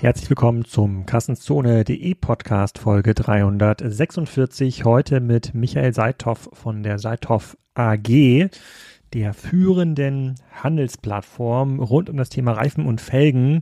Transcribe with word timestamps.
Herzlich 0.00 0.30
willkommen 0.30 0.64
zum 0.64 1.04
Kassenzone.de 1.04 2.14
Podcast 2.14 2.78
Folge 2.78 3.12
346. 3.12 4.86
Heute 4.86 5.20
mit 5.20 5.52
Michael 5.52 5.92
Seithoff 5.92 6.48
von 6.54 6.82
der 6.82 6.98
Seithoff 6.98 7.58
AG, 7.74 8.48
der 9.12 9.34
führenden 9.34 10.36
Handelsplattform 10.52 11.80
rund 11.80 12.08
um 12.08 12.16
das 12.16 12.30
Thema 12.30 12.52
Reifen 12.52 12.86
und 12.86 13.02
Felgen 13.02 13.60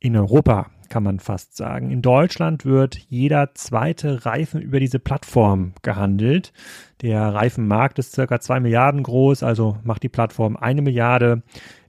in 0.00 0.16
Europa, 0.16 0.70
kann 0.88 1.02
man 1.02 1.18
fast 1.18 1.54
sagen. 1.54 1.90
In 1.90 2.00
Deutschland 2.00 2.64
wird 2.64 2.96
jeder 3.10 3.54
zweite 3.54 4.24
Reifen 4.24 4.62
über 4.62 4.80
diese 4.80 4.98
Plattform 4.98 5.74
gehandelt. 5.82 6.54
Der 7.02 7.34
Reifenmarkt 7.34 7.98
ist 7.98 8.12
circa 8.12 8.40
zwei 8.40 8.58
Milliarden 8.58 9.02
groß, 9.02 9.42
also 9.42 9.76
macht 9.84 10.02
die 10.02 10.08
Plattform 10.08 10.56
eine 10.56 10.80
Milliarde. 10.80 11.42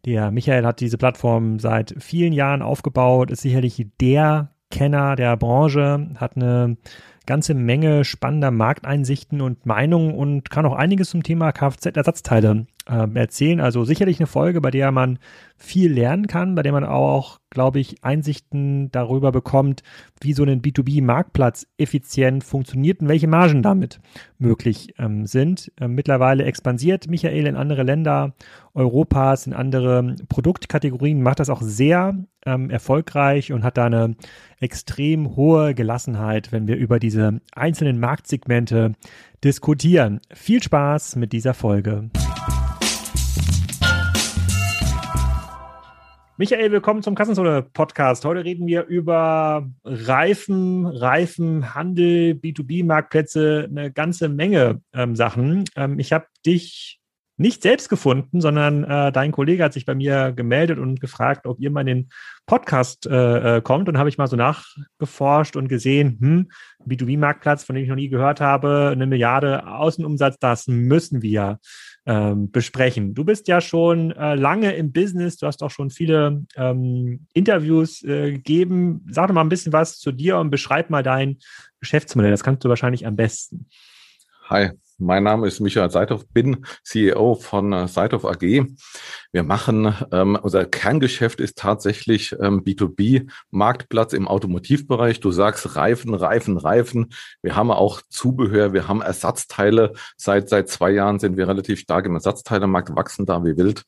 Der 0.06 0.30
Michael 0.32 0.66
hat 0.66 0.80
diese 0.80 0.98
Plattform 0.98 1.60
seit 1.60 1.96
vielen 1.98 2.32
Jahren 2.32 2.62
aufgebaut, 2.62 3.32
ist 3.32 3.42
sicherlich 3.42 3.88
der 4.00 4.52
Kenner 4.70 5.16
der 5.16 5.36
Branche, 5.36 6.10
hat 6.18 6.36
eine 6.36 6.78
ganze 7.26 7.56
Menge 7.56 8.04
spannender 8.06 8.52
Markteinsichten 8.52 9.42
und 9.42 9.66
Meinungen 9.66 10.14
und 10.14 10.52
kann 10.52 10.66
auch 10.66 10.76
einiges 10.76 11.10
zum 11.10 11.24
Thema 11.24 11.52
Kfz-Ersatzteile 11.52 12.68
äh, 12.88 13.08
erzählen. 13.16 13.60
Also 13.60 13.84
sicherlich 13.84 14.20
eine 14.20 14.28
Folge, 14.28 14.62
bei 14.62 14.72
der 14.72 14.92
man 14.92 15.20
viel 15.58 15.92
lernen 15.92 16.28
kann, 16.28 16.56
bei 16.56 16.64
der 16.64 16.72
man 16.72 16.84
auch, 16.84 17.40
glaube 17.50 17.80
ich, 17.80 18.04
Einsichten 18.04 18.92
darüber 18.92 19.32
bekommt, 19.32 19.84
wie 20.20 20.34
so 20.34 20.44
ein 20.44 20.62
B2B-Marktplatz 20.62 21.68
effizient 21.78 22.44
funktioniert 22.44 23.02
und 23.02 23.08
welche 23.08 23.28
Margen 23.28 23.64
damit 23.64 24.00
möglich 24.38 24.94
ähm, 24.98 25.26
sind. 25.26 25.72
Ähm, 25.80 25.96
mittlerweile 25.96 26.44
expandiert 26.44 27.10
Michael 27.10 27.48
in 27.48 27.56
andere 27.56 27.84
Länder 27.84 28.34
Europas, 28.74 29.48
in 29.48 29.54
andere 29.54 30.16
Produktkategorien, 30.28 31.22
macht 31.24 31.40
das 31.40 31.50
auch 31.50 31.62
sehr 31.62 32.16
ähm, 32.46 32.70
erfolgreich 32.70 33.54
und 33.54 33.64
hat 33.64 33.78
da 33.78 33.86
eine 33.86 34.16
extrem 34.60 35.36
hohe 35.36 35.74
Gelassenheit, 35.74 36.52
wenn 36.52 36.68
wir 36.68 36.76
über 36.76 37.00
diese 37.00 37.40
einzelnen 37.54 38.00
Marktsegmente 38.00 38.94
diskutieren. 39.44 40.20
Viel 40.34 40.62
Spaß 40.62 41.16
mit 41.16 41.32
dieser 41.34 41.54
Folge. 41.54 42.10
Michael, 46.38 46.74
willkommen 46.74 47.02
zum 47.02 47.16
Kassenzone-Podcast. 47.16 48.26
Heute 48.26 48.44
reden 48.44 48.68
wir 48.68 48.88
über 48.88 49.70
Reifen, 49.86 50.86
Reifenhandel, 50.86 52.34
B2B-Marktplätze, 52.34 53.70
eine 53.70 53.90
ganze 53.90 54.28
Menge 54.28 54.82
ähm, 54.92 55.16
Sachen. 55.16 55.64
Ähm, 55.78 55.98
ich 55.98 56.12
habe 56.12 56.26
dich 56.46 57.00
nicht 57.38 57.62
selbst 57.62 57.88
gefunden, 57.88 58.42
sondern 58.42 58.84
äh, 58.84 59.14
dein 59.14 59.32
Kollege 59.32 59.64
hat 59.64 59.72
sich 59.72 59.86
bei 59.86 59.96
mir 59.96 60.34
gemeldet 60.34 60.78
und 60.78 61.00
gefragt, 61.00 61.48
ob 61.48 61.62
ihr 61.62 61.72
mal 61.72 61.82
in 61.82 61.88
den 61.88 62.10
Podcast 62.46 63.06
äh, 63.06 63.58
äh 63.58 63.62
kommt. 63.62 63.88
Und 63.88 63.98
habe 63.98 64.10
ich 64.10 64.18
mal 64.18 64.28
so 64.28 64.36
nachgeforscht 64.36 65.56
und 65.56 65.70
gesehen, 65.70 66.18
hm, 66.20 66.52
B2B-Marktplatz, 66.86 67.64
von 67.64 67.76
dem 67.76 67.84
ich 67.84 67.90
noch 67.90 67.96
nie 67.96 68.10
gehört 68.10 68.42
habe, 68.42 68.90
eine 68.92 69.08
Milliarde 69.08 69.66
Außenumsatz, 69.66 70.36
das 70.40 70.68
müssen 70.68 71.22
wir 71.22 71.60
ähm, 72.06 72.52
besprechen. 72.52 73.14
Du 73.14 73.24
bist 73.24 73.48
ja 73.48 73.62
schon 73.62 74.12
äh, 74.12 74.36
lange 74.36 74.74
im 74.76 74.92
Business, 74.92 75.38
du 75.38 75.48
hast 75.48 75.64
auch 75.64 75.72
schon 75.72 75.90
viele 75.90 76.46
ähm, 76.56 77.28
Interviews 77.34 78.04
äh, 78.04 78.34
gegeben. 78.34 79.06
Sag 79.10 79.28
doch 79.28 79.34
mal 79.34 79.42
ein 79.42 79.50
bisschen 79.50 79.74
was 79.74 79.98
zu 79.98 80.12
dir 80.12 80.38
und 80.38 80.52
beschreib 80.52 80.90
mal 80.90 81.04
dein 81.04 81.38
Geschäftsmodell. 81.80 82.32
Das 82.32 82.44
kannst 82.44 82.64
du 82.64 82.70
wahrscheinlich 82.70 83.08
am 83.08 83.16
besten. 83.16 83.68
Hi, 84.50 84.72
mein 84.98 85.24
Name 85.24 85.48
ist 85.48 85.60
Michael 85.60 85.90
Seithoff, 85.90 86.26
bin 86.28 86.66
CEO 86.84 87.36
von 87.36 87.74
äh, 87.74 87.88
Seithoff 87.88 88.26
AG. 88.26 88.66
Wir 89.32 89.44
machen, 89.44 89.94
ähm, 90.12 90.38
unser 90.42 90.66
Kerngeschäft 90.66 91.42
ist 91.42 91.58
tatsächlich 91.58 92.34
ähm, 92.40 92.64
B2B-Marktplatz 92.64 94.14
im 94.14 94.28
Automotivbereich. 94.28 95.20
Du 95.20 95.32
sagst 95.32 95.76
Reifen, 95.76 96.14
Reifen, 96.14 96.58
Reifen. 96.58 97.08
Wir 97.42 97.56
haben 97.56 97.72
auch 97.72 98.02
Zubehör, 98.08 98.72
wir 98.72 98.88
haben 98.88 99.02
Ersatzteile. 99.02 99.94
Seit, 100.16 100.48
seit 100.48 100.70
zwei 100.70 100.92
Jahren 100.92 101.20
sind 101.20 101.36
wir 101.36 101.48
relativ 101.48 101.80
stark 101.80 102.06
im 102.06 102.16
Ersatzteilemarkt, 102.16 102.96
wachsen 102.96 103.26
da 103.26 103.44
wie 103.44 103.58
wild. 103.58 103.84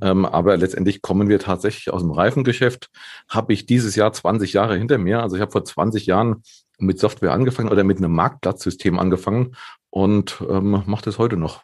Ähm, 0.00 0.24
aber 0.24 0.56
letztendlich 0.56 1.02
kommen 1.02 1.28
wir 1.28 1.40
tatsächlich 1.40 1.92
aus 1.92 2.02
dem 2.02 2.12
Reifengeschäft. 2.12 2.88
Habe 3.28 3.52
ich 3.52 3.66
dieses 3.66 3.96
Jahr 3.96 4.12
20 4.12 4.52
Jahre 4.52 4.76
hinter 4.76 4.98
mir. 4.98 5.22
Also 5.22 5.36
ich 5.36 5.42
habe 5.42 5.50
vor 5.50 5.64
20 5.64 6.06
Jahren 6.06 6.42
mit 6.78 6.98
Software 6.98 7.32
angefangen 7.32 7.68
oder 7.68 7.84
mit 7.84 7.98
einem 7.98 8.12
Marktplatzsystem 8.12 8.98
angefangen 8.98 9.56
und 9.92 10.42
ähm, 10.48 10.82
macht 10.86 11.06
es 11.06 11.18
heute 11.18 11.36
noch. 11.36 11.62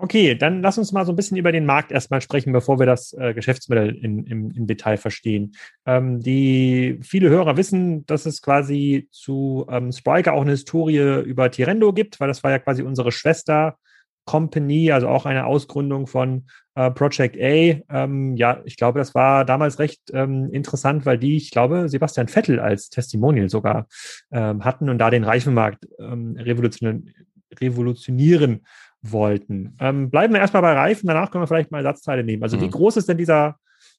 Okay, 0.00 0.36
dann 0.36 0.62
lass 0.62 0.78
uns 0.78 0.92
mal 0.92 1.04
so 1.04 1.12
ein 1.12 1.16
bisschen 1.16 1.36
über 1.36 1.50
den 1.50 1.66
Markt 1.66 1.90
erstmal 1.92 2.20
sprechen, 2.20 2.52
bevor 2.52 2.78
wir 2.78 2.86
das 2.86 3.12
äh, 3.14 3.34
Geschäftsmodell 3.34 3.96
in, 3.96 4.24
im, 4.24 4.50
im 4.52 4.66
Detail 4.66 4.96
verstehen. 4.96 5.56
Ähm, 5.86 6.20
die 6.20 7.00
viele 7.02 7.28
Hörer 7.28 7.56
wissen, 7.56 8.06
dass 8.06 8.24
es 8.24 8.40
quasi 8.40 9.08
zu 9.10 9.66
ähm, 9.68 9.90
Spriker 9.92 10.34
auch 10.34 10.42
eine 10.42 10.52
Historie 10.52 11.22
über 11.24 11.50
Tirendo 11.50 11.92
gibt, 11.92 12.20
weil 12.20 12.28
das 12.28 12.44
war 12.44 12.52
ja 12.52 12.60
quasi 12.60 12.82
unsere 12.82 13.12
Schwester 13.12 13.76
Company, 14.28 14.92
also 14.92 15.08
auch 15.08 15.24
eine 15.24 15.46
Ausgründung 15.46 16.06
von 16.06 16.44
äh, 16.74 16.90
Project 16.90 17.34
A. 17.38 17.80
Ähm, 17.88 18.36
ja, 18.36 18.60
ich 18.66 18.76
glaube, 18.76 18.98
das 18.98 19.14
war 19.14 19.46
damals 19.46 19.78
recht 19.78 20.02
ähm, 20.12 20.50
interessant, 20.52 21.06
weil 21.06 21.16
die, 21.16 21.38
ich 21.38 21.50
glaube, 21.50 21.88
Sebastian 21.88 22.28
Vettel 22.28 22.60
als 22.60 22.90
Testimonial 22.90 23.48
sogar 23.48 23.86
ähm, 24.30 24.66
hatten 24.66 24.90
und 24.90 24.98
da 24.98 25.08
den 25.08 25.24
Reifenmarkt 25.24 25.88
ähm, 25.98 26.36
revolutionieren, 26.38 27.14
revolutionieren 27.58 28.66
wollten. 29.00 29.74
Ähm, 29.80 30.10
bleiben 30.10 30.34
wir 30.34 30.40
erstmal 30.40 30.60
bei 30.60 30.74
Reifen, 30.74 31.06
danach 31.06 31.30
können 31.30 31.44
wir 31.44 31.48
vielleicht 31.48 31.70
mal 31.70 31.78
Ersatzteile 31.78 32.22
nehmen. 32.22 32.42
Also 32.42 32.58
mhm. 32.58 32.62
wie 32.62 32.70
groß 32.70 32.98
ist 32.98 33.08
denn 33.08 33.16
dieser 33.16 33.56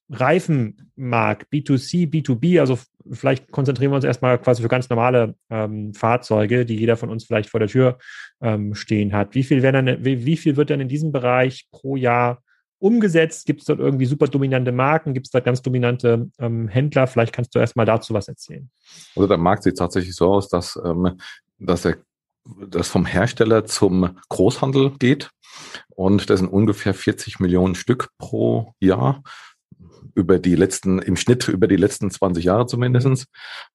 Reifenmarkt, 0.10 1.52
B2C, 1.52 2.10
B2B, 2.10 2.60
also 2.60 2.80
vielleicht 3.12 3.52
konzentrieren 3.52 3.92
wir 3.92 3.96
uns 3.96 4.06
erstmal 4.06 4.40
quasi 4.40 4.62
für 4.62 4.68
ganz 4.68 4.90
normale 4.90 5.36
ähm, 5.50 5.94
Fahrzeuge, 5.94 6.66
die 6.66 6.76
jeder 6.76 6.98
von 6.98 7.10
uns 7.10 7.26
vielleicht 7.26 7.50
vor 7.50 7.60
der 7.60 7.70
Tür 7.70 8.00
ähm, 8.42 8.74
stehen 8.74 9.14
hat. 9.14 9.36
Wie 9.36 9.44
viel, 9.44 9.62
dann, 9.62 10.04
wie, 10.04 10.26
wie, 10.26 10.38
viel 10.38 10.58
wird 10.58 10.72
denn 10.72 10.80
in 10.80 10.88
diesem 10.88 11.12
Bereich 11.12 11.68
pro 11.72 11.96
Jahr 11.96 12.42
umgesetzt? 12.80 13.46
Gibt 13.46 13.62
es 13.62 13.66
dort 13.68 13.80
irgendwie 13.80 14.06
super 14.06 14.28
dominante 14.28 14.72
Marken? 14.72 15.14
Gibt 15.14 15.28
es 15.28 15.32
da 15.32 15.42
ganz 15.42 15.62
dominante 15.62 16.30
ähm, 16.40 16.68
Händler? 16.68 17.06
Vielleicht 17.06 17.34
kannst 17.34 17.54
du 17.54 17.60
erstmal 17.60 17.86
dazu 17.86 18.14
was 18.14 18.28
erzählen. 18.28 18.70
Also 19.16 19.28
der 19.28 19.38
Markt 19.38 19.64
sieht 19.64 19.78
tatsächlich 19.78 20.16
so 20.16 20.34
aus, 20.34 20.50
dass, 20.50 20.80
ähm, 20.84 21.20
dass 21.60 21.86
er 21.86 21.98
das 22.68 22.88
vom 22.88 23.06
Hersteller 23.06 23.66
zum 23.66 24.18
Großhandel 24.30 24.94
geht. 24.98 25.30
Und 25.90 26.30
das 26.30 26.40
sind 26.40 26.48
ungefähr 26.48 26.94
40 26.94 27.40
Millionen 27.40 27.76
Stück 27.76 28.10
pro 28.18 28.74
Jahr 28.80 29.22
über 30.20 30.40
die 30.40 30.56
letzten, 30.56 31.00
im 31.00 31.16
Schnitt 31.16 31.48
über 31.48 31.68
die 31.68 31.76
letzten 31.76 32.12
20 32.12 32.44
Jahre 32.44 32.68
zumindestens. 32.68 33.26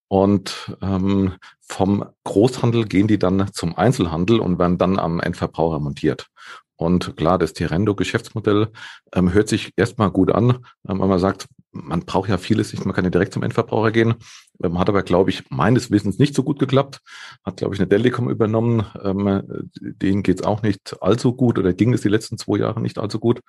Und 0.09 0.77
ähm, 0.81 1.35
vom 1.61 2.05
Großhandel 2.25 2.85
gehen 2.85 3.09
die 3.09 3.19
dann 3.19 3.51
zum 3.53 3.77
Einzelhandel 3.77 4.41
und 4.41 4.59
werden 4.59 4.79
dann 4.79 4.99
am 4.99 5.21
Endverbraucher 5.21 5.81
montiert. 5.81 6.29
Und 6.77 7.17
klar, 7.17 7.39
das 7.39 7.53
Terendo-Geschäftsmodell 7.53 8.69
ähm, 9.15 9.33
hört 9.33 9.49
sich 9.49 9.73
erstmal 9.77 10.11
gut 10.11 10.33
an, 10.33 10.59
ähm, 10.89 11.01
wenn 11.01 11.09
man 11.09 11.19
sagt, 11.19 11.47
man 11.71 12.05
braucht 12.05 12.29
ja 12.29 12.39
vieles 12.39 12.73
man 12.85 12.95
kann 12.95 13.05
ja 13.05 13.11
direkt 13.11 13.33
zum 13.33 13.43
Endverbraucher 13.43 13.91
gehen. 13.91 14.15
Ähm, 14.63 14.79
hat 14.79 14.89
aber, 14.89 15.03
glaube 15.03 15.31
ich, 15.31 15.51
meines 15.51 15.91
Wissens 15.91 16.19
nicht 16.19 16.35
so 16.35 16.43
gut 16.43 16.59
geklappt. 16.59 17.01
Hat, 17.45 17.57
glaube 17.57 17.75
ich, 17.75 17.81
eine 17.81 17.89
Delicom 17.89 18.31
übernommen. 18.31 18.87
Ähm, 19.03 19.71
denen 19.81 20.23
geht's 20.23 20.43
auch 20.43 20.63
nicht 20.63 20.97
allzu 21.01 21.35
gut 21.35 21.59
oder 21.59 21.73
ging 21.73 21.93
es 21.93 22.03
die 22.03 22.09
letzten 22.09 22.39
zwei 22.39 22.59
Jahre 22.59 22.81
nicht 22.81 22.99
allzu 22.99 23.19
gut. 23.19 23.41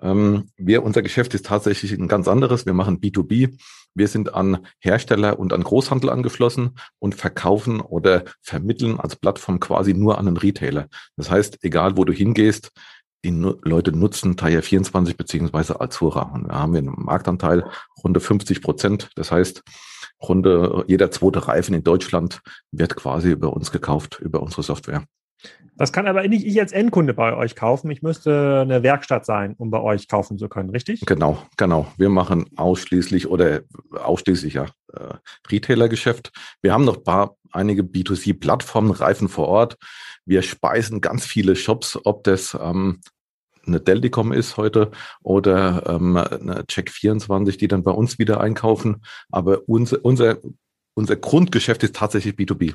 Ähm, 0.00 0.50
wir, 0.56 0.82
unser 0.82 1.02
Geschäft 1.02 1.34
ist 1.34 1.46
tatsächlich 1.46 1.92
ein 1.92 2.08
ganz 2.08 2.28
anderes. 2.28 2.66
Wir 2.66 2.74
machen 2.74 3.00
B2B. 3.00 3.56
Wir 3.94 4.08
sind 4.08 4.34
an 4.34 4.66
Hersteller 4.80 5.38
und 5.38 5.52
an 5.52 5.62
Großhandel 5.62 6.10
angeschlossen 6.10 6.78
und 6.98 7.14
verkaufen 7.14 7.80
oder 7.80 8.24
vermitteln 8.42 9.00
als 9.00 9.16
Plattform 9.16 9.58
quasi 9.58 9.94
nur 9.94 10.18
an 10.18 10.28
einen 10.28 10.36
Retailer. 10.36 10.88
Das 11.16 11.30
heißt, 11.30 11.58
egal 11.62 11.96
wo 11.96 12.04
du 12.04 12.12
hingehst, 12.12 12.72
die 13.24 13.30
Leute 13.30 13.92
nutzen 13.92 14.36
Tire 14.36 14.62
24 14.62 15.16
beziehungsweise 15.16 15.80
Azura. 15.80 16.22
Und 16.22 16.48
da 16.48 16.60
haben 16.60 16.72
wir 16.74 16.78
einen 16.78 16.94
Marktanteil 16.96 17.64
runde 18.04 18.20
50 18.20 18.62
Prozent. 18.62 19.10
Das 19.16 19.32
heißt, 19.32 19.62
runde 20.22 20.84
jeder 20.86 21.10
zweite 21.10 21.48
Reifen 21.48 21.74
in 21.74 21.82
Deutschland 21.82 22.40
wird 22.70 22.94
quasi 22.96 23.30
über 23.30 23.52
uns 23.52 23.72
gekauft, 23.72 24.20
über 24.20 24.42
unsere 24.42 24.62
Software. 24.62 25.04
Das 25.78 25.92
kann 25.92 26.06
aber 26.06 26.26
nicht 26.26 26.46
ich 26.46 26.58
als 26.58 26.72
Endkunde 26.72 27.12
bei 27.12 27.36
euch 27.36 27.54
kaufen. 27.54 27.90
Ich 27.90 28.02
müsste 28.02 28.60
eine 28.62 28.82
Werkstatt 28.82 29.26
sein, 29.26 29.54
um 29.58 29.70
bei 29.70 29.80
euch 29.80 30.08
kaufen 30.08 30.38
zu 30.38 30.48
können, 30.48 30.70
richtig? 30.70 31.00
Genau, 31.04 31.38
genau. 31.56 31.86
Wir 31.98 32.08
machen 32.08 32.46
ausschließlich 32.56 33.28
oder 33.28 33.60
ausschließlich 33.92 34.54
ja 34.54 34.66
äh, 34.94 35.14
Retailer-Geschäft. 35.50 36.32
Wir 36.62 36.72
haben 36.72 36.84
noch 36.84 37.04
paar, 37.04 37.36
einige 37.52 37.82
B2C-Plattformen, 37.82 38.90
Reifen 38.90 39.28
vor 39.28 39.48
Ort. 39.48 39.76
Wir 40.24 40.42
speisen 40.42 41.00
ganz 41.00 41.26
viele 41.26 41.56
Shops, 41.56 41.98
ob 42.04 42.24
das 42.24 42.56
ähm, 42.60 43.00
eine 43.66 43.80
Delticom 43.80 44.32
ist 44.32 44.56
heute 44.56 44.90
oder 45.22 45.84
ähm, 45.86 46.16
eine 46.16 46.62
Check24, 46.62 47.58
die 47.58 47.68
dann 47.68 47.84
bei 47.84 47.90
uns 47.90 48.18
wieder 48.18 48.40
einkaufen. 48.40 49.02
Aber 49.30 49.68
unser, 49.68 50.02
unser, 50.04 50.38
unser 50.94 51.16
Grundgeschäft 51.16 51.82
ist 51.82 51.96
tatsächlich 51.96 52.34
B2B. 52.34 52.74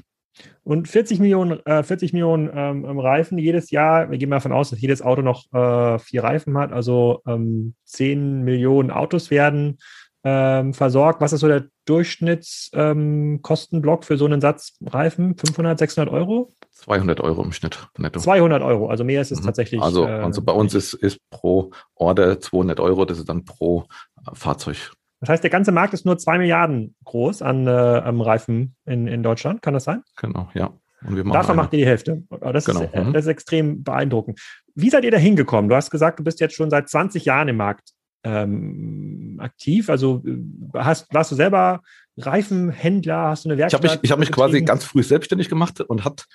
Und 0.63 0.87
40 0.87 1.19
Millionen, 1.19 1.59
äh, 1.65 1.83
40 1.83 2.13
Millionen 2.13 2.49
ähm, 2.53 2.99
Reifen 2.99 3.37
jedes 3.37 3.71
Jahr. 3.71 4.11
Wir 4.11 4.17
gehen 4.17 4.29
mal 4.29 4.37
davon 4.37 4.53
aus, 4.53 4.69
dass 4.69 4.81
jedes 4.81 5.01
Auto 5.01 5.21
noch 5.21 5.51
äh, 5.53 5.99
vier 5.99 6.23
Reifen 6.23 6.57
hat, 6.57 6.71
also 6.71 7.21
ähm, 7.27 7.75
10 7.85 8.43
Millionen 8.43 8.91
Autos 8.91 9.31
werden 9.31 9.77
ähm, 10.23 10.73
versorgt. 10.73 11.21
Was 11.21 11.33
ist 11.33 11.41
so 11.41 11.47
der 11.47 11.65
Durchschnittskostenblock 11.85 14.01
ähm, 14.01 14.05
für 14.05 14.17
so 14.17 14.25
einen 14.25 14.41
Satz 14.41 14.77
Reifen? 14.85 15.35
500, 15.35 15.79
600 15.79 16.13
Euro? 16.13 16.53
200 16.71 17.19
Euro 17.21 17.43
im 17.43 17.51
Schnitt 17.51 17.87
netto. 17.97 18.19
200 18.19 18.61
Euro, 18.61 18.89
also 18.89 19.03
mehr 19.03 19.21
ist 19.21 19.31
es 19.31 19.41
mhm. 19.41 19.45
tatsächlich. 19.45 19.81
Also, 19.81 20.05
äh, 20.05 20.11
also 20.11 20.41
bei 20.41 20.53
uns 20.53 20.73
ist, 20.73 20.93
ist 20.93 21.19
pro 21.29 21.71
Order 21.95 22.39
200 22.39 22.79
Euro, 22.79 23.05
das 23.05 23.19
ist 23.19 23.29
dann 23.29 23.45
pro 23.45 23.85
äh, 24.17 24.31
Fahrzeug. 24.33 24.93
Das 25.21 25.29
heißt, 25.29 25.43
der 25.43 25.51
ganze 25.51 25.71
Markt 25.71 25.93
ist 25.93 26.05
nur 26.05 26.17
2 26.17 26.39
Milliarden 26.39 26.95
groß 27.05 27.41
an 27.43 27.67
äh, 27.67 27.69
am 27.69 28.21
Reifen 28.21 28.75
in, 28.85 29.07
in 29.07 29.23
Deutschland, 29.23 29.61
kann 29.61 29.73
das 29.73 29.85
sein? 29.85 30.03
Genau, 30.17 30.49
ja. 30.53 30.73
Davon 31.31 31.55
macht 31.55 31.73
ihr 31.73 31.79
die 31.79 31.85
Hälfte. 31.85 32.23
Das, 32.29 32.65
genau. 32.65 32.81
ist, 32.81 32.95
mhm. 32.95 33.13
das 33.13 33.25
ist 33.25 33.31
extrem 33.31 33.83
beeindruckend. 33.83 34.39
Wie 34.75 34.89
seid 34.89 35.03
ihr 35.03 35.11
da 35.11 35.17
hingekommen? 35.17 35.69
Du 35.69 35.75
hast 35.75 35.89
gesagt, 35.89 36.19
du 36.19 36.23
bist 36.23 36.39
jetzt 36.39 36.55
schon 36.55 36.69
seit 36.69 36.89
20 36.89 37.25
Jahren 37.25 37.47
im 37.47 37.57
Markt 37.57 37.91
ähm, 38.23 39.39
aktiv. 39.41 39.89
Also 39.89 40.21
äh, 40.25 40.37
hast, 40.77 41.11
warst 41.13 41.31
du 41.31 41.35
selber 41.35 41.81
Reifenhändler? 42.25 43.29
Hast 43.29 43.45
du 43.45 43.49
eine 43.49 43.57
Werkstatt? 43.57 43.83
Ich 43.83 43.89
habe 43.89 43.99
mich, 43.99 44.03
ich 44.03 44.11
hab 44.11 44.19
mich 44.19 44.31
quasi 44.31 44.61
ganz 44.61 44.83
früh 44.83 45.03
selbstständig 45.03 45.49
gemacht 45.49 45.81
und 45.81 46.05
hat, 46.05 46.25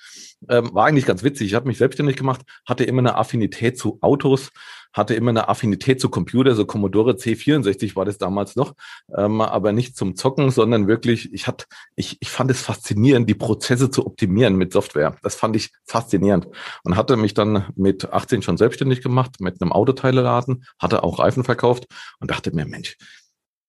ähm, 0.49 0.73
war 0.73 0.85
eigentlich 0.85 1.05
ganz 1.05 1.23
witzig. 1.23 1.47
Ich 1.47 1.53
habe 1.53 1.67
mich 1.67 1.77
selbstständig 1.77 2.15
gemacht, 2.15 2.41
hatte 2.65 2.83
immer 2.83 2.99
eine 2.99 3.15
Affinität 3.15 3.77
zu 3.77 3.97
Autos, 4.01 4.51
hatte 4.93 5.13
immer 5.13 5.29
eine 5.29 5.47
Affinität 5.47 6.01
zu 6.01 6.09
Computer, 6.09 6.55
so 6.55 6.65
Commodore 6.65 7.13
C64 7.13 7.95
war 7.95 8.05
das 8.05 8.17
damals 8.17 8.55
noch, 8.55 8.73
ähm, 9.15 9.41
aber 9.41 9.71
nicht 9.71 9.95
zum 9.95 10.15
Zocken, 10.15 10.49
sondern 10.49 10.87
wirklich, 10.87 11.33
ich 11.33 11.47
hatte, 11.47 11.65
ich, 11.95 12.17
ich 12.19 12.29
fand 12.29 12.51
es 12.51 12.61
faszinierend, 12.61 13.29
die 13.29 13.35
Prozesse 13.35 13.89
zu 13.89 14.05
optimieren 14.05 14.55
mit 14.55 14.73
Software. 14.73 15.15
Das 15.21 15.35
fand 15.35 15.55
ich 15.55 15.71
faszinierend 15.85 16.47
und 16.83 16.95
hatte 16.95 17.17
mich 17.17 17.33
dann 17.33 17.67
mit 17.75 18.11
18 18.11 18.41
schon 18.41 18.57
selbstständig 18.57 19.01
gemacht 19.01 19.39
mit 19.39 19.61
einem 19.61 19.71
Autoteileladen, 19.71 20.65
hatte 20.79 21.03
auch 21.03 21.19
Reifen 21.19 21.43
verkauft 21.43 21.85
und 22.19 22.31
dachte 22.31 22.53
mir, 22.53 22.65
Mensch, 22.65 22.97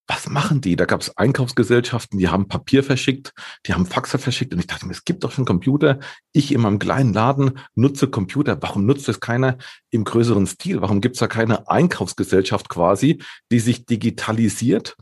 was 0.09 0.27
machen 0.27 0.59
die? 0.59 0.75
Da 0.75 0.85
gab 0.85 1.01
es 1.01 1.15
Einkaufsgesellschaften, 1.15 2.17
die 2.17 2.29
haben 2.29 2.47
Papier 2.47 2.83
verschickt, 2.83 3.31
die 3.67 3.75
haben 3.75 3.85
Faxe 3.85 4.17
verschickt 4.17 4.51
und 4.53 4.59
ich 4.59 4.65
dachte 4.65 4.87
mir, 4.87 4.91
es 4.91 5.05
gibt 5.05 5.23
doch 5.23 5.31
schon 5.31 5.45
Computer. 5.45 5.99
Ich 6.33 6.51
in 6.51 6.61
meinem 6.61 6.79
kleinen 6.79 7.13
Laden 7.13 7.59
nutze 7.75 8.07
Computer. 8.07 8.59
Warum 8.59 8.87
nutzt 8.87 9.07
es 9.07 9.19
keiner 9.19 9.59
im 9.91 10.03
größeren 10.03 10.47
Stil? 10.47 10.81
Warum 10.81 10.99
gibt 10.99 11.15
es 11.15 11.19
da 11.19 11.27
keine 11.27 11.69
Einkaufsgesellschaft 11.69 12.69
quasi, 12.69 13.21
die 13.51 13.59
sich 13.59 13.85
digitalisiert, 13.85 14.97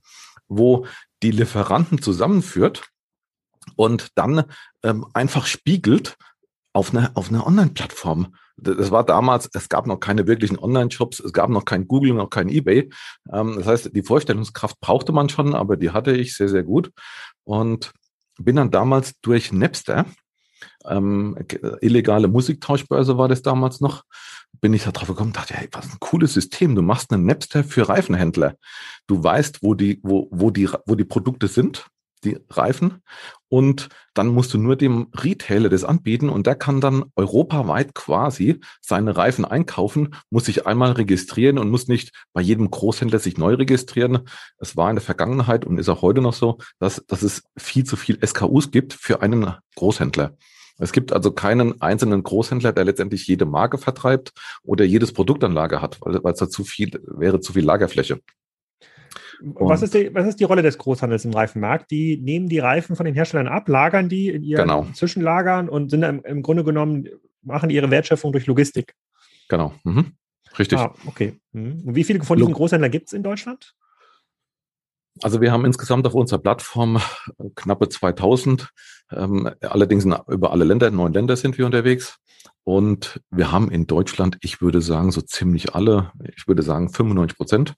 wo 0.49 0.85
die 1.23 1.31
Lieferanten 1.31 2.01
zusammenführt 2.01 2.89
und 3.77 4.09
dann 4.15 4.43
ähm, 4.83 5.05
einfach 5.13 5.45
spiegelt 5.45 6.17
auf 6.77 6.93
einer 6.93 7.11
auf 7.15 7.29
einer 7.29 7.45
Online-Plattform? 7.45 8.33
das 8.57 8.89
war 8.89 9.05
damals, 9.05 9.49
es 9.53 9.69
gab 9.69 9.85
noch 9.85 9.99
keine 9.99 10.25
wirklichen 10.25 10.57
Online-Shops, 10.57 11.19
es 11.19 11.31
gab 11.31 11.49
noch 11.49 11.65
kein 11.65 11.87
Google, 11.87 12.13
noch 12.13 12.29
kein 12.29 12.49
eBay. 12.49 12.89
Ähm, 13.31 13.55
das 13.57 13.67
heißt, 13.67 13.95
die 13.95 14.01
Vorstellungskraft 14.01 14.79
brauchte 14.79 15.11
man 15.11 15.29
schon, 15.29 15.53
aber 15.53 15.77
die 15.77 15.91
hatte 15.91 16.11
ich 16.11 16.35
sehr, 16.35 16.49
sehr 16.49 16.63
gut. 16.63 16.91
Und 17.43 17.91
bin 18.39 18.55
dann 18.55 18.71
damals 18.71 19.13
durch 19.21 19.51
Napster, 19.51 20.05
ähm, 20.85 21.37
illegale 21.81 22.27
Musiktauschbörse 22.27 23.17
war 23.17 23.27
das 23.27 23.43
damals 23.43 23.79
noch, 23.79 24.03
bin 24.59 24.73
ich 24.73 24.83
da 24.83 24.91
drauf 24.91 25.07
gekommen, 25.07 25.33
dachte, 25.33 25.53
hey, 25.53 25.67
was 25.71 25.91
ein 25.91 25.99
cooles 25.99 26.33
System. 26.33 26.73
Du 26.73 26.81
machst 26.81 27.13
einen 27.13 27.25
Napster 27.25 27.63
für 27.63 27.87
Reifenhändler. 27.87 28.55
Du 29.05 29.23
weißt, 29.23 29.61
wo 29.61 29.75
die, 29.75 29.99
wo, 30.01 30.27
wo 30.31 30.49
die, 30.49 30.67
wo 30.87 30.95
die 30.95 31.05
Produkte 31.05 31.47
sind 31.47 31.87
die 32.23 32.37
Reifen. 32.49 33.03
Und 33.49 33.89
dann 34.13 34.27
musst 34.27 34.53
du 34.53 34.57
nur 34.57 34.75
dem 34.75 35.07
Retailer 35.15 35.69
das 35.69 35.83
anbieten 35.83 36.29
und 36.29 36.47
der 36.47 36.55
kann 36.55 36.81
dann 36.81 37.05
europaweit 37.15 37.93
quasi 37.95 38.59
seine 38.81 39.15
Reifen 39.15 39.45
einkaufen, 39.45 40.15
muss 40.29 40.45
sich 40.45 40.65
einmal 40.67 40.91
registrieren 40.91 41.57
und 41.57 41.69
muss 41.69 41.87
nicht 41.87 42.11
bei 42.33 42.41
jedem 42.41 42.69
Großhändler 42.69 43.19
sich 43.19 43.37
neu 43.37 43.53
registrieren. 43.53 44.27
Es 44.57 44.75
war 44.75 44.89
in 44.89 44.97
der 44.97 45.03
Vergangenheit 45.03 45.65
und 45.65 45.77
ist 45.77 45.89
auch 45.89 46.01
heute 46.01 46.21
noch 46.21 46.33
so, 46.33 46.57
dass, 46.79 47.03
dass 47.07 47.21
es 47.21 47.43
viel 47.57 47.85
zu 47.85 47.95
viel 47.95 48.19
SKUs 48.25 48.71
gibt 48.71 48.93
für 48.93 49.21
einen 49.21 49.53
Großhändler. 49.75 50.35
Es 50.79 50.91
gibt 50.91 51.11
also 51.11 51.31
keinen 51.31 51.81
einzelnen 51.81 52.21
Großhändler, 52.23 52.71
der 52.71 52.85
letztendlich 52.85 53.25
jede 53.27 53.45
Marke 53.45 53.77
vertreibt 53.77 54.31
oder 54.63 54.85
jedes 54.85 55.11
Produktanlage 55.11 55.81
hat, 55.81 55.97
weil, 56.01 56.15
es 56.15 56.39
da 56.39 56.49
zu 56.49 56.63
viel 56.63 56.91
wäre, 57.07 57.39
zu 57.39 57.53
viel 57.53 57.65
Lagerfläche. 57.65 58.19
Was 59.41 59.81
ist, 59.81 59.93
die, 59.93 60.13
was 60.13 60.27
ist 60.27 60.39
die 60.39 60.43
Rolle 60.43 60.61
des 60.61 60.77
Großhandels 60.77 61.25
im 61.25 61.33
Reifenmarkt? 61.33 61.91
Die 61.91 62.17
nehmen 62.17 62.49
die 62.49 62.59
Reifen 62.59 62.95
von 62.95 63.05
den 63.05 63.15
Herstellern 63.15 63.47
ab, 63.47 63.67
lagern 63.67 64.09
die 64.09 64.29
in 64.29 64.43
ihren 64.43 64.61
genau. 64.61 64.87
Zwischenlagern 64.93 65.69
und 65.69 65.89
sind 65.91 66.03
im, 66.03 66.23
im, 66.23 66.41
Grunde 66.41 66.63
genommen, 66.63 67.07
machen 67.41 67.69
ihre 67.69 67.91
Wertschöpfung 67.91 68.31
durch 68.31 68.47
Logistik. 68.47 68.95
Genau. 69.49 69.73
Mhm. 69.83 70.13
Richtig. 70.57 70.79
Ah, 70.79 70.93
okay. 71.05 71.39
Mhm. 71.51 71.83
Und 71.85 71.95
wie 71.95 72.03
viele 72.03 72.23
von 72.23 72.37
diesen 72.37 72.53
Großhändlern 72.53 72.91
gibt 72.91 73.07
es 73.07 73.13
in 73.13 73.23
Deutschland? 73.23 73.75
Also 75.21 75.41
wir 75.41 75.51
haben 75.51 75.65
insgesamt 75.65 76.05
auf 76.05 76.13
unserer 76.13 76.39
Plattform 76.39 77.01
knappe 77.55 77.89
2000, 77.89 78.69
ähm, 79.11 79.49
allerdings 79.61 80.05
über 80.27 80.51
alle 80.51 80.63
Länder, 80.63 80.91
neun 80.91 81.13
Länder 81.13 81.35
sind 81.35 81.57
wir 81.57 81.65
unterwegs. 81.65 82.19
Und 82.63 83.21
wir 83.31 83.51
haben 83.51 83.71
in 83.71 83.87
Deutschland, 83.87 84.37
ich 84.41 84.61
würde 84.61 84.81
sagen, 84.81 85.11
so 85.11 85.21
ziemlich 85.21 85.73
alle, 85.73 86.11
ich 86.35 86.47
würde 86.47 86.63
sagen 86.63 86.89
95 86.89 87.37
Prozent 87.37 87.75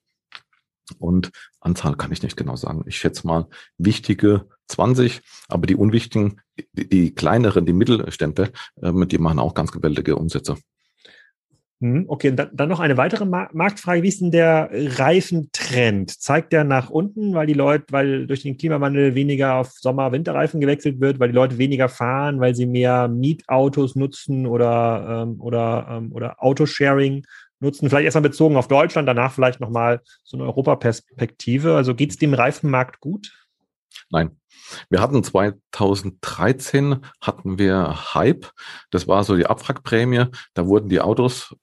und 0.97 1.31
Anzahl 1.59 1.95
kann 1.95 2.11
ich 2.11 2.23
nicht 2.23 2.37
genau 2.37 2.55
sagen. 2.55 2.83
Ich 2.87 2.97
schätze 2.97 3.27
mal 3.27 3.47
wichtige 3.77 4.45
20, 4.67 5.21
aber 5.47 5.67
die 5.67 5.75
unwichtigen, 5.75 6.41
die, 6.73 6.87
die 6.87 7.15
kleineren, 7.15 7.65
die 7.65 7.73
Mittelständler, 7.73 8.49
äh, 8.81 9.05
die 9.05 9.17
machen 9.17 9.39
auch 9.39 9.53
ganz 9.53 9.71
gewaltige 9.71 10.15
Umsätze. 10.15 10.57
Hm, 11.81 12.05
okay, 12.09 12.35
dann, 12.35 12.49
dann 12.51 12.67
noch 12.67 12.81
eine 12.81 12.97
weitere 12.97 13.25
Marktfrage. 13.25 14.03
Wie 14.03 14.09
ist 14.09 14.19
denn 14.19 14.31
der 14.31 14.69
Reifentrend? 14.73 16.11
Zeigt 16.11 16.51
der 16.51 16.65
nach 16.65 16.89
unten, 16.89 17.33
weil 17.33 17.47
die 17.47 17.53
Leute, 17.53 17.85
weil 17.91 18.27
durch 18.27 18.41
den 18.41 18.57
Klimawandel 18.57 19.15
weniger 19.15 19.55
auf 19.55 19.71
Sommer-Winterreifen 19.71 20.59
gewechselt 20.59 20.99
wird, 20.99 21.21
weil 21.21 21.29
die 21.29 21.35
Leute 21.35 21.57
weniger 21.57 21.87
fahren, 21.87 22.41
weil 22.41 22.53
sie 22.53 22.65
mehr 22.65 23.07
Mietautos 23.07 23.95
nutzen 23.95 24.45
oder, 24.45 25.23
ähm, 25.23 25.39
oder, 25.39 25.87
ähm, 25.89 26.11
oder 26.11 26.43
Autosharing 26.43 27.23
nutzen? 27.61 27.89
Vielleicht 27.89 28.05
erstmal 28.05 28.23
bezogen 28.23 28.57
auf 28.57 28.67
Deutschland, 28.67 29.07
danach 29.07 29.33
vielleicht 29.33 29.59
nochmal 29.59 30.01
so 30.23 30.37
eine 30.37 30.45
Europaperspektive. 30.45 31.75
Also 31.75 31.95
geht 31.95 32.11
es 32.11 32.17
dem 32.17 32.33
Reifenmarkt 32.33 32.99
gut? 32.99 33.33
Nein. 34.09 34.31
Wir 34.89 35.01
hatten 35.01 35.23
2013 35.23 36.97
hatten 37.21 37.57
wir 37.57 38.13
Hype. 38.13 38.51
Das 38.91 39.07
war 39.07 39.23
so 39.23 39.35
die 39.35 39.47
Abwrackprämie. 39.47 40.25
Da 40.53 40.67
wurden 40.67 40.89
die 40.89 41.01
Autos 41.01 41.55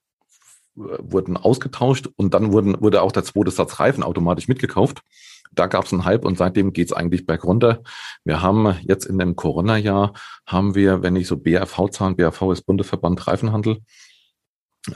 äh, 0.77 0.97
wurden 0.99 1.37
ausgetauscht 1.37 2.09
und 2.15 2.33
dann 2.33 2.51
wurden, 2.51 2.79
wurde 2.81 3.01
auch 3.01 3.11
der 3.11 3.23
zweite 3.23 3.51
Satz 3.51 3.79
Reifen 3.79 4.03
automatisch 4.03 4.47
mitgekauft. 4.47 5.01
Da 5.53 5.67
gab 5.67 5.85
es 5.85 5.93
einen 5.93 6.05
Hype 6.05 6.25
und 6.25 6.37
seitdem 6.37 6.73
geht 6.73 6.87
es 6.87 6.93
eigentlich 6.93 7.25
bergunter. 7.25 7.81
Wir 8.23 8.41
haben 8.41 8.77
jetzt 8.83 9.05
in 9.05 9.17
dem 9.17 9.35
Corona-Jahr 9.35 10.13
haben 10.45 10.75
wir, 10.75 11.01
wenn 11.01 11.15
ich 11.15 11.27
so 11.27 11.37
BRV-Zahlen, 11.37 12.15
BRV 12.15 12.51
ist 12.51 12.63
Bundesverband 12.63 13.25
Reifenhandel, 13.25 13.79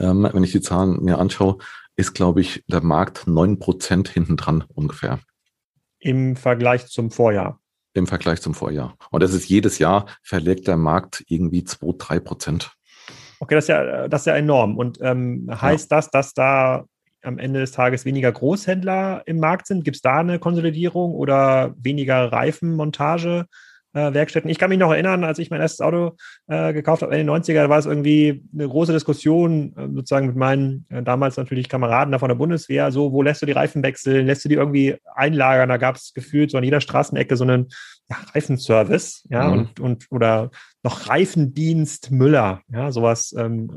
ähm, 0.00 0.28
wenn 0.30 0.44
ich 0.44 0.52
die 0.52 0.60
Zahlen 0.60 1.02
mir 1.02 1.18
anschaue, 1.18 1.58
ist, 1.96 2.14
glaube 2.14 2.40
ich, 2.40 2.64
der 2.66 2.82
Markt 2.82 3.26
neun 3.26 3.58
Prozent 3.58 4.08
hinten 4.08 4.36
dran 4.36 4.64
ungefähr. 4.74 5.18
Im 5.98 6.36
Vergleich 6.36 6.86
zum 6.86 7.10
Vorjahr. 7.10 7.60
Im 7.94 8.06
Vergleich 8.06 8.40
zum 8.40 8.54
Vorjahr. 8.54 8.96
Und 9.10 9.22
das 9.22 9.34
ist 9.34 9.48
jedes 9.48 9.78
Jahr 9.78 10.06
verlegt 10.22 10.66
der 10.66 10.76
Markt 10.76 11.24
irgendwie 11.28 11.64
zwei, 11.64 11.92
drei 11.98 12.20
Prozent. 12.20 12.72
Okay, 13.40 13.54
das 13.54 13.64
ist 13.64 13.68
ja, 13.68 14.08
das 14.08 14.22
ist 14.22 14.26
ja 14.26 14.36
enorm. 14.36 14.78
Und 14.78 14.98
ähm, 15.02 15.48
heißt 15.50 15.90
ja. 15.90 15.96
das, 15.96 16.10
dass 16.10 16.32
da 16.32 16.84
am 17.22 17.38
Ende 17.38 17.60
des 17.60 17.72
Tages 17.72 18.04
weniger 18.04 18.32
Großhändler 18.32 19.22
im 19.26 19.38
Markt 19.38 19.66
sind? 19.66 19.84
Gibt 19.84 19.96
es 19.96 20.02
da 20.02 20.18
eine 20.18 20.38
Konsolidierung 20.38 21.14
oder 21.14 21.74
weniger 21.78 22.32
Reifenmontage? 22.32 23.46
Äh, 23.92 24.12
Werkstätten. 24.12 24.50
Ich 24.50 24.58
kann 24.58 24.70
mich 24.70 24.78
noch 24.78 24.90
erinnern, 24.90 25.24
als 25.24 25.38
ich 25.38 25.50
mein 25.50 25.60
erstes 25.60 25.80
Auto 25.80 26.16
äh, 26.48 26.72
gekauft 26.72 27.02
habe, 27.02 27.16
in 27.16 27.26
den 27.26 27.34
90er, 27.34 27.54
da 27.54 27.68
war 27.68 27.78
es 27.78 27.86
irgendwie 27.86 28.44
eine 28.52 28.68
große 28.68 28.92
Diskussion, 28.92 29.74
äh, 29.76 29.88
sozusagen 29.94 30.28
mit 30.28 30.36
meinen 30.36 30.86
äh, 30.88 31.02
damals 31.02 31.36
natürlich 31.36 31.68
Kameraden 31.68 32.12
da 32.12 32.18
von 32.18 32.28
der 32.28 32.36
Bundeswehr, 32.36 32.90
so, 32.90 33.12
wo 33.12 33.22
lässt 33.22 33.42
du 33.42 33.46
die 33.46 33.52
Reifen 33.52 33.82
wechseln, 33.82 34.26
lässt 34.26 34.44
du 34.44 34.48
die 34.48 34.56
irgendwie 34.56 34.96
einlagern? 35.14 35.68
Da 35.68 35.76
gab 35.76 35.96
es 35.96 36.12
gefühlt 36.14 36.50
so 36.50 36.58
an 36.58 36.64
jeder 36.64 36.80
Straßenecke 36.80 37.36
so 37.36 37.44
einen 37.44 37.68
ja, 38.10 38.16
Reifenservice, 38.34 39.26
ja, 39.30 39.48
mhm. 39.48 39.52
und, 39.52 39.80
und 39.80 40.06
oder 40.10 40.50
noch 40.82 41.08
Reifendienst 41.08 42.10
Müller, 42.10 42.60
ja, 42.72 42.90
sowas. 42.90 43.34
Ähm, 43.38 43.70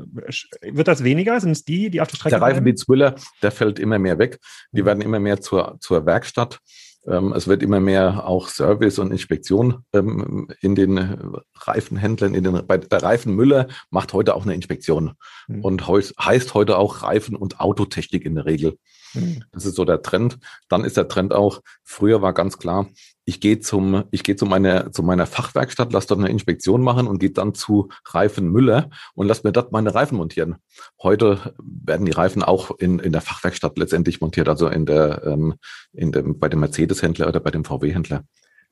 wird 0.62 0.88
das 0.88 1.04
weniger? 1.04 1.40
Sind 1.40 1.52
es 1.52 1.64
die, 1.64 1.90
die 1.90 2.00
auf 2.00 2.08
der 2.08 2.16
Strecke 2.16 2.36
Der 2.36 2.42
Reifendienst 2.42 2.88
Müller, 2.88 3.14
der 3.42 3.52
fällt 3.52 3.78
immer 3.78 3.98
mehr 3.98 4.18
weg. 4.18 4.38
Die 4.72 4.82
mhm. 4.82 4.86
werden 4.86 5.02
immer 5.02 5.20
mehr 5.20 5.40
zur, 5.40 5.76
zur 5.80 6.04
Werkstatt. 6.04 6.60
Ähm, 7.08 7.32
es 7.32 7.46
wird 7.46 7.62
immer 7.62 7.80
mehr 7.80 8.26
auch 8.26 8.48
Service 8.48 8.98
und 8.98 9.10
Inspektion 9.10 9.84
ähm, 9.92 10.48
in 10.60 10.74
den 10.74 11.36
Reifenhändlern, 11.54 12.34
in 12.34 12.44
den, 12.44 12.66
bei 12.66 12.78
der 12.78 13.02
Reifenmüller 13.02 13.68
macht 13.90 14.12
heute 14.12 14.34
auch 14.34 14.44
eine 14.44 14.54
Inspektion 14.54 15.12
mhm. 15.46 15.64
und 15.64 15.86
heißt 15.88 16.54
heute 16.54 16.78
auch 16.78 17.02
Reifen- 17.02 17.36
und 17.36 17.60
Autotechnik 17.60 18.24
in 18.24 18.34
der 18.34 18.46
Regel. 18.46 18.78
Mhm. 19.16 19.44
Das 19.52 19.64
ist 19.64 19.74
so 19.74 19.84
der 19.84 20.02
Trend. 20.02 20.38
Dann 20.68 20.84
ist 20.84 20.96
der 20.96 21.08
Trend 21.08 21.32
auch, 21.32 21.60
früher 21.84 22.22
war 22.22 22.32
ganz 22.32 22.58
klar, 22.58 22.88
ich 23.24 23.40
gehe 23.40 23.58
zum, 23.58 24.04
ich 24.12 24.22
gehe 24.22 24.36
zu 24.36 24.46
meiner, 24.46 24.92
zu 24.92 25.02
meiner 25.02 25.26
Fachwerkstatt, 25.26 25.92
lass 25.92 26.06
dort 26.06 26.20
eine 26.20 26.28
Inspektion 26.28 26.80
machen 26.82 27.08
und 27.08 27.18
gehe 27.18 27.30
dann 27.30 27.54
zu 27.54 27.88
Reifen 28.06 28.48
Müller 28.48 28.88
und 29.14 29.26
lass 29.26 29.42
mir 29.42 29.52
dort 29.52 29.72
meine 29.72 29.94
Reifen 29.94 30.16
montieren. 30.16 30.56
Heute 31.02 31.54
werden 31.58 32.06
die 32.06 32.12
Reifen 32.12 32.44
auch 32.44 32.70
in, 32.78 33.00
in 33.00 33.12
der 33.12 33.20
Fachwerkstatt 33.20 33.76
letztendlich 33.78 34.20
montiert, 34.20 34.48
also 34.48 34.68
in 34.68 34.86
der, 34.86 35.24
ähm, 35.24 35.54
in 35.92 36.12
dem, 36.12 36.38
bei 36.38 36.48
dem 36.48 36.60
Mercedes-Händler 36.60 37.26
oder 37.26 37.40
bei 37.40 37.50
dem 37.50 37.64
VW-Händler. 37.64 38.24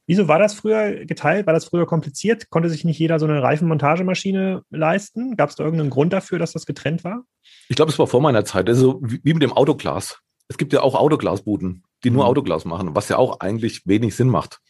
Wieso 0.06 0.28
war 0.28 0.38
das 0.38 0.54
früher 0.54 1.06
geteilt? 1.06 1.46
War 1.46 1.54
das 1.54 1.64
früher 1.64 1.86
kompliziert? 1.86 2.50
Konnte 2.50 2.68
sich 2.68 2.84
nicht 2.84 2.98
jeder 2.98 3.18
so 3.18 3.26
eine 3.26 3.42
Reifenmontagemaschine 3.42 4.62
leisten? 4.70 5.36
Gab 5.36 5.48
es 5.48 5.56
da 5.56 5.64
irgendeinen 5.64 5.90
Grund 5.90 6.12
dafür, 6.12 6.38
dass 6.38 6.52
das 6.52 6.66
getrennt 6.66 7.04
war? 7.04 7.24
Ich 7.68 7.76
glaube, 7.76 7.90
es 7.90 7.98
war 7.98 8.06
vor 8.06 8.20
meiner 8.20 8.44
Zeit. 8.44 8.68
Also 8.68 9.00
wie 9.02 9.32
mit 9.32 9.42
dem 9.42 9.52
Autoglas. 9.52 10.20
Es 10.48 10.58
gibt 10.58 10.72
ja 10.72 10.82
auch 10.82 10.94
Autoglasbuden 10.94 11.84
die 12.04 12.10
nur 12.10 12.24
mhm. 12.24 12.28
Autoglas 12.28 12.64
machen, 12.64 12.94
was 12.94 13.08
ja 13.08 13.16
auch 13.16 13.40
eigentlich 13.40 13.86
wenig 13.86 14.14
Sinn 14.14 14.28
macht. 14.28 14.60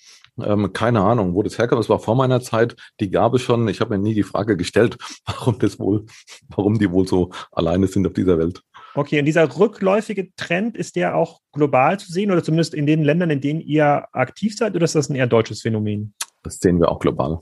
Ähm, 0.43 0.73
keine 0.73 1.01
Ahnung, 1.01 1.35
wo 1.35 1.43
das 1.43 1.59
herkommt. 1.59 1.81
Das 1.81 1.89
war 1.89 1.99
vor 1.99 2.17
meiner 2.17 2.41
Zeit. 2.41 2.77
Die 3.01 3.11
gab 3.11 3.35
es 3.35 3.43
schon. 3.43 3.69
Ich 3.69 3.81
habe 3.81 3.97
mir 3.97 4.03
nie 4.03 4.15
die 4.15 4.23
Frage 4.23 4.57
gestellt, 4.57 4.97
warum 5.27 5.59
das 5.59 5.79
wohl, 5.79 6.07
warum 6.49 6.79
die 6.79 6.91
wohl 6.91 7.07
so 7.07 7.31
alleine 7.53 7.87
sind 7.87 8.07
auf 8.07 8.15
dieser 8.15 8.39
Welt. 8.39 8.63
Okay, 8.95 9.19
und 9.19 9.25
dieser 9.25 9.57
rückläufige 9.59 10.35
Trend, 10.37 10.77
ist 10.77 10.95
der 10.95 11.17
auch 11.17 11.41
global 11.53 11.99
zu 11.99 12.13
sehen 12.13 12.31
oder 12.31 12.45
zumindest 12.45 12.75
in 12.75 12.87
den 12.87 13.03
Ländern, 13.03 13.31
in 13.31 13.41
denen 13.41 13.61
ihr 13.61 14.07
aktiv 14.13 14.57
seid, 14.57 14.77
oder 14.77 14.85
ist 14.85 14.95
das 14.95 15.09
ein 15.09 15.17
eher 15.17 15.27
deutsches 15.27 15.63
Phänomen? 15.63 16.15
Das 16.45 16.59
sehen 16.59 16.79
wir 16.79 16.91
auch 16.91 17.01
global. 17.01 17.41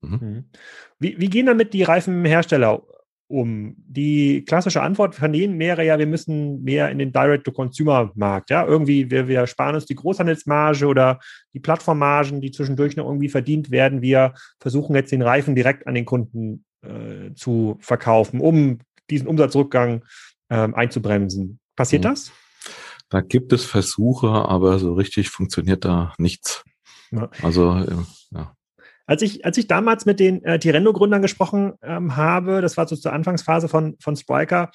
Mhm. 0.00 0.18
mhm. 0.20 0.44
Wie, 1.00 1.20
wie 1.20 1.28
gehen 1.28 1.46
damit 1.46 1.72
die 1.72 1.84
Reifenhersteller 1.84 2.82
um? 3.28 3.76
Die 3.86 4.44
klassische 4.44 4.82
Antwort 4.82 5.14
von 5.14 5.32
denen 5.32 5.58
wäre 5.58 5.84
ja, 5.84 5.98
wir 5.98 6.06
müssen 6.06 6.62
mehr 6.64 6.90
in 6.90 6.98
den 6.98 7.12
Direct-to-Consumer-Markt. 7.12 8.50
Ja, 8.50 8.66
irgendwie, 8.66 9.10
wir, 9.10 9.28
wir 9.28 9.46
sparen 9.46 9.74
uns 9.74 9.86
die 9.86 9.94
Großhandelsmarge 9.94 10.86
oder 10.86 11.20
die 11.54 11.60
Plattformmargen, 11.60 12.40
die 12.40 12.50
zwischendurch 12.50 12.96
noch 12.96 13.06
irgendwie 13.06 13.28
verdient 13.28 13.70
werden. 13.70 14.02
Wir 14.02 14.34
versuchen 14.58 14.96
jetzt 14.96 15.12
den 15.12 15.22
Reifen 15.22 15.54
direkt 15.54 15.86
an 15.86 15.94
den 15.94 16.04
Kunden 16.04 16.64
äh, 16.82 17.34
zu 17.34 17.76
verkaufen, 17.80 18.40
um 18.40 18.78
diesen 19.10 19.28
Umsatzrückgang 19.28 20.02
äh, 20.48 20.68
einzubremsen. 20.72 21.60
Passiert 21.76 22.04
mhm. 22.04 22.08
das? 22.08 22.32
Da 23.08 23.20
gibt 23.20 23.52
es 23.52 23.64
Versuche, 23.64 24.28
aber 24.28 24.78
so 24.78 24.94
richtig 24.94 25.30
funktioniert 25.30 25.84
da 25.84 26.12
nichts. 26.18 26.64
Ja. 27.10 27.30
Also, 27.42 27.74
äh, 27.74 27.96
ja. 28.32 28.54
Als 29.08 29.22
ich, 29.22 29.44
als 29.46 29.56
ich 29.56 29.66
damals 29.66 30.04
mit 30.04 30.20
den 30.20 30.44
äh, 30.44 30.58
Tirendo-Gründern 30.58 31.22
gesprochen 31.22 31.72
ähm, 31.82 32.14
habe, 32.14 32.60
das 32.60 32.76
war 32.76 32.86
so 32.86 32.94
zur 32.94 33.14
Anfangsphase 33.14 33.66
von, 33.66 33.96
von 34.00 34.16
Spriker, 34.16 34.70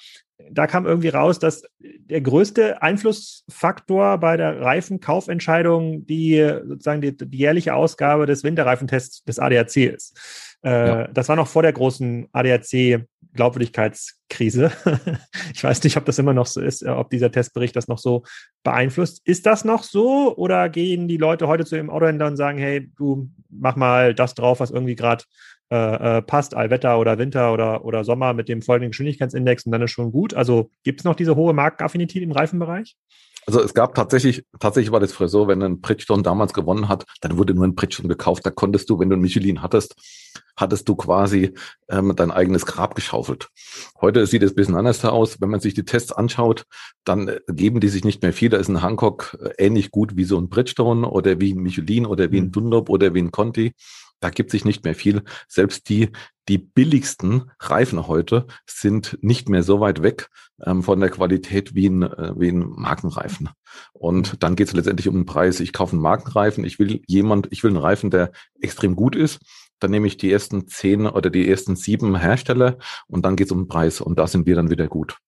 da 0.50 0.66
kam 0.66 0.86
irgendwie 0.86 1.08
raus, 1.08 1.38
dass 1.38 1.62
der 1.78 2.20
größte 2.20 2.82
Einflussfaktor 2.82 4.18
bei 4.18 4.36
der 4.36 4.60
Reifenkaufentscheidung 4.60 6.04
die 6.06 6.44
sozusagen 6.66 7.00
die, 7.00 7.16
die 7.16 7.38
jährliche 7.38 7.74
Ausgabe 7.74 8.26
des 8.26 8.42
Winterreifentests 8.42 9.22
des 9.22 9.38
ADAC 9.38 9.76
ist. 9.76 10.53
Äh, 10.64 10.88
ja. 10.88 11.08
Das 11.08 11.28
war 11.28 11.36
noch 11.36 11.48
vor 11.48 11.62
der 11.62 11.72
großen 11.72 12.28
ADAC 12.32 13.04
Glaubwürdigkeitskrise. 13.34 14.70
ich 15.54 15.62
weiß 15.62 15.82
nicht, 15.84 15.96
ob 15.96 16.04
das 16.04 16.18
immer 16.18 16.32
noch 16.32 16.46
so 16.46 16.60
ist, 16.60 16.82
äh, 16.82 16.88
ob 16.88 17.10
dieser 17.10 17.30
Testbericht 17.30 17.76
das 17.76 17.88
noch 17.88 17.98
so 17.98 18.22
beeinflusst. 18.62 19.20
Ist 19.24 19.46
das 19.46 19.64
noch 19.64 19.82
so 19.82 20.34
oder 20.36 20.68
gehen 20.68 21.08
die 21.08 21.16
Leute 21.16 21.48
heute 21.48 21.64
zu 21.64 21.76
ihrem 21.76 21.90
Autohändler 21.90 22.28
und 22.28 22.36
sagen, 22.36 22.58
hey, 22.58 22.90
du 22.96 23.28
mach 23.50 23.76
mal 23.76 24.14
das 24.14 24.34
drauf, 24.34 24.60
was 24.60 24.70
irgendwie 24.70 24.94
gerade 24.94 25.24
äh, 25.70 26.18
äh, 26.18 26.22
passt, 26.22 26.54
Allwetter 26.54 26.98
oder 26.98 27.18
Winter 27.18 27.52
oder, 27.52 27.84
oder 27.84 28.04
Sommer 28.04 28.32
mit 28.32 28.48
dem 28.48 28.62
folgenden 28.62 28.92
Geschwindigkeitsindex 28.92 29.66
und 29.66 29.72
dann 29.72 29.82
ist 29.82 29.90
schon 29.90 30.12
gut. 30.12 30.32
Also 30.34 30.70
gibt 30.82 31.00
es 31.00 31.04
noch 31.04 31.16
diese 31.16 31.36
hohe 31.36 31.52
Markenaffinität 31.52 32.22
im 32.22 32.32
Reifenbereich? 32.32 32.96
Also 33.46 33.60
es 33.60 33.74
gab 33.74 33.94
tatsächlich, 33.94 34.44
tatsächlich 34.58 34.92
war 34.92 35.00
das 35.00 35.12
früher 35.12 35.28
so, 35.28 35.48
wenn 35.48 35.62
ein 35.62 35.80
Bridgestone 35.80 36.22
damals 36.22 36.52
gewonnen 36.52 36.88
hat, 36.88 37.04
dann 37.20 37.36
wurde 37.36 37.54
nur 37.54 37.64
ein 37.64 37.74
Bridgestone 37.74 38.08
gekauft. 38.08 38.46
Da 38.46 38.50
konntest 38.50 38.88
du, 38.88 38.98
wenn 38.98 39.10
du 39.10 39.16
ein 39.16 39.20
Michelin 39.20 39.62
hattest, 39.62 39.94
hattest 40.56 40.88
du 40.88 40.96
quasi 40.96 41.52
ähm, 41.88 42.14
dein 42.16 42.30
eigenes 42.30 42.66
Grab 42.66 42.94
geschaufelt. 42.94 43.48
Heute 44.00 44.26
sieht 44.26 44.42
es 44.42 44.52
ein 44.52 44.56
bisschen 44.56 44.76
anders 44.76 45.04
aus. 45.04 45.40
Wenn 45.40 45.50
man 45.50 45.60
sich 45.60 45.74
die 45.74 45.84
Tests 45.84 46.12
anschaut, 46.12 46.64
dann 47.04 47.28
äh, 47.28 47.40
geben 47.48 47.80
die 47.80 47.88
sich 47.88 48.04
nicht 48.04 48.22
mehr 48.22 48.32
viel. 48.32 48.48
Da 48.48 48.56
ist 48.56 48.68
ein 48.68 48.82
Hancock 48.82 49.36
äh, 49.40 49.64
ähnlich 49.64 49.90
gut 49.90 50.16
wie 50.16 50.24
so 50.24 50.38
ein 50.38 50.48
Bridgestone 50.48 51.08
oder 51.08 51.40
wie 51.40 51.52
ein 51.52 51.62
Michelin 51.62 52.06
oder 52.06 52.30
wie 52.30 52.38
ein 52.38 52.46
mhm. 52.46 52.52
Dunlop 52.52 52.88
oder 52.88 53.14
wie 53.14 53.20
ein 53.20 53.30
Conti. 53.30 53.72
Da 54.24 54.30
gibt 54.30 54.50
sich 54.50 54.64
nicht 54.64 54.84
mehr 54.84 54.94
viel. 54.94 55.22
Selbst 55.48 55.90
die, 55.90 56.08
die 56.48 56.56
billigsten 56.56 57.50
Reifen 57.60 58.06
heute 58.08 58.46
sind 58.64 59.18
nicht 59.20 59.50
mehr 59.50 59.62
so 59.62 59.80
weit 59.80 60.02
weg 60.02 60.30
ähm, 60.64 60.82
von 60.82 60.98
der 60.98 61.10
Qualität 61.10 61.74
wie 61.74 61.90
ein, 61.90 62.04
äh, 62.04 62.32
wie 62.34 62.48
ein 62.48 62.64
Markenreifen. 62.70 63.50
Und 63.92 64.42
dann 64.42 64.56
geht 64.56 64.68
es 64.68 64.72
letztendlich 64.72 65.08
um 65.08 65.14
den 65.16 65.26
Preis. 65.26 65.60
Ich 65.60 65.74
kaufe 65.74 65.92
einen 65.92 66.00
Markenreifen. 66.00 66.64
Ich 66.64 66.78
will 66.78 67.02
jemand, 67.06 67.48
ich 67.50 67.62
will 67.62 67.72
einen 67.72 67.76
Reifen, 67.76 68.08
der 68.08 68.32
extrem 68.62 68.96
gut 68.96 69.14
ist. 69.14 69.40
Dann 69.78 69.90
nehme 69.90 70.06
ich 70.06 70.16
die 70.16 70.32
ersten 70.32 70.68
zehn 70.68 71.06
oder 71.06 71.28
die 71.28 71.46
ersten 71.46 71.76
sieben 71.76 72.16
Hersteller 72.16 72.78
und 73.06 73.26
dann 73.26 73.36
geht 73.36 73.48
es 73.48 73.52
um 73.52 73.64
den 73.64 73.68
Preis. 73.68 74.00
Und 74.00 74.18
da 74.18 74.26
sind 74.26 74.46
wir 74.46 74.54
dann 74.54 74.70
wieder 74.70 74.88
gut. 74.88 75.18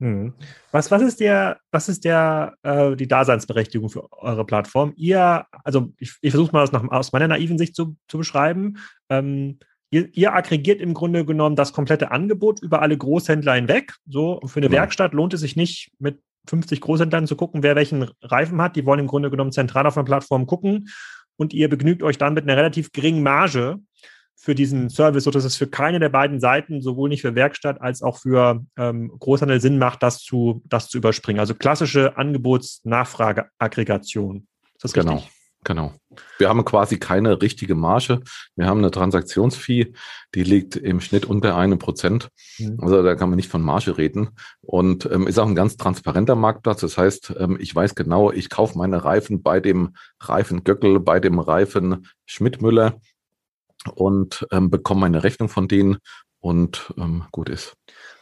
Hm. 0.00 0.32
Was, 0.70 0.90
was 0.90 1.02
ist 1.02 1.18
der, 1.20 1.58
was 1.72 1.88
ist 1.88 2.04
der, 2.04 2.54
äh, 2.62 2.94
die 2.94 3.08
Daseinsberechtigung 3.08 3.90
für 3.90 4.12
eure 4.12 4.44
Plattform? 4.44 4.92
Ihr, 4.96 5.44
also 5.64 5.92
ich, 5.98 6.14
ich 6.20 6.30
versuche 6.30 6.52
mal 6.52 6.60
das 6.60 6.72
nach, 6.72 6.88
aus 6.90 7.12
meiner 7.12 7.28
naiven 7.28 7.58
Sicht 7.58 7.74
zu, 7.74 7.96
zu 8.06 8.18
beschreiben. 8.18 8.78
Ähm, 9.08 9.58
ihr, 9.90 10.08
ihr, 10.14 10.34
aggregiert 10.34 10.80
im 10.80 10.94
Grunde 10.94 11.24
genommen 11.24 11.56
das 11.56 11.72
komplette 11.72 12.12
Angebot 12.12 12.62
über 12.62 12.80
alle 12.80 12.96
Großhändler 12.96 13.54
hinweg. 13.54 13.94
So, 14.06 14.40
für 14.46 14.60
eine 14.60 14.68
genau. 14.68 14.82
Werkstatt 14.82 15.14
lohnt 15.14 15.34
es 15.34 15.40
sich 15.40 15.56
nicht, 15.56 15.90
mit 15.98 16.20
50 16.48 16.80
Großhändlern 16.80 17.26
zu 17.26 17.34
gucken, 17.34 17.64
wer 17.64 17.74
welchen 17.74 18.08
Reifen 18.22 18.62
hat. 18.62 18.76
Die 18.76 18.86
wollen 18.86 19.00
im 19.00 19.08
Grunde 19.08 19.30
genommen 19.30 19.52
zentral 19.52 19.86
auf 19.86 19.96
einer 19.96 20.04
Plattform 20.04 20.46
gucken 20.46 20.88
und 21.36 21.52
ihr 21.52 21.68
begnügt 21.68 22.04
euch 22.04 22.18
dann 22.18 22.34
mit 22.34 22.44
einer 22.44 22.56
relativ 22.56 22.92
geringen 22.92 23.22
Marge 23.22 23.80
für 24.40 24.54
diesen 24.54 24.88
Service, 24.88 25.24
sodass 25.24 25.42
es 25.44 25.56
für 25.56 25.66
keine 25.66 25.98
der 25.98 26.10
beiden 26.10 26.38
Seiten, 26.38 26.80
sowohl 26.80 27.08
nicht 27.08 27.22
für 27.22 27.34
Werkstatt 27.34 27.80
als 27.80 28.02
auch 28.02 28.18
für 28.18 28.64
ähm, 28.76 29.10
Großhandel 29.18 29.60
Sinn 29.60 29.78
macht, 29.78 30.04
das 30.04 30.20
zu, 30.20 30.62
das 30.64 30.88
zu 30.88 30.98
überspringen. 30.98 31.40
Also 31.40 31.54
klassische 31.54 32.16
Angebots-Nachfrage-Aggregation. 32.16 34.46
Ist 34.74 34.84
das 34.84 34.92
genau. 34.92 35.16
Richtig? 35.16 35.32
Genau. 35.64 35.92
Wir 36.38 36.48
haben 36.48 36.64
quasi 36.64 36.98
keine 36.98 37.42
richtige 37.42 37.74
Marge. 37.74 38.20
Wir 38.54 38.66
haben 38.66 38.78
eine 38.78 38.92
Transaktionsfee, 38.92 39.92
die 40.34 40.42
liegt 40.44 40.76
im 40.76 41.00
Schnitt 41.00 41.26
unter 41.26 41.56
einem 41.56 41.80
Prozent. 41.80 42.28
Mhm. 42.58 42.78
Also 42.80 43.02
da 43.02 43.16
kann 43.16 43.28
man 43.28 43.36
nicht 43.36 43.50
von 43.50 43.62
Marge 43.62 43.98
reden. 43.98 44.30
Und 44.60 45.08
ähm, 45.10 45.26
ist 45.26 45.38
auch 45.38 45.48
ein 45.48 45.56
ganz 45.56 45.76
transparenter 45.76 46.36
Marktplatz. 46.36 46.80
Das 46.80 46.96
heißt, 46.96 47.34
ähm, 47.38 47.58
ich 47.60 47.74
weiß 47.74 47.96
genau, 47.96 48.30
ich 48.30 48.50
kaufe 48.50 48.78
meine 48.78 49.04
Reifen 49.04 49.42
bei 49.42 49.58
dem 49.58 49.96
Reifen 50.20 50.62
Göckel, 50.62 51.00
bei 51.00 51.18
dem 51.18 51.40
Reifen 51.40 52.06
Schmidtmüller 52.24 53.00
und 53.94 54.46
ähm, 54.52 54.70
bekomme 54.70 55.02
meine 55.02 55.24
Rechnung 55.24 55.48
von 55.48 55.68
denen 55.68 55.98
und 56.40 56.92
ähm, 56.98 57.24
gut 57.32 57.48
ist. 57.48 57.76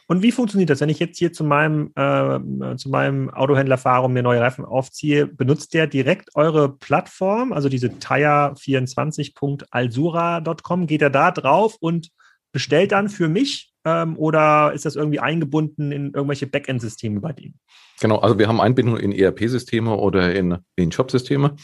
Und 0.09 0.23
wie 0.23 0.31
funktioniert 0.31 0.69
das, 0.69 0.79
wenn 0.79 0.87
ich 0.89 0.99
jetzt 0.99 1.17
hier 1.17 1.33
zu 1.33 1.43
meinem, 1.43 1.91
äh, 1.95 2.39
zu 2.77 2.87
meinem 2.89 3.29
Autohändler 3.29 3.77
fahre 3.77 4.05
und 4.05 4.13
mir 4.13 4.23
neue 4.23 4.39
Reifen 4.39 4.63
aufziehe? 4.63 5.27
Benutzt 5.27 5.73
der 5.73 5.85
direkt 5.85 6.33
eure 6.35 6.77
Plattform, 6.77 7.51
also 7.51 7.67
diese 7.67 7.89
tire24.alsura.com? 7.89 10.87
Geht 10.87 11.01
er 11.01 11.09
da 11.09 11.31
drauf 11.31 11.75
und 11.81 12.07
bestellt 12.53 12.93
dann 12.93 13.09
für 13.09 13.27
mich 13.27 13.73
ähm, 13.83 14.17
oder 14.17 14.71
ist 14.73 14.85
das 14.85 14.95
irgendwie 14.95 15.19
eingebunden 15.19 15.91
in 15.91 16.13
irgendwelche 16.13 16.47
Backend-Systeme 16.47 17.19
bei 17.19 17.33
denen? 17.33 17.59
Genau, 17.99 18.19
also 18.19 18.39
wir 18.39 18.47
haben 18.47 18.61
Einbindung 18.61 18.95
in 18.97 19.11
ERP-Systeme 19.11 19.93
oder 19.93 20.33
in, 20.33 20.59
in 20.77 20.89
Shop-Systeme. 20.91 21.57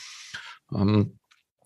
Ähm, 0.75 1.17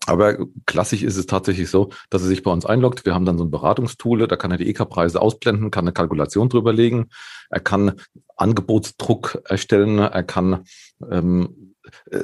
aber 0.08 0.38
klassisch 0.66 1.02
ist 1.02 1.16
es 1.16 1.26
tatsächlich 1.26 1.70
so, 1.70 1.90
dass 2.10 2.22
er 2.22 2.28
sich 2.28 2.42
bei 2.42 2.50
uns 2.50 2.64
einloggt. 2.64 3.04
Wir 3.04 3.14
haben 3.14 3.24
dann 3.24 3.38
so 3.38 3.44
ein 3.44 3.50
Beratungstool, 3.50 4.26
da 4.26 4.36
kann 4.36 4.50
er 4.50 4.56
die 4.56 4.68
EK-Preise 4.68 5.20
ausblenden, 5.20 5.70
kann 5.70 5.84
eine 5.84 5.92
Kalkulation 5.92 6.48
drüber 6.48 6.72
legen, 6.72 7.08
er 7.50 7.60
kann 7.60 7.92
Angebotsdruck 8.36 9.42
erstellen, 9.44 9.98
er 9.98 10.22
kann 10.22 10.64
ähm, 11.10 11.74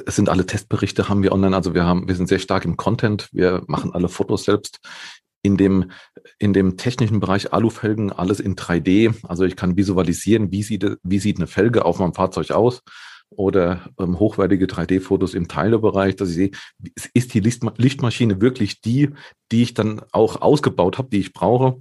es 0.05 0.15
sind 0.15 0.29
alle 0.29 0.45
Testberichte 0.45 1.09
haben 1.09 1.23
wir 1.23 1.31
online, 1.31 1.55
also 1.55 1.73
wir 1.73 1.85
haben, 1.85 2.07
wir 2.07 2.15
sind 2.15 2.27
sehr 2.27 2.39
stark 2.39 2.65
im 2.65 2.77
Content, 2.77 3.29
wir 3.31 3.63
machen 3.67 3.93
alle 3.93 4.09
Fotos 4.09 4.43
selbst. 4.43 4.79
In 5.41 5.57
dem, 5.57 5.91
in 6.39 6.53
dem 6.53 6.75
technischen 6.75 7.19
Bereich 7.19 7.53
Alufelgen 7.53 8.11
alles 8.11 8.39
in 8.39 8.55
3D. 8.55 9.13
Also 9.27 9.43
ich 9.43 9.55
kann 9.55 9.77
visualisieren, 9.77 10.51
wie 10.51 10.63
sieht, 10.63 10.97
wie 11.03 11.19
sieht 11.19 11.37
eine 11.37 11.45
Felge 11.45 11.85
auf 11.85 11.99
meinem 11.99 12.15
Fahrzeug 12.15 12.49
aus 12.49 12.81
oder 13.37 13.89
ähm, 13.99 14.19
hochwertige 14.19 14.65
3D-Fotos 14.65 15.33
im 15.33 15.47
Teilebereich, 15.47 16.15
dass 16.15 16.29
ich 16.29 16.35
sehe, 16.35 16.51
ist 17.13 17.33
die 17.33 17.39
Lichtmaschine 17.39 18.41
wirklich 18.41 18.81
die, 18.81 19.09
die 19.51 19.63
ich 19.63 19.73
dann 19.73 20.01
auch 20.11 20.41
ausgebaut 20.41 20.97
habe, 20.97 21.09
die 21.09 21.19
ich 21.19 21.33
brauche. 21.33 21.79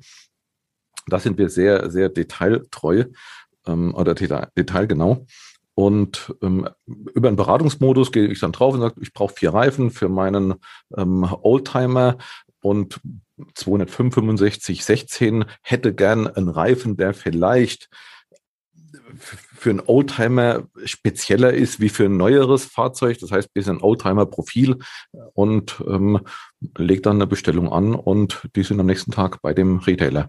Da 1.06 1.18
sind 1.18 1.38
wir 1.38 1.48
sehr, 1.48 1.90
sehr 1.90 2.08
detailtreu 2.08 3.04
ähm, 3.66 3.94
oder 3.94 4.14
detail, 4.14 4.48
detailgenau. 4.56 5.26
Und 5.74 6.34
ähm, 6.40 6.68
über 6.86 7.28
einen 7.28 7.36
Beratungsmodus 7.36 8.12
gehe 8.12 8.28
ich 8.28 8.38
dann 8.38 8.52
drauf 8.52 8.74
und 8.74 8.80
sage, 8.80 9.00
ich 9.00 9.12
brauche 9.12 9.34
vier 9.34 9.52
Reifen 9.52 9.90
für 9.90 10.08
meinen 10.08 10.54
ähm, 10.96 11.28
Oldtimer 11.42 12.18
und 12.62 13.00
265, 13.54 14.84
16 14.84 15.44
hätte 15.62 15.92
gern 15.92 16.28
einen 16.28 16.48
Reifen, 16.48 16.96
der 16.96 17.12
vielleicht 17.12 17.90
für 19.64 19.70
einen 19.70 19.80
Oldtimer 19.86 20.64
spezieller 20.84 21.54
ist 21.54 21.80
wie 21.80 21.88
für 21.88 22.04
ein 22.04 22.18
neueres 22.18 22.66
Fahrzeug. 22.66 23.18
Das 23.20 23.32
heißt, 23.32 23.54
bisschen 23.54 23.80
Oldtimer-Profil 23.80 24.76
und 25.32 25.82
ähm, 25.88 26.20
legt 26.76 27.06
dann 27.06 27.16
eine 27.16 27.26
Bestellung 27.26 27.72
an 27.72 27.94
und 27.94 28.46
die 28.54 28.62
sind 28.62 28.78
am 28.78 28.84
nächsten 28.84 29.10
Tag 29.10 29.40
bei 29.40 29.54
dem 29.54 29.78
Retailer. 29.78 30.28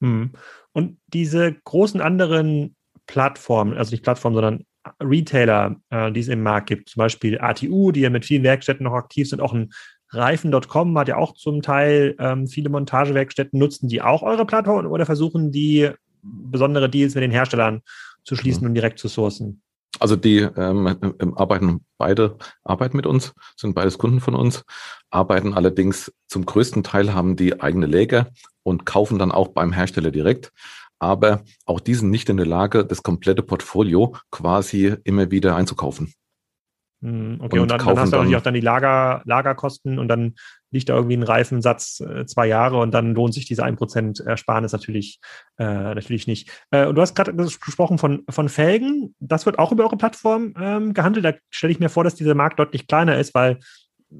Hm. 0.00 0.32
Und 0.72 0.98
diese 1.06 1.54
großen 1.62 2.00
anderen 2.00 2.74
Plattformen, 3.06 3.78
also 3.78 3.92
nicht 3.92 4.02
Plattformen, 4.02 4.34
sondern 4.34 4.64
Retailer, 5.00 5.76
äh, 5.90 6.10
die 6.10 6.20
es 6.20 6.28
im 6.28 6.42
Markt 6.42 6.66
gibt, 6.66 6.88
zum 6.88 6.98
Beispiel 6.98 7.38
ATU, 7.40 7.92
die 7.92 8.00
ja 8.00 8.10
mit 8.10 8.24
vielen 8.24 8.42
Werkstätten 8.42 8.82
noch 8.82 8.94
aktiv 8.94 9.28
sind, 9.28 9.40
auch 9.40 9.52
ein 9.52 9.70
Reifen.com 10.10 10.98
hat 10.98 11.06
ja 11.06 11.18
auch 11.18 11.34
zum 11.34 11.62
Teil 11.62 12.16
ähm, 12.18 12.48
viele 12.48 12.68
Montagewerkstätten. 12.68 13.60
Nutzen 13.60 13.88
die 13.88 14.02
auch 14.02 14.22
eure 14.22 14.44
Plattform 14.44 14.86
oder 14.86 15.06
versuchen 15.06 15.52
die 15.52 15.90
besondere 16.22 16.90
Deals 16.90 17.14
mit 17.14 17.22
den 17.22 17.30
Herstellern 17.30 17.82
zu 18.26 18.36
schließen 18.36 18.62
mhm. 18.62 18.68
und 18.68 18.74
direkt 18.74 18.98
zu 18.98 19.08
sourcen? 19.08 19.62
Also 19.98 20.16
die 20.16 20.40
ähm, 20.40 20.98
ähm, 21.20 21.38
arbeiten 21.38 21.86
beide 21.96 22.36
arbeiten 22.64 22.96
mit 22.96 23.06
uns, 23.06 23.32
sind 23.56 23.74
beides 23.74 23.96
Kunden 23.96 24.20
von 24.20 24.34
uns, 24.34 24.64
arbeiten 25.10 25.54
allerdings 25.54 26.12
zum 26.26 26.44
größten 26.44 26.82
Teil 26.82 27.14
haben 27.14 27.36
die 27.36 27.60
eigene 27.60 27.86
Läger 27.86 28.28
und 28.62 28.84
kaufen 28.84 29.18
dann 29.18 29.32
auch 29.32 29.48
beim 29.48 29.72
Hersteller 29.72 30.10
direkt. 30.10 30.52
Aber 30.98 31.42
auch 31.64 31.80
die 31.80 31.94
sind 31.94 32.10
nicht 32.10 32.28
in 32.28 32.36
der 32.36 32.46
Lage, 32.46 32.84
das 32.84 33.02
komplette 33.02 33.42
Portfolio 33.42 34.16
quasi 34.30 34.96
immer 35.04 35.30
wieder 35.30 35.56
einzukaufen. 35.56 36.12
Hm, 37.02 37.38
okay, 37.40 37.56
und, 37.56 37.62
und 37.62 37.70
dann, 37.70 37.78
dann, 37.78 37.98
hast 37.98 38.12
du 38.12 38.16
natürlich 38.16 38.36
auch 38.36 38.42
dann 38.42 38.54
die 38.54 38.60
Lager, 38.60 39.22
Lagerkosten 39.24 39.98
und 39.98 40.08
dann 40.08 40.34
liegt 40.70 40.88
da 40.88 40.94
irgendwie 40.94 41.16
ein 41.16 41.22
Reifensatz 41.22 42.00
äh, 42.00 42.26
zwei 42.26 42.46
Jahre 42.46 42.78
und 42.78 42.92
dann 42.92 43.14
lohnt 43.14 43.34
sich 43.34 43.46
diese 43.46 43.64
1% 43.64 44.24
Ersparnis 44.26 44.72
natürlich, 44.72 45.20
äh, 45.58 45.64
natürlich 45.64 46.26
nicht. 46.26 46.50
Äh, 46.70 46.86
und 46.86 46.96
du 46.96 47.02
hast 47.02 47.14
gerade 47.14 47.34
gesprochen 47.34 47.98
von, 47.98 48.24
von 48.28 48.48
Felgen. 48.48 49.14
Das 49.20 49.46
wird 49.46 49.58
auch 49.58 49.72
über 49.72 49.84
eure 49.84 49.96
Plattform 49.96 50.54
ähm, 50.58 50.94
gehandelt. 50.94 51.24
Da 51.24 51.32
stelle 51.50 51.72
ich 51.72 51.80
mir 51.80 51.88
vor, 51.88 52.04
dass 52.04 52.14
dieser 52.14 52.34
Markt 52.34 52.58
deutlich 52.58 52.86
kleiner 52.86 53.18
ist, 53.18 53.34
weil 53.34 53.58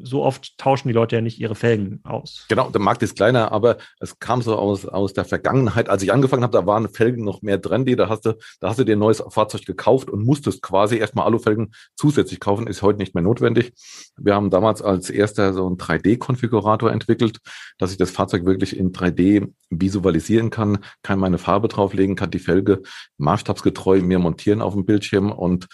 so 0.03 0.23
oft 0.23 0.57
tauschen 0.59 0.89
die 0.89 0.95
Leute 0.95 1.17
ja 1.17 1.23
nicht 1.23 1.39
ihre 1.39 1.55
Felgen 1.55 2.01
aus. 2.05 2.47
Genau, 2.49 2.71
der 2.71 2.81
Markt 2.81 3.03
ist 3.03 3.17
kleiner, 3.17 3.53
aber 3.53 3.79
es 4.01 4.19
kam 4.19 4.43
so 4.43 4.57
aus, 4.57 4.87
aus 4.87 5.13
der 5.13 5.25
Vergangenheit. 5.25 5.89
Als 5.89 6.03
ich 6.03 6.13
angefangen 6.13 6.43
habe, 6.43 6.53
da 6.53 6.67
waren 6.67 6.89
Felgen 6.89 7.25
noch 7.25 7.43
mehr 7.43 7.61
trendy. 7.61 7.97
Da 7.97 8.09
hast 8.09 8.27
du, 8.27 8.35
da 8.61 8.69
hast 8.69 8.79
du 8.79 8.85
dir 8.85 8.97
ein 8.97 9.01
neues 9.01 9.23
Fahrzeug 9.29 9.65
gekauft 9.65 10.11
und 10.11 10.25
musstest 10.25 10.63
quasi 10.63 10.97
erstmal 10.97 11.27
Alufelgen 11.27 11.73
zusätzlich 11.95 12.41
kaufen. 12.41 12.67
Ist 12.67 12.83
heute 12.83 12.99
nicht 12.99 13.15
mehr 13.15 13.23
notwendig. 13.23 13.73
Wir 14.17 14.35
haben 14.35 14.51
damals 14.51 14.83
als 14.83 15.11
erster 15.11 15.53
so 15.53 15.67
einen 15.67 15.77
3D-Konfigurator 15.77 16.93
entwickelt, 16.93 17.39
dass 17.79 17.93
ich 17.93 17.99
das 17.99 18.11
Fahrzeug 18.11 18.45
wirklich 18.47 18.77
in 18.77 18.93
3D 18.93 19.53
visualisieren 19.71 20.51
kann, 20.51 20.79
kann 21.03 21.19
meine 21.19 21.39
Farbe 21.39 21.69
drauflegen, 21.69 22.17
kann 22.17 22.31
die 22.31 22.39
Felge 22.39 22.83
maßstabsgetreu 23.19 24.01
mir 24.01 24.19
montieren 24.19 24.63
auf 24.63 24.75
dem 24.75 24.87
Bildschirm 24.87 25.33
und 25.33 25.69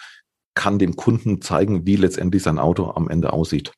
kann 0.55 0.79
dem 0.79 0.97
Kunden 0.97 1.41
zeigen, 1.41 1.87
wie 1.87 1.97
letztendlich 1.97 2.43
sein 2.43 2.59
Auto 2.59 2.91
am 2.91 3.09
Ende 3.09 3.33
aussieht. 3.33 3.73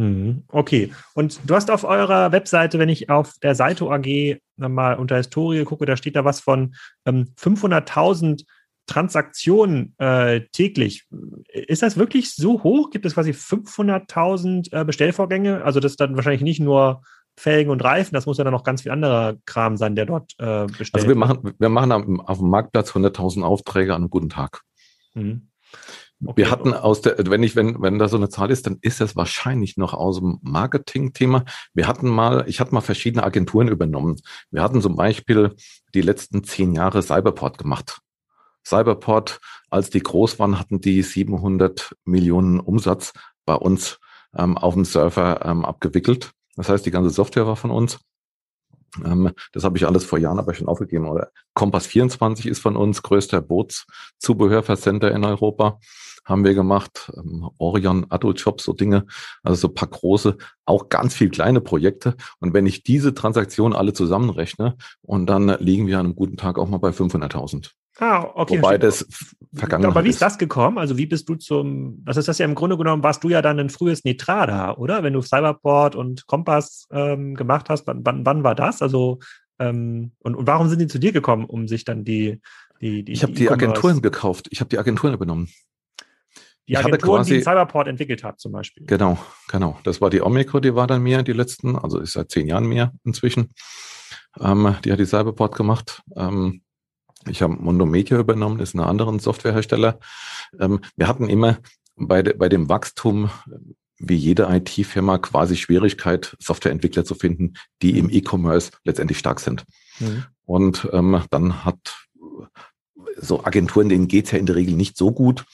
Mhm. 0.00 0.44
Okay. 0.48 0.92
Und 1.12 1.40
du 1.44 1.54
hast 1.54 1.70
auf 1.70 1.84
eurer 1.84 2.32
Webseite, 2.32 2.78
wenn 2.78 2.88
ich 2.88 3.10
auf 3.10 3.34
der 3.42 3.54
Seite 3.54 3.84
AG 3.84 4.38
mal 4.56 4.94
unter 4.94 5.18
Historie 5.18 5.64
gucke, 5.64 5.84
da 5.84 5.94
steht 5.94 6.16
da 6.16 6.24
was 6.24 6.40
von 6.40 6.74
ähm, 7.04 7.34
500.000 7.38 8.46
Transaktionen 8.86 9.94
äh, 9.98 10.40
täglich. 10.52 11.06
Ist 11.52 11.82
das 11.82 11.98
wirklich 11.98 12.34
so 12.34 12.62
hoch? 12.62 12.88
Gibt 12.88 13.04
es 13.04 13.12
quasi 13.12 13.32
500.000 13.32 14.72
äh, 14.72 14.84
Bestellvorgänge? 14.86 15.62
Also 15.64 15.80
das 15.80 15.92
ist 15.92 16.00
dann 16.00 16.16
wahrscheinlich 16.16 16.40
nicht 16.40 16.60
nur 16.60 17.02
Felgen 17.36 17.70
und 17.70 17.84
Reifen, 17.84 18.14
das 18.14 18.24
muss 18.24 18.38
ja 18.38 18.44
dann 18.44 18.54
noch 18.54 18.64
ganz 18.64 18.82
viel 18.82 18.92
anderer 18.92 19.36
Kram 19.44 19.76
sein, 19.76 19.96
der 19.96 20.06
dort 20.06 20.32
äh, 20.38 20.66
bestellt 20.66 20.94
Also 20.94 21.08
wir 21.08 21.14
machen, 21.14 21.54
wir 21.58 21.68
machen 21.68 21.92
auf 21.92 22.38
dem 22.38 22.48
Marktplatz 22.48 22.92
100.000 22.92 23.42
Aufträge 23.42 23.94
an 23.94 24.02
einem 24.02 24.10
guten 24.10 24.30
Tag. 24.30 24.62
Mhm. 25.14 25.48
Okay. 26.24 26.36
Wir 26.36 26.50
hatten 26.50 26.74
aus 26.74 27.00
der, 27.00 27.16
wenn 27.18 27.42
ich, 27.42 27.56
wenn, 27.56 27.80
wenn 27.80 27.98
da 27.98 28.06
so 28.06 28.16
eine 28.16 28.28
Zahl 28.28 28.50
ist, 28.50 28.66
dann 28.66 28.78
ist 28.82 29.00
das 29.00 29.16
wahrscheinlich 29.16 29.78
noch 29.78 29.94
aus 29.94 30.18
dem 30.18 30.38
Marketing-Thema. 30.42 31.44
Wir 31.72 31.88
hatten 31.88 32.08
mal, 32.08 32.44
ich 32.46 32.60
hatte 32.60 32.74
mal 32.74 32.82
verschiedene 32.82 33.24
Agenturen 33.24 33.68
übernommen. 33.68 34.16
Wir 34.50 34.62
hatten 34.62 34.82
zum 34.82 34.96
Beispiel 34.96 35.54
die 35.94 36.02
letzten 36.02 36.44
zehn 36.44 36.74
Jahre 36.74 37.02
Cyberport 37.02 37.56
gemacht. 37.56 38.00
Cyberport, 38.66 39.40
als 39.70 39.88
die 39.88 40.02
groß 40.02 40.38
waren, 40.38 40.58
hatten 40.58 40.82
die 40.82 41.02
700 41.02 41.96
Millionen 42.04 42.60
Umsatz 42.60 43.14
bei 43.46 43.54
uns 43.54 43.98
ähm, 44.36 44.58
auf 44.58 44.74
dem 44.74 44.84
Server 44.84 45.40
ähm, 45.44 45.64
abgewickelt. 45.64 46.32
Das 46.56 46.68
heißt, 46.68 46.84
die 46.84 46.90
ganze 46.90 47.10
Software 47.10 47.46
war 47.46 47.56
von 47.56 47.70
uns. 47.70 47.98
Ähm, 49.04 49.30
das 49.52 49.64
habe 49.64 49.78
ich 49.78 49.86
alles 49.86 50.04
vor 50.04 50.18
Jahren 50.18 50.38
aber 50.38 50.54
schon 50.54 50.68
aufgegeben. 50.68 51.08
Oder 51.08 51.30
Kompass 51.54 51.86
24 51.86 52.46
ist 52.46 52.60
von 52.60 52.76
uns 52.76 53.02
größter 53.02 53.40
Bootszubehörversender 53.40 55.12
in 55.12 55.24
Europa. 55.24 55.80
Haben 56.24 56.44
wir 56.44 56.54
gemacht. 56.54 57.12
Ähm, 57.16 57.50
Orion, 57.58 58.06
Adult 58.10 58.40
Shop, 58.40 58.60
so 58.60 58.72
Dinge. 58.72 59.06
Also 59.42 59.60
so 59.60 59.68
paar 59.68 59.88
große, 59.88 60.36
auch 60.64 60.88
ganz 60.88 61.14
viel 61.14 61.30
kleine 61.30 61.60
Projekte. 61.60 62.14
Und 62.38 62.54
wenn 62.54 62.66
ich 62.66 62.82
diese 62.82 63.14
Transaktionen 63.14 63.76
alle 63.76 63.92
zusammenrechne 63.92 64.76
und 65.02 65.26
dann 65.26 65.48
liegen 65.58 65.86
wir 65.86 65.98
an 65.98 66.06
einem 66.06 66.16
guten 66.16 66.36
Tag 66.36 66.58
auch 66.58 66.68
mal 66.68 66.78
bei 66.78 66.90
500.000. 66.90 67.70
Ah, 67.98 68.30
okay. 68.34 68.56
Wobei 68.56 68.78
das 68.78 69.06
vergangen 69.52 69.84
Aber 69.84 70.04
wie 70.04 70.08
ist 70.08 70.22
das 70.22 70.38
gekommen? 70.38 70.78
Also 70.78 70.96
wie 70.96 71.06
bist 71.06 71.28
du 71.28 71.34
zum, 71.34 72.02
das 72.04 72.16
ist 72.16 72.28
das 72.28 72.38
ja 72.38 72.46
im 72.46 72.54
Grunde 72.54 72.78
genommen, 72.78 73.02
warst 73.02 73.22
du 73.24 73.28
ja 73.28 73.42
dann 73.42 73.58
ein 73.58 73.68
frühes 73.68 74.04
Netrada, 74.04 74.74
oder? 74.76 75.02
Wenn 75.02 75.12
du 75.12 75.20
Cyberport 75.20 75.96
und 75.96 76.26
Kompass 76.26 76.86
ähm, 76.90 77.34
gemacht 77.34 77.68
hast, 77.68 77.86
wann, 77.86 78.00
wann, 78.04 78.24
wann 78.24 78.42
war 78.42 78.54
das? 78.54 78.80
Also 78.80 79.18
ähm, 79.58 80.12
und, 80.20 80.34
und 80.34 80.46
warum 80.46 80.68
sind 80.68 80.78
die 80.80 80.86
zu 80.86 80.98
dir 80.98 81.12
gekommen, 81.12 81.44
um 81.44 81.68
sich 81.68 81.84
dann 81.84 82.04
die, 82.04 82.40
die, 82.80 83.04
die 83.04 83.12
Ich 83.12 83.22
habe 83.22 83.32
die, 83.32 83.40
die 83.40 83.50
Agenturen 83.50 84.00
gekauft, 84.00 84.48
ich 84.50 84.60
habe 84.60 84.70
die 84.70 84.78
Agenturen 84.78 85.12
übernommen. 85.12 85.50
Die 86.68 86.76
Agenturen, 86.76 87.18
quasi, 87.18 87.34
die 87.34 87.42
Cyberport 87.42 87.88
entwickelt 87.88 88.22
hat, 88.22 88.38
zum 88.38 88.52
Beispiel. 88.52 88.86
Genau, 88.86 89.18
genau. 89.48 89.78
Das 89.82 90.00
war 90.00 90.10
die 90.10 90.22
Omicro, 90.22 90.60
die 90.60 90.74
war 90.74 90.86
dann 90.86 91.02
mir 91.02 91.22
die 91.22 91.32
letzten, 91.32 91.76
also 91.76 91.98
ist 91.98 92.12
seit 92.12 92.30
zehn 92.30 92.46
Jahren 92.46 92.66
mehr 92.66 92.92
inzwischen. 93.04 93.54
Ähm, 94.38 94.76
die 94.84 94.92
hat 94.92 95.00
die 95.00 95.06
Cyberport 95.06 95.56
gemacht. 95.56 96.02
Ähm, 96.14 96.62
ich 97.28 97.42
habe 97.42 97.54
Mondo 97.54 97.86
Media 97.86 98.18
übernommen, 98.18 98.60
ist 98.60 98.74
ein 98.74 98.80
anderer 98.80 99.18
Softwarehersteller. 99.18 99.98
Ähm, 100.58 100.80
wir 100.96 101.08
hatten 101.08 101.28
immer 101.28 101.58
bei, 101.96 102.22
de, 102.22 102.34
bei 102.34 102.48
dem 102.48 102.68
Wachstum, 102.68 103.30
wie 103.98 104.14
jede 104.14 104.48
IT-Firma, 104.48 105.18
quasi 105.18 105.56
Schwierigkeit, 105.56 106.36
Softwareentwickler 106.40 107.04
zu 107.04 107.14
finden, 107.14 107.54
die 107.82 107.98
im 107.98 108.08
E-Commerce 108.08 108.70
letztendlich 108.84 109.18
stark 109.18 109.40
sind. 109.40 109.64
Mhm. 109.98 110.24
Und 110.46 110.88
ähm, 110.92 111.22
dann 111.30 111.64
hat 111.64 112.08
so 113.16 113.44
Agenturen, 113.44 113.88
denen 113.88 114.08
geht's 114.08 114.30
ja 114.30 114.38
in 114.38 114.46
der 114.46 114.56
Regel 114.56 114.74
nicht 114.74 114.96
so 114.96 115.12
gut 115.12 115.44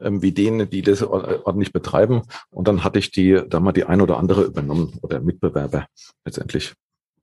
ähm, 0.00 0.22
wie 0.22 0.32
denen, 0.32 0.68
die 0.68 0.82
das 0.82 1.02
ordentlich 1.02 1.72
betreiben. 1.72 2.22
Und 2.50 2.68
dann 2.68 2.84
hatte 2.84 2.98
ich 2.98 3.10
die, 3.10 3.40
da 3.48 3.60
mal 3.60 3.72
die 3.72 3.84
ein 3.84 4.00
oder 4.00 4.18
andere 4.18 4.44
übernommen 4.44 4.98
oder 5.02 5.20
Mitbewerber 5.20 5.86
letztendlich. 6.24 6.74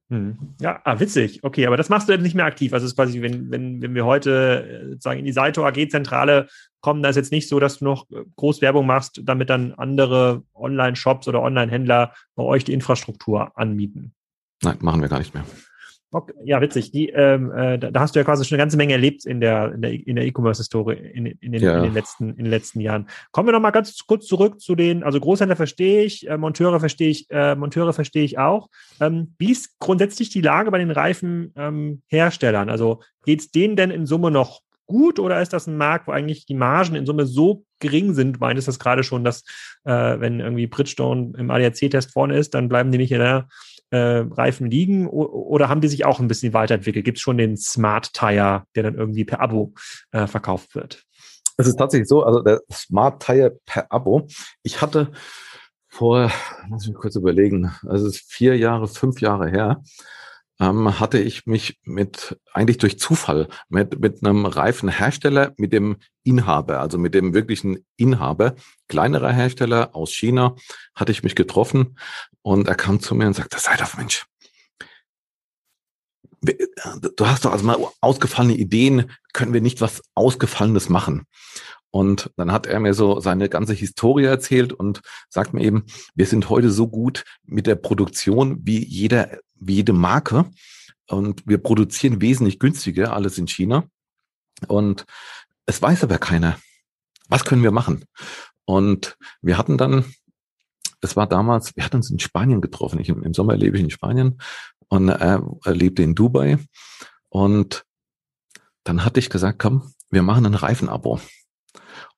Hm. 0.10 0.56
Ja, 0.60 0.82
ah, 0.86 1.00
witzig. 1.00 1.44
Okay, 1.44 1.68
aber 1.68 1.78
das 1.78 1.90
machst 1.90 2.10
du 2.10 2.14
jetzt 2.14 2.24
nicht 2.24 2.34
mehr 2.34 2.46
aktiv. 2.46 2.74
Also 2.74 2.86
es 2.86 2.94
ist 2.94 2.96
quasi, 2.96 3.22
wenn, 3.22 3.52
wenn, 3.52 3.82
wenn 3.82 3.94
wir 3.94 4.06
heute 4.06 4.96
äh, 4.96 5.00
sagen 5.00 5.20
in 5.20 5.26
die 5.26 5.32
Saito 5.32 5.64
AG-Zentrale 5.66 6.48
kommen, 6.82 7.04
da 7.04 7.10
ist 7.10 7.16
jetzt 7.16 7.32
nicht 7.32 7.48
so, 7.48 7.60
dass 7.60 7.78
du 7.78 7.86
noch 7.86 8.10
äh, 8.10 8.24
groß 8.36 8.62
Werbung 8.62 8.88
machst, 8.88 9.22
damit 9.24 9.52
dann 9.52 9.74
andere 9.74 10.44
Online-Shops 10.56 11.28
oder 11.28 11.44
Online-Händler 11.44 12.14
bei 12.36 12.44
euch 12.44 12.64
die 12.64 12.74
Infrastruktur 12.74 13.56
anmieten. 13.56 14.14
Nein, 14.64 14.78
machen 14.82 15.02
wir 15.02 15.10
gar 15.10 15.20
nicht 15.20 15.36
mehr. 15.36 15.46
Okay, 16.12 16.34
ja, 16.44 16.60
witzig. 16.60 16.92
Die, 16.92 17.10
ähm, 17.10 17.52
äh, 17.52 17.78
da 17.78 18.00
hast 18.00 18.16
du 18.16 18.20
ja 18.20 18.24
quasi 18.24 18.44
schon 18.44 18.56
eine 18.56 18.64
ganze 18.64 18.78
Menge 18.78 18.94
erlebt 18.94 19.26
in 19.26 19.40
der 19.40 19.74
in 19.74 19.82
der, 19.82 19.92
in 19.92 20.16
der 20.16 20.26
E-Commerce-Historie 20.26 20.96
in, 20.96 21.28
in, 21.28 21.52
den, 21.52 21.62
ja. 21.62 21.78
in, 21.78 21.84
den 21.84 21.94
letzten, 21.94 22.30
in 22.32 22.46
den 22.46 22.48
letzten 22.48 22.82
Jahren. 22.82 23.08
Kommen 23.32 23.48
wir 23.48 23.52
noch 23.52 23.60
mal 23.60 23.70
ganz 23.70 23.96
kurz 24.08 24.26
zurück 24.26 24.60
zu 24.60 24.74
den, 24.74 25.04
also 25.04 25.20
Großhändler 25.20 25.56
verstehe 25.56 26.04
ich, 26.04 26.28
äh, 26.28 26.36
Monteure 26.38 26.80
verstehe 26.80 27.10
ich, 27.10 27.30
äh, 27.30 27.56
Monteure 27.56 27.94
verstehe 27.94 28.24
ich 28.24 28.40
auch. 28.40 28.70
Ähm, 29.00 29.36
wie 29.38 29.52
ist 29.52 29.78
grundsätzlich 29.78 30.30
die 30.30 30.42
Lage 30.42 30.72
bei 30.72 30.80
den 30.80 30.90
Reifenherstellern? 30.90 32.68
Ähm, 32.68 32.72
also 32.72 33.02
geht 33.24 33.42
es 33.42 33.52
denen 33.52 33.76
denn 33.76 33.92
in 33.92 34.08
Summe 34.08 34.32
noch 34.32 34.62
gut 34.88 35.20
oder 35.20 35.40
ist 35.40 35.54
das 35.54 35.68
ein 35.68 35.78
Markt, 35.78 36.08
wo 36.08 36.12
eigentlich 36.12 36.48
die 36.48 36.56
Margen 36.56 36.96
in 36.96 37.06
Summe 37.06 37.28
so 37.28 37.64
gering 37.80 38.16
sind? 38.16 38.40
Meintest 38.40 38.68
das 38.68 38.80
gerade 38.80 39.04
schon, 39.04 39.24
dass 39.24 39.44
äh, 39.86 40.20
wenn 40.20 40.40
irgendwie 40.40 40.66
Bridgestone 40.66 41.34
im 41.38 41.52
ADAC-Test 41.52 42.12
vorne 42.12 42.36
ist, 42.36 42.56
dann 42.56 42.68
bleiben 42.68 42.92
die 42.92 42.98
nicht 42.98 43.12
in 43.12 43.20
der 43.20 43.48
äh, 43.92 43.98
Reifen 43.98 44.70
liegen 44.70 45.08
oder 45.08 45.70
haben 45.70 45.82
die 45.82 45.88
sich 45.88 46.06
auch 46.06 46.20
ein 46.20 46.28
bisschen 46.28 46.54
weiterentwickelt? 46.54 47.06
Gibt 47.06 47.18
es 47.18 47.22
schon 47.22 47.38
den 47.38 47.58
Smart 47.58 48.14
Tire, 48.14 48.64
der 48.76 48.84
dann 48.84 48.96
irgendwie 48.96 49.26
per 49.26 49.42
Abo 49.42 49.74
äh, 50.12 50.28
verkauft 50.28 50.76
wird? 50.76 51.04
Es 51.58 51.68
ist 51.68 51.76
tatsächlich 51.76 52.08
so, 52.08 52.24
also 52.24 52.42
der 52.42 52.62
Smart 52.72 53.22
Tire 53.22 53.58
per 53.66 53.92
Abo. 53.92 54.28
Ich 54.64 54.82
hatte 54.82 55.12
vor, 55.90 56.32
lass 56.70 56.88
mich 56.88 56.96
kurz 56.96 57.16
überlegen, 57.16 57.72
also 57.88 58.08
es 58.08 58.16
ist 58.16 58.32
vier 58.32 58.58
Jahre, 58.58 58.88
fünf 58.88 59.22
Jahre 59.22 59.50
her, 59.50 59.82
ähm, 60.60 61.00
hatte 61.00 61.20
ich 61.20 61.46
mich 61.46 61.80
mit, 61.84 62.38
eigentlich 62.54 62.78
durch 62.78 63.00
Zufall, 63.00 63.48
mit, 63.70 64.00
mit 64.00 64.24
einem 64.24 64.46
Reifenhersteller, 64.46 65.54
mit 65.58 65.74
dem 65.74 65.98
Inhaber, 66.24 66.80
also 66.80 66.98
mit 66.98 67.16
dem 67.16 67.34
wirklichen 67.34 67.86
Inhaber, 67.98 68.56
kleinerer 68.88 69.32
Hersteller 69.32 69.96
aus 69.96 70.12
China, 70.12 70.56
hatte 70.96 71.12
ich 71.12 71.24
mich 71.24 71.36
getroffen 71.36 71.98
und 72.42 72.68
er 72.68 72.76
kam 72.76 73.00
zu 73.00 73.16
mir 73.16 73.28
und 73.28 73.34
sagte, 73.34 73.60
sei 73.60 73.76
doch 73.78 73.98
Mensch, 73.98 74.26
du 76.42 77.28
hast 77.28 77.46
doch 77.46 77.52
also 77.52 77.66
mal 77.66 77.78
ausgefallene 78.02 78.56
Ideen, 78.56 79.12
können 79.34 79.54
wir 79.54 79.62
nicht 79.62 79.82
was 79.82 80.02
Ausgefallenes 80.16 80.90
machen? 80.90 81.26
Und 81.92 82.32
dann 82.38 82.52
hat 82.52 82.68
er 82.68 82.80
mir 82.80 82.94
so 82.94 83.20
seine 83.20 83.50
ganze 83.50 83.74
Historie 83.74 84.26
erzählt 84.26 84.74
und 84.74 85.02
sagt 85.28 85.54
mir 85.54 85.64
eben, 85.64 85.86
wir 86.14 86.28
sind 86.28 86.50
heute 86.50 86.70
so 86.70 86.88
gut 86.88 87.24
mit 87.44 87.66
der 87.66 87.76
Produktion 87.76 88.60
wie 88.62 88.86
jeder, 88.86 89.40
wie 89.56 89.76
jede 89.76 89.94
Marke. 89.94 90.52
Und 91.08 91.48
wir 91.48 91.58
produzieren 91.58 92.22
wesentlich 92.22 92.60
günstiger, 92.60 93.14
alles 93.14 93.40
in 93.40 93.48
China. 93.48 93.86
Und 94.68 95.06
es 95.66 95.82
weiß 95.82 96.04
aber 96.04 96.20
keiner. 96.20 96.60
Was 97.28 97.44
können 97.44 97.64
wir 97.64 97.72
machen? 97.72 98.06
Und 98.66 99.18
wir 99.42 99.58
hatten 99.58 99.80
dann, 99.80 100.06
es 101.02 101.16
war 101.16 101.28
damals, 101.28 101.76
wir 101.76 101.84
hatten 101.84 101.98
uns 101.98 102.10
in 102.10 102.20
Spanien 102.20 102.62
getroffen. 102.62 103.00
Ich, 103.00 103.10
Im 103.10 103.34
Sommer 103.34 103.56
lebe 103.56 103.78
ich 103.78 103.84
in 103.84 103.90
Spanien 103.90 104.40
und 104.88 105.10
er, 105.10 105.44
er 105.64 105.76
lebte 105.76 106.04
in 106.04 106.16
Dubai. 106.16 106.58
Und 107.30 107.86
dann 108.84 109.06
hatte 109.06 109.20
ich 109.20 109.30
gesagt, 109.30 109.60
komm, 109.60 109.94
wir 110.10 110.24
machen 110.24 110.46
ein 110.46 110.56
Reifenabo 110.56 111.20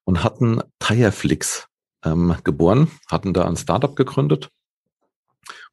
und 0.06 0.24
hatten 0.24 0.62
Tireflix 0.80 1.68
ähm, 2.04 2.36
geboren, 2.44 2.90
hatten 3.08 3.34
da 3.34 3.46
ein 3.46 3.58
Startup 3.58 3.96
gegründet 3.96 4.50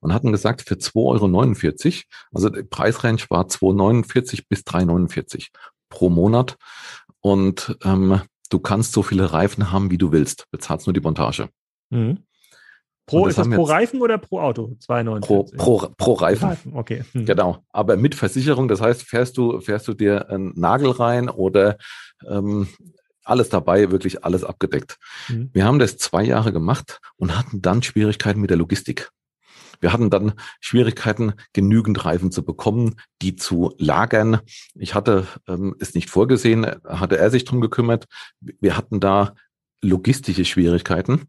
und 0.01 0.13
hatten 0.13 0.33
gesagt, 0.33 0.63
für 0.63 0.75
2,49 0.75 1.87
Euro, 1.87 2.03
also 2.33 2.49
der 2.49 2.63
Preisrange 2.65 3.23
war 3.29 3.47
2,49 3.47 4.45
bis 4.49 4.61
3,49 4.61 5.49
pro 5.89 6.11
Monat 6.11 6.57
und 7.21 7.77
ähm, 7.85 8.21
du 8.51 8.59
kannst 8.59 8.93
so 8.93 9.03
viele 9.03 9.33
Reifen 9.33 9.71
haben, 9.73 9.91
wie 9.91 9.99
du 9.99 10.13
willst, 10.13 10.47
bezahlst 10.51 10.87
nur 10.87 10.95
die 10.95 11.01
Montage. 11.01 11.49
Mhm. 11.91 12.25
Pro, 13.09 13.27
ist 13.27 13.39
das 13.39 13.49
pro 13.49 13.63
Reifen 13.63 14.01
oder 14.01 14.19
pro 14.19 14.41
Auto? 14.41 14.77
2,49? 14.87 15.21
Pro, 15.21 15.45
pro, 15.45 15.89
pro 15.97 16.13
Reifen. 16.13 16.49
Reifen. 16.49 16.73
Okay. 16.75 17.05
Hm. 17.13 17.27
Genau. 17.27 17.65
Aber 17.73 17.97
mit 17.97 18.15
Versicherung, 18.15 18.69
das 18.69 18.81
heißt, 18.81 19.03
fährst 19.03 19.37
du, 19.37 19.61
fährst 19.61 19.89
du 19.89 19.95
dir 19.95 20.29
einen 20.29 20.53
Nagel 20.55 20.91
rein 20.91 21.29
oder 21.29 21.79
ähm, 22.29 22.69
alles 23.25 23.49
dabei, 23.49 23.91
wirklich 23.91 24.25
alles 24.25 24.45
abgedeckt. 24.45 24.99
Mhm. 25.29 25.51
Wir 25.53 25.65
haben 25.65 25.79
das 25.79 25.99
zwei 25.99 26.23
Jahre 26.23 26.53
gemacht 26.53 27.01
und 27.17 27.37
hatten 27.37 27.61
dann 27.63 27.83
Schwierigkeiten 27.83 28.41
mit 28.41 28.51
der 28.51 28.57
Logistik. 28.57 29.11
Wir 29.81 29.93
hatten 29.93 30.11
dann 30.11 30.33
Schwierigkeiten, 30.61 31.35
genügend 31.53 32.05
Reifen 32.05 32.33
zu 32.33 32.45
bekommen, 32.45 32.97
die 33.23 33.37
zu 33.37 33.75
lagern. 33.79 34.41
Ich 34.75 34.95
hatte 34.95 35.27
ähm, 35.47 35.77
es 35.79 35.95
nicht 35.95 36.11
vorgesehen, 36.11 36.67
hatte 36.85 37.19
er 37.19 37.31
sich 37.31 37.45
drum 37.45 37.61
gekümmert. 37.61 38.07
Wir 38.41 38.77
hatten 38.77 38.99
da 38.99 39.35
logistische 39.83 40.45
Schwierigkeiten 40.45 41.29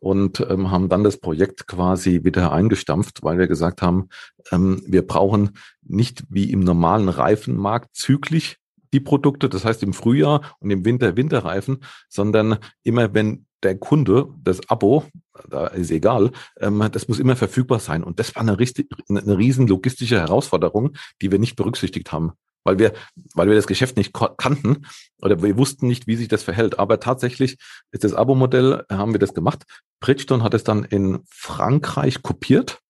und 0.00 0.44
ähm, 0.48 0.70
haben 0.70 0.88
dann 0.88 1.04
das 1.04 1.18
Projekt 1.18 1.66
quasi 1.66 2.24
wieder 2.24 2.52
eingestampft, 2.52 3.22
weil 3.22 3.38
wir 3.38 3.48
gesagt 3.48 3.82
haben, 3.82 4.08
ähm, 4.50 4.82
wir 4.86 5.06
brauchen 5.06 5.50
nicht 5.82 6.24
wie 6.28 6.50
im 6.50 6.60
normalen 6.60 7.08
Reifenmarkt 7.08 7.94
zyklisch 7.94 8.56
die 8.92 9.00
Produkte, 9.00 9.48
das 9.48 9.64
heißt 9.64 9.82
im 9.82 9.92
Frühjahr 9.92 10.56
und 10.58 10.70
im 10.70 10.84
Winter 10.84 11.16
Winterreifen, 11.16 11.78
sondern 12.08 12.58
immer 12.82 13.14
wenn 13.14 13.46
der 13.62 13.78
Kunde 13.78 14.28
das 14.42 14.68
Abo, 14.68 15.04
da 15.48 15.68
ist 15.68 15.90
egal, 15.90 16.32
ähm, 16.60 16.86
das 16.92 17.08
muss 17.08 17.18
immer 17.18 17.36
verfügbar 17.36 17.78
sein. 17.78 18.02
Und 18.02 18.18
das 18.18 18.34
war 18.34 18.42
eine, 18.42 18.56
eine 18.56 19.38
riesen 19.38 19.66
logistische 19.66 20.18
Herausforderung, 20.18 20.94
die 21.20 21.30
wir 21.30 21.38
nicht 21.38 21.56
berücksichtigt 21.56 22.12
haben, 22.12 22.32
weil 22.64 22.78
wir, 22.78 22.92
weil 23.34 23.48
wir 23.48 23.56
das 23.56 23.66
Geschäft 23.66 23.96
nicht 23.96 24.12
kannten 24.36 24.86
oder 25.20 25.42
wir 25.42 25.56
wussten 25.56 25.86
nicht, 25.86 26.06
wie 26.06 26.16
sich 26.16 26.28
das 26.28 26.42
verhält. 26.42 26.78
Aber 26.78 27.00
tatsächlich 27.00 27.58
ist 27.90 28.04
das 28.04 28.14
Abo-Modell, 28.14 28.84
haben 28.90 29.12
wir 29.12 29.18
das 29.18 29.34
gemacht. 29.34 29.64
Bridgestone 30.00 30.42
hat 30.42 30.54
es 30.54 30.64
dann 30.64 30.84
in 30.84 31.20
Frankreich 31.28 32.22
kopiert. 32.22 32.80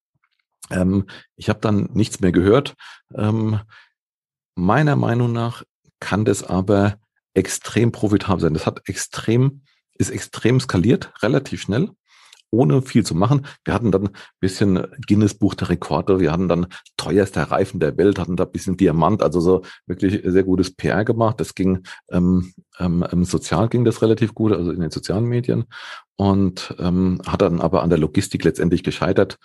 Ähm, 0.71 1.07
ich 1.37 1.49
habe 1.49 1.61
dann 1.61 1.89
nichts 1.93 2.21
mehr 2.21 2.33
gehört. 2.33 2.75
Ähm, 3.15 3.61
meiner 4.55 4.97
Meinung 4.97 5.33
nach 5.33 5.63
kann 6.01 6.25
das 6.25 6.43
aber 6.43 6.97
extrem 7.35 7.93
profitabel 7.93 8.41
sein. 8.41 8.55
Das 8.55 8.67
hat 8.67 8.89
extrem, 8.89 9.63
ist 9.95 10.11
extrem 10.11 10.61
skaliert, 10.61 11.13
relativ 11.23 11.63
schnell, 11.63 11.91
ohne 12.53 12.83
viel 12.83 13.05
zu 13.05 13.15
machen. 13.15 13.47
Wir 13.65 13.75
hatten 13.75 13.91
dann 13.91 14.09
ein 14.09 14.13
bisschen 14.41 14.87
Guinness 15.07 15.35
Buch 15.35 15.55
der 15.55 15.71
Rekorde, 15.71 16.21
wir 16.21 16.31
hatten 16.31 16.49
dann 16.49 16.67
teuerster 16.97 17.45
Reifen 17.45 17.81
der 17.81 17.97
Welt, 17.97 18.19
hatten 18.19 18.37
da 18.37 18.45
ein 18.45 18.53
bisschen 18.53 18.77
Diamant, 18.77 19.23
also 19.23 19.41
so 19.41 19.63
wirklich 19.87 20.21
sehr 20.25 20.45
gutes 20.45 20.75
PR 20.75 21.05
gemacht. 21.05 21.41
Das 21.41 21.55
ging 21.55 21.83
ähm, 22.11 22.53
ähm, 22.79 23.25
sozial 23.25 23.69
ging 23.69 23.85
das 23.85 24.03
relativ 24.03 24.35
gut, 24.35 24.53
also 24.53 24.71
in 24.71 24.81
den 24.81 24.91
sozialen 24.91 25.25
Medien 25.25 25.65
und 26.17 26.75
ähm, 26.79 27.21
hat 27.27 27.43
dann 27.43 27.61
aber 27.61 27.83
an 27.83 27.91
der 27.91 27.99
Logistik 27.99 28.45
letztendlich 28.45 28.85
gescheitert, 28.85 29.39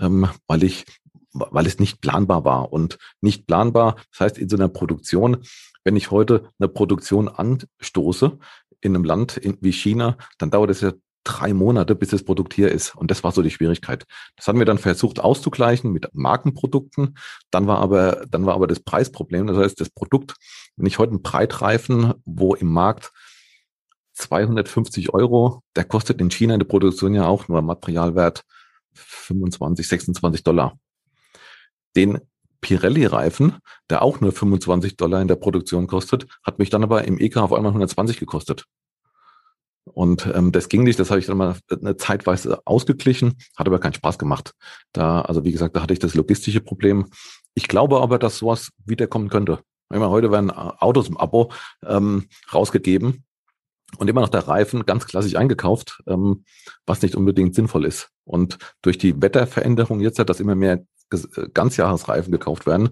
ähm, 0.00 0.28
weil 0.46 0.62
ich 0.62 0.86
weil 1.34 1.66
es 1.66 1.78
nicht 1.78 2.02
planbar 2.02 2.44
war 2.44 2.74
und 2.74 2.98
nicht 3.22 3.46
planbar. 3.46 3.96
Das 4.10 4.20
heißt, 4.20 4.38
in 4.38 4.50
so 4.50 4.56
einer 4.56 4.68
Produktion 4.68 5.38
wenn 5.84 5.96
ich 5.96 6.10
heute 6.10 6.48
eine 6.58 6.68
Produktion 6.68 7.28
anstoße 7.28 8.38
in 8.80 8.94
einem 8.94 9.04
Land 9.04 9.40
wie 9.60 9.72
China, 9.72 10.16
dann 10.38 10.50
dauert 10.50 10.70
es 10.70 10.80
ja 10.80 10.92
drei 11.24 11.52
Monate, 11.54 11.94
bis 11.94 12.10
das 12.10 12.24
Produkt 12.24 12.54
hier 12.54 12.70
ist. 12.70 12.94
Und 12.94 13.10
das 13.10 13.22
war 13.24 13.32
so 13.32 13.42
die 13.42 13.50
Schwierigkeit. 13.50 14.04
Das 14.36 14.48
haben 14.48 14.58
wir 14.58 14.66
dann 14.66 14.78
versucht 14.78 15.20
auszugleichen 15.20 15.92
mit 15.92 16.08
Markenprodukten. 16.12 17.16
Dann 17.50 17.66
war 17.66 17.78
aber, 17.78 18.24
dann 18.28 18.46
war 18.46 18.54
aber 18.54 18.66
das 18.66 18.80
Preisproblem. 18.80 19.46
Das 19.46 19.56
heißt, 19.56 19.80
das 19.80 19.90
Produkt, 19.90 20.34
wenn 20.76 20.86
ich 20.86 20.98
heute 20.98 21.12
einen 21.12 21.22
Breitreifen, 21.22 22.14
wo 22.24 22.54
im 22.54 22.72
Markt 22.72 23.12
250 24.14 25.14
Euro, 25.14 25.62
der 25.76 25.84
kostet 25.84 26.20
in 26.20 26.30
China 26.30 26.54
in 26.54 26.60
der 26.60 26.66
Produktion 26.66 27.14
ja 27.14 27.26
auch 27.26 27.48
nur 27.48 27.62
Materialwert 27.62 28.44
25, 28.92 29.86
26 29.88 30.44
Dollar. 30.44 30.78
Den 31.96 32.20
Pirelli-Reifen, 32.60 33.56
der 33.90 34.02
auch 34.02 34.20
nur 34.20 34.32
25 34.32 34.96
Dollar 34.96 35.20
in 35.20 35.28
der 35.28 35.36
Produktion 35.36 35.86
kostet, 35.86 36.26
hat 36.42 36.58
mich 36.58 36.70
dann 36.70 36.82
aber 36.84 37.04
im 37.04 37.18
EK 37.18 37.38
auf 37.38 37.52
einmal 37.52 37.70
120 37.70 38.18
gekostet. 38.18 38.66
Und 39.84 40.30
ähm, 40.32 40.52
das 40.52 40.68
ging 40.68 40.84
nicht, 40.84 40.98
das 40.98 41.10
habe 41.10 41.20
ich 41.20 41.26
dann 41.26 41.36
mal 41.36 41.56
eine 41.68 41.96
Zeitweise 41.96 42.60
ausgeglichen, 42.64 43.38
hat 43.56 43.66
aber 43.66 43.80
keinen 43.80 43.94
Spaß 43.94 44.18
gemacht. 44.18 44.54
Da, 44.92 45.22
also 45.22 45.44
wie 45.44 45.52
gesagt, 45.52 45.76
da 45.76 45.82
hatte 45.82 45.92
ich 45.92 45.98
das 45.98 46.14
logistische 46.14 46.60
Problem. 46.60 47.06
Ich 47.54 47.68
glaube 47.68 48.00
aber, 48.00 48.18
dass 48.18 48.38
sowas 48.38 48.70
wiederkommen 48.84 49.28
könnte. 49.28 49.60
Immer 49.92 50.10
heute 50.10 50.30
werden 50.30 50.50
Autos 50.50 51.08
im 51.08 51.16
Abo 51.16 51.52
ähm, 51.84 52.28
rausgegeben 52.52 53.24
und 53.98 54.08
immer 54.08 54.22
noch 54.22 54.30
der 54.30 54.48
Reifen 54.48 54.86
ganz 54.86 55.06
klassisch 55.06 55.36
eingekauft, 55.36 56.02
ähm, 56.06 56.44
was 56.86 57.02
nicht 57.02 57.14
unbedingt 57.14 57.54
sinnvoll 57.54 57.84
ist. 57.84 58.10
Und 58.24 58.58
durch 58.80 58.98
die 58.98 59.20
Wetterveränderung 59.20 60.00
jetzt, 60.00 60.18
dass 60.18 60.40
immer 60.40 60.54
mehr 60.54 60.84
äh, 61.12 61.48
Ganzjahresreifen 61.52 62.32
gekauft 62.32 62.66
werden, 62.66 62.90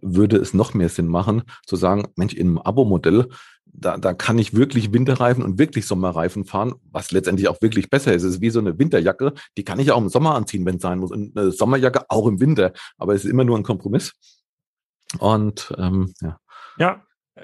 würde 0.00 0.38
es 0.38 0.54
noch 0.54 0.74
mehr 0.74 0.88
Sinn 0.88 1.06
machen, 1.06 1.42
zu 1.66 1.76
sagen, 1.76 2.08
Mensch, 2.16 2.34
in 2.34 2.48
einem 2.48 2.58
Abo-Modell, 2.58 3.28
da, 3.72 3.96
da 3.96 4.12
kann 4.14 4.38
ich 4.38 4.54
wirklich 4.54 4.92
Winterreifen 4.92 5.42
und 5.42 5.58
wirklich 5.58 5.86
Sommerreifen 5.86 6.44
fahren, 6.44 6.74
was 6.90 7.10
letztendlich 7.12 7.48
auch 7.48 7.60
wirklich 7.60 7.90
besser 7.90 8.12
ist. 8.14 8.22
Es 8.22 8.36
ist 8.36 8.40
wie 8.40 8.50
so 8.50 8.60
eine 8.60 8.78
Winterjacke, 8.78 9.34
die 9.56 9.64
kann 9.64 9.78
ich 9.78 9.92
auch 9.92 10.00
im 10.00 10.08
Sommer 10.08 10.34
anziehen, 10.34 10.66
wenn 10.66 10.76
es 10.76 10.82
sein 10.82 10.98
muss. 10.98 11.10
Und 11.10 11.36
eine 11.36 11.52
Sommerjacke 11.52 12.04
auch 12.08 12.26
im 12.26 12.40
Winter, 12.40 12.72
aber 12.98 13.14
es 13.14 13.24
ist 13.24 13.30
immer 13.30 13.44
nur 13.44 13.56
ein 13.56 13.62
Kompromiss. 13.62 14.12
Und 15.18 15.72
ähm, 15.78 16.12
ja. 16.20 16.38
Ja, 16.78 17.02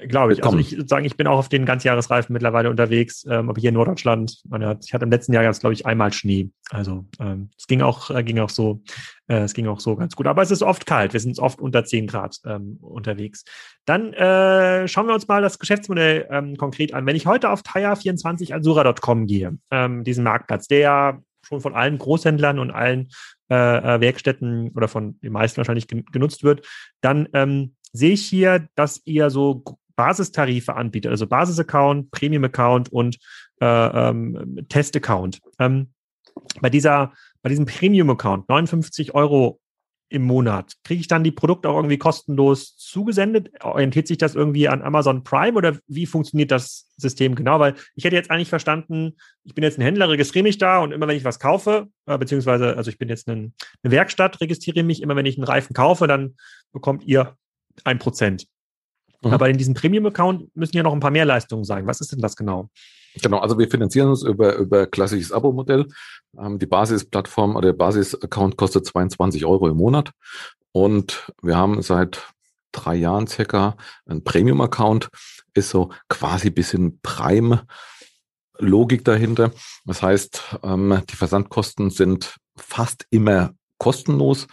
Glaube 0.09 0.35
ich. 0.35 0.45
Also 0.45 0.59
ich 0.59 0.77
sagen, 0.87 1.05
ich 1.05 1.17
bin 1.17 1.27
auch 1.27 1.39
auf 1.39 1.49
den 1.49 1.65
Ganzjahresreifen 1.65 2.33
mittlerweile 2.33 2.69
unterwegs, 2.71 3.25
ähm, 3.29 3.49
aber 3.49 3.61
hier 3.61 3.69
in 3.69 3.75
Norddeutschland. 3.75 4.43
Meine, 4.49 4.79
ich 4.85 4.93
hatte 4.93 5.05
im 5.05 5.11
letzten 5.11 5.33
Jahr 5.33 5.45
jetzt, 5.45 5.61
glaube 5.61 5.73
ich, 5.73 5.87
einmal 5.87 6.13
Schnee. 6.13 6.51
Also 6.71 7.07
ähm, 7.19 7.51
es 7.57 7.67
ging 7.67 7.81
auch, 7.81 8.11
äh, 8.11 8.23
ging 8.23 8.39
auch 8.39 8.51
so, 8.51 8.83
äh, 9.29 9.39
es 9.39 9.55
ging 9.55 9.67
auch 9.69 9.81
so 9.81 9.97
ganz 9.97 10.15
gut. 10.15 10.27
Aber 10.27 10.43
es 10.43 10.51
ist 10.51 10.63
oft 10.63 10.87
kalt. 10.87 11.13
Wir 11.13 11.21
sind 11.21 11.39
oft 11.39 11.61
unter 11.61 11.85
10 11.85 12.07
Grad 12.09 12.39
ähm, 12.45 12.79
unterwegs. 12.81 13.45
Dann 13.87 14.13
äh, 14.13 14.87
schauen 14.87 15.07
wir 15.07 15.15
uns 15.15 15.29
mal 15.29 15.41
das 15.41 15.59
Geschäftsmodell 15.59 16.27
ähm, 16.31 16.57
konkret 16.57 16.93
an. 16.93 17.07
Wenn 17.07 17.17
ich 17.17 17.27
heute 17.27 17.51
auf 17.51 17.63
Tire24azura.com 17.63 19.27
gehe, 19.27 19.57
ähm, 19.71 20.05
diesen 20.05 20.25
Marktplatz, 20.25 20.69
der 20.69 20.79
ja 20.79 21.19
schon 21.43 21.61
von 21.61 21.75
allen 21.75 21.99
Großhändlern 21.99 22.59
und 22.59 22.71
allen 22.71 23.09
äh, 23.51 23.55
äh 23.55 24.01
Werkstätten 24.01 24.73
oder 24.75 24.89
von 24.89 25.19
den 25.21 25.33
meisten 25.33 25.59
wahrscheinlich 25.59 25.87
genutzt 25.87 26.43
wird, 26.43 26.67
dann 27.01 27.29
ähm, 27.33 27.77
sehe 27.93 28.13
ich 28.13 28.27
hier, 28.27 28.69
dass 28.75 29.01
ihr 29.05 29.31
so 29.31 29.63
Basistarife 29.97 30.75
anbietet, 30.75 31.11
also 31.11 31.27
Basis-Account, 31.27 32.11
Premium-Account 32.11 32.93
und 32.93 33.19
äh, 33.61 33.67
ähm, 33.67 34.67
Test-Account. 34.69 35.41
Ähm, 35.59 35.89
bei 36.61 36.71
dieser, 36.71 37.13
bei 37.43 37.49
diesem 37.49 37.67
Premium-Account, 37.67 38.49
59 38.49 39.15
Euro 39.15 39.61
im 40.09 40.23
Monat, 40.23 40.75
kriege 40.85 41.01
ich 41.01 41.09
dann 41.09 41.25
die 41.25 41.33
Produkte 41.33 41.69
auch 41.69 41.77
irgendwie 41.77 41.99
kostenlos 41.99 42.77
zugesendet? 42.77 43.51
Orientiert 43.65 44.07
sich 44.07 44.19
das 44.19 44.37
irgendwie 44.37 44.69
an 44.69 44.83
Amazon 44.83 45.25
Prime 45.25 45.57
oder 45.57 45.79
wie 45.89 46.07
funktioniert 46.07 46.53
das 46.53 46.89
System 46.97 47.35
genau? 47.35 47.59
Weil 47.59 47.75
ich 47.97 48.05
hätte 48.05 48.15
jetzt 48.15 48.31
eigentlich 48.31 48.49
verstanden, 48.49 49.17
ich 49.43 49.55
bin 49.55 49.65
jetzt 49.65 49.79
ein 49.79 49.83
Händler, 49.83 50.09
registriere 50.09 50.45
mich 50.45 50.59
da 50.59 50.79
und 50.79 50.93
immer 50.93 51.09
wenn 51.09 51.17
ich 51.17 51.25
was 51.25 51.41
kaufe, 51.41 51.89
äh, 52.07 52.19
beziehungsweise, 52.19 52.77
also 52.77 52.89
ich 52.89 52.99
bin 52.99 53.09
jetzt 53.09 53.29
ein, 53.29 53.55
eine 53.83 53.91
Werkstatt, 53.91 54.41
registriere 54.41 54.85
mich, 54.85 55.03
immer 55.03 55.17
wenn 55.17 55.27
ich 55.27 55.39
einen 55.39 55.45
Reifen 55.45 55.75
kaufe, 55.75 56.07
dann 56.07 56.37
bekommt 56.73 57.05
ihr 57.05 57.37
ein 57.83 57.99
Prozent. 57.99 58.47
Mhm. 59.23 59.33
Aber 59.33 59.49
in 59.49 59.59
diesem 59.59 59.75
Premium-Account 59.75 60.57
müssen 60.57 60.77
ja 60.77 60.83
noch 60.83 60.93
ein 60.93 61.01
paar 61.01 61.11
mehr 61.11 61.25
Leistungen 61.25 61.65
sein. 61.65 61.87
Was 61.87 62.01
ist 62.01 62.13
denn 62.13 62.21
das 62.21 62.37
genau? 62.37 62.69
Genau, 63.23 63.39
also 63.39 63.59
wir 63.59 63.69
finanzieren 63.69 64.11
uns 64.11 64.23
über, 64.23 64.57
über 64.57 64.87
klassisches 64.87 65.33
Abo-Modell. 65.33 65.87
Ähm, 66.39 66.59
die 66.59 66.67
Basisplattform 66.67 67.57
oder 67.57 67.69
der 67.69 67.79
Basis-Account 67.79 68.57
kostet 68.57 68.87
22 68.87 69.47
Euro 69.47 69.69
im 69.69 69.77
Monat. 69.77 70.11
Und 70.73 71.33
wir 71.43 71.57
haben 71.57 71.81
seit 71.83 72.23
drei 72.73 72.97
Jahren 72.97 73.27
circa 73.27 73.77
ein 74.07 74.23
Premium-Account, 74.23 75.09
ist 75.55 75.71
so 75.71 75.91
quasi 76.09 76.51
bisschen 76.51 77.01
Prime-Logik 77.01 79.05
dahinter. 79.05 79.53
Das 79.87 80.03
heißt, 80.03 80.59
ähm, 80.63 81.01
die 81.09 81.17
Versandkosten 81.17 81.91
sind 81.91 82.37
fast 82.57 83.07
immer 83.11 83.55
kostenlos. 83.79 84.47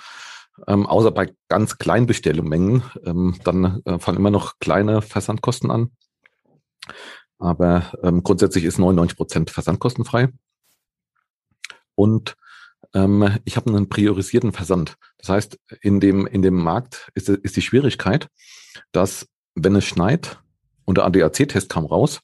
Ähm, 0.68 0.86
außer 0.86 1.12
bei 1.12 1.34
ganz 1.48 1.78
kleinen 1.78 2.06
Bestellmengen. 2.06 2.84
Ähm, 3.06 3.40
dann 3.44 3.82
äh, 3.86 4.00
fallen 4.00 4.18
immer 4.18 4.32
noch 4.32 4.60
kleine 4.60 5.02
Versandkosten 5.02 5.72
an. 5.72 5.92
Aber 7.40 7.92
ähm, 8.04 8.24
grundsätzlich 8.24 8.64
ist 8.64 8.78
99 8.78 9.18
Prozent 9.18 9.50
versandkostenfrei. 9.50 10.30
Und 11.96 12.36
ähm, 12.94 13.38
ich 13.46 13.58
habe 13.58 13.70
einen 13.70 13.90
priorisierten 13.90 14.54
Versand. 14.54 14.96
Das 15.18 15.30
heißt, 15.30 15.60
in 15.82 16.00
dem, 16.00 16.28
in 16.28 16.42
dem 16.42 16.56
Markt 16.56 17.10
ist, 17.16 17.30
ist 17.30 17.56
die 17.56 17.62
Schwierigkeit, 17.62 18.28
dass 18.92 19.28
wenn 19.56 19.76
es 19.76 19.86
schneit 19.86 20.40
und 20.86 20.98
der 20.98 21.06
ADAC-Test 21.06 21.70
kam 21.70 21.86
raus, 21.86 22.22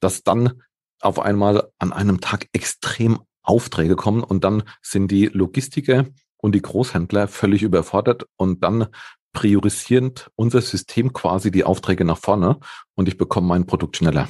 dass 0.00 0.22
dann 0.22 0.62
auf 1.00 1.18
einmal 1.18 1.70
an 1.78 1.92
einem 1.92 2.20
Tag 2.20 2.48
extrem 2.52 3.20
Aufträge 3.42 3.96
kommen 3.96 4.22
und 4.22 4.44
dann 4.44 4.62
sind 4.82 5.10
die 5.10 5.26
Logistiker 5.26 6.06
und 6.40 6.54
die 6.54 6.62
Großhändler 6.62 7.28
völlig 7.28 7.62
überfordert 7.62 8.26
und 8.36 8.62
dann 8.62 8.86
priorisierend 9.32 10.30
unser 10.34 10.60
System 10.60 11.12
quasi 11.12 11.50
die 11.50 11.64
Aufträge 11.64 12.04
nach 12.04 12.18
vorne 12.18 12.58
und 12.94 13.08
ich 13.08 13.16
bekomme 13.16 13.48
mein 13.48 13.66
Produkt 13.66 13.96
schneller. 13.96 14.28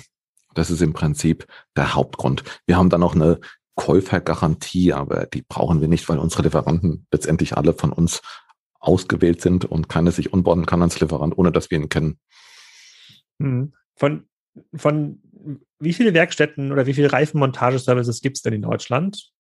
Das 0.55 0.71
ist 0.71 0.83
im 0.83 0.93
Prinzip 0.93 1.47
der 1.77 1.95
Hauptgrund. 1.95 2.43
Wir 2.67 2.77
haben 2.77 2.91
dann 2.91 3.01
noch 3.01 3.15
eine 3.15 3.41
Käufergarantie, 3.77 4.93
aber 4.93 5.27
die 5.27 5.43
brauchen 5.43 5.81
wir 5.81 5.89
nicht, 5.89 6.09
weil 6.09 6.19
unsere 6.19 6.43
Lieferanten 6.43 7.07
letztendlich 7.13 7.57
alle 7.57 7.73
von 7.73 7.93
uns 7.93 8.21
ausgewählt 8.81 9.41
sind 9.41 9.65
und 9.65 9.89
keiner 9.89 10.11
sich 10.11 10.33
unborden 10.33 10.67
kann 10.67 10.83
als 10.83 11.01
Lieferant, 11.01 11.37
ohne 11.39 11.53
dass 11.53 11.71
wir 11.71 11.79
ihn 11.79 11.89
kennen. 11.89 12.19
Hm. 13.41 13.75
Von, 13.95 14.29
von 14.75 15.23
wie 15.79 15.93
viele 15.93 16.15
Werkstätten 16.15 16.73
oder 16.73 16.87
wie 16.87 16.95
viele 16.95 17.13
Reifenmontageservices 17.13 18.21
gibt 18.21 18.37
es 18.37 18.43
denn 18.43 18.55
in 18.55 18.63
Deutschland? 18.63 19.31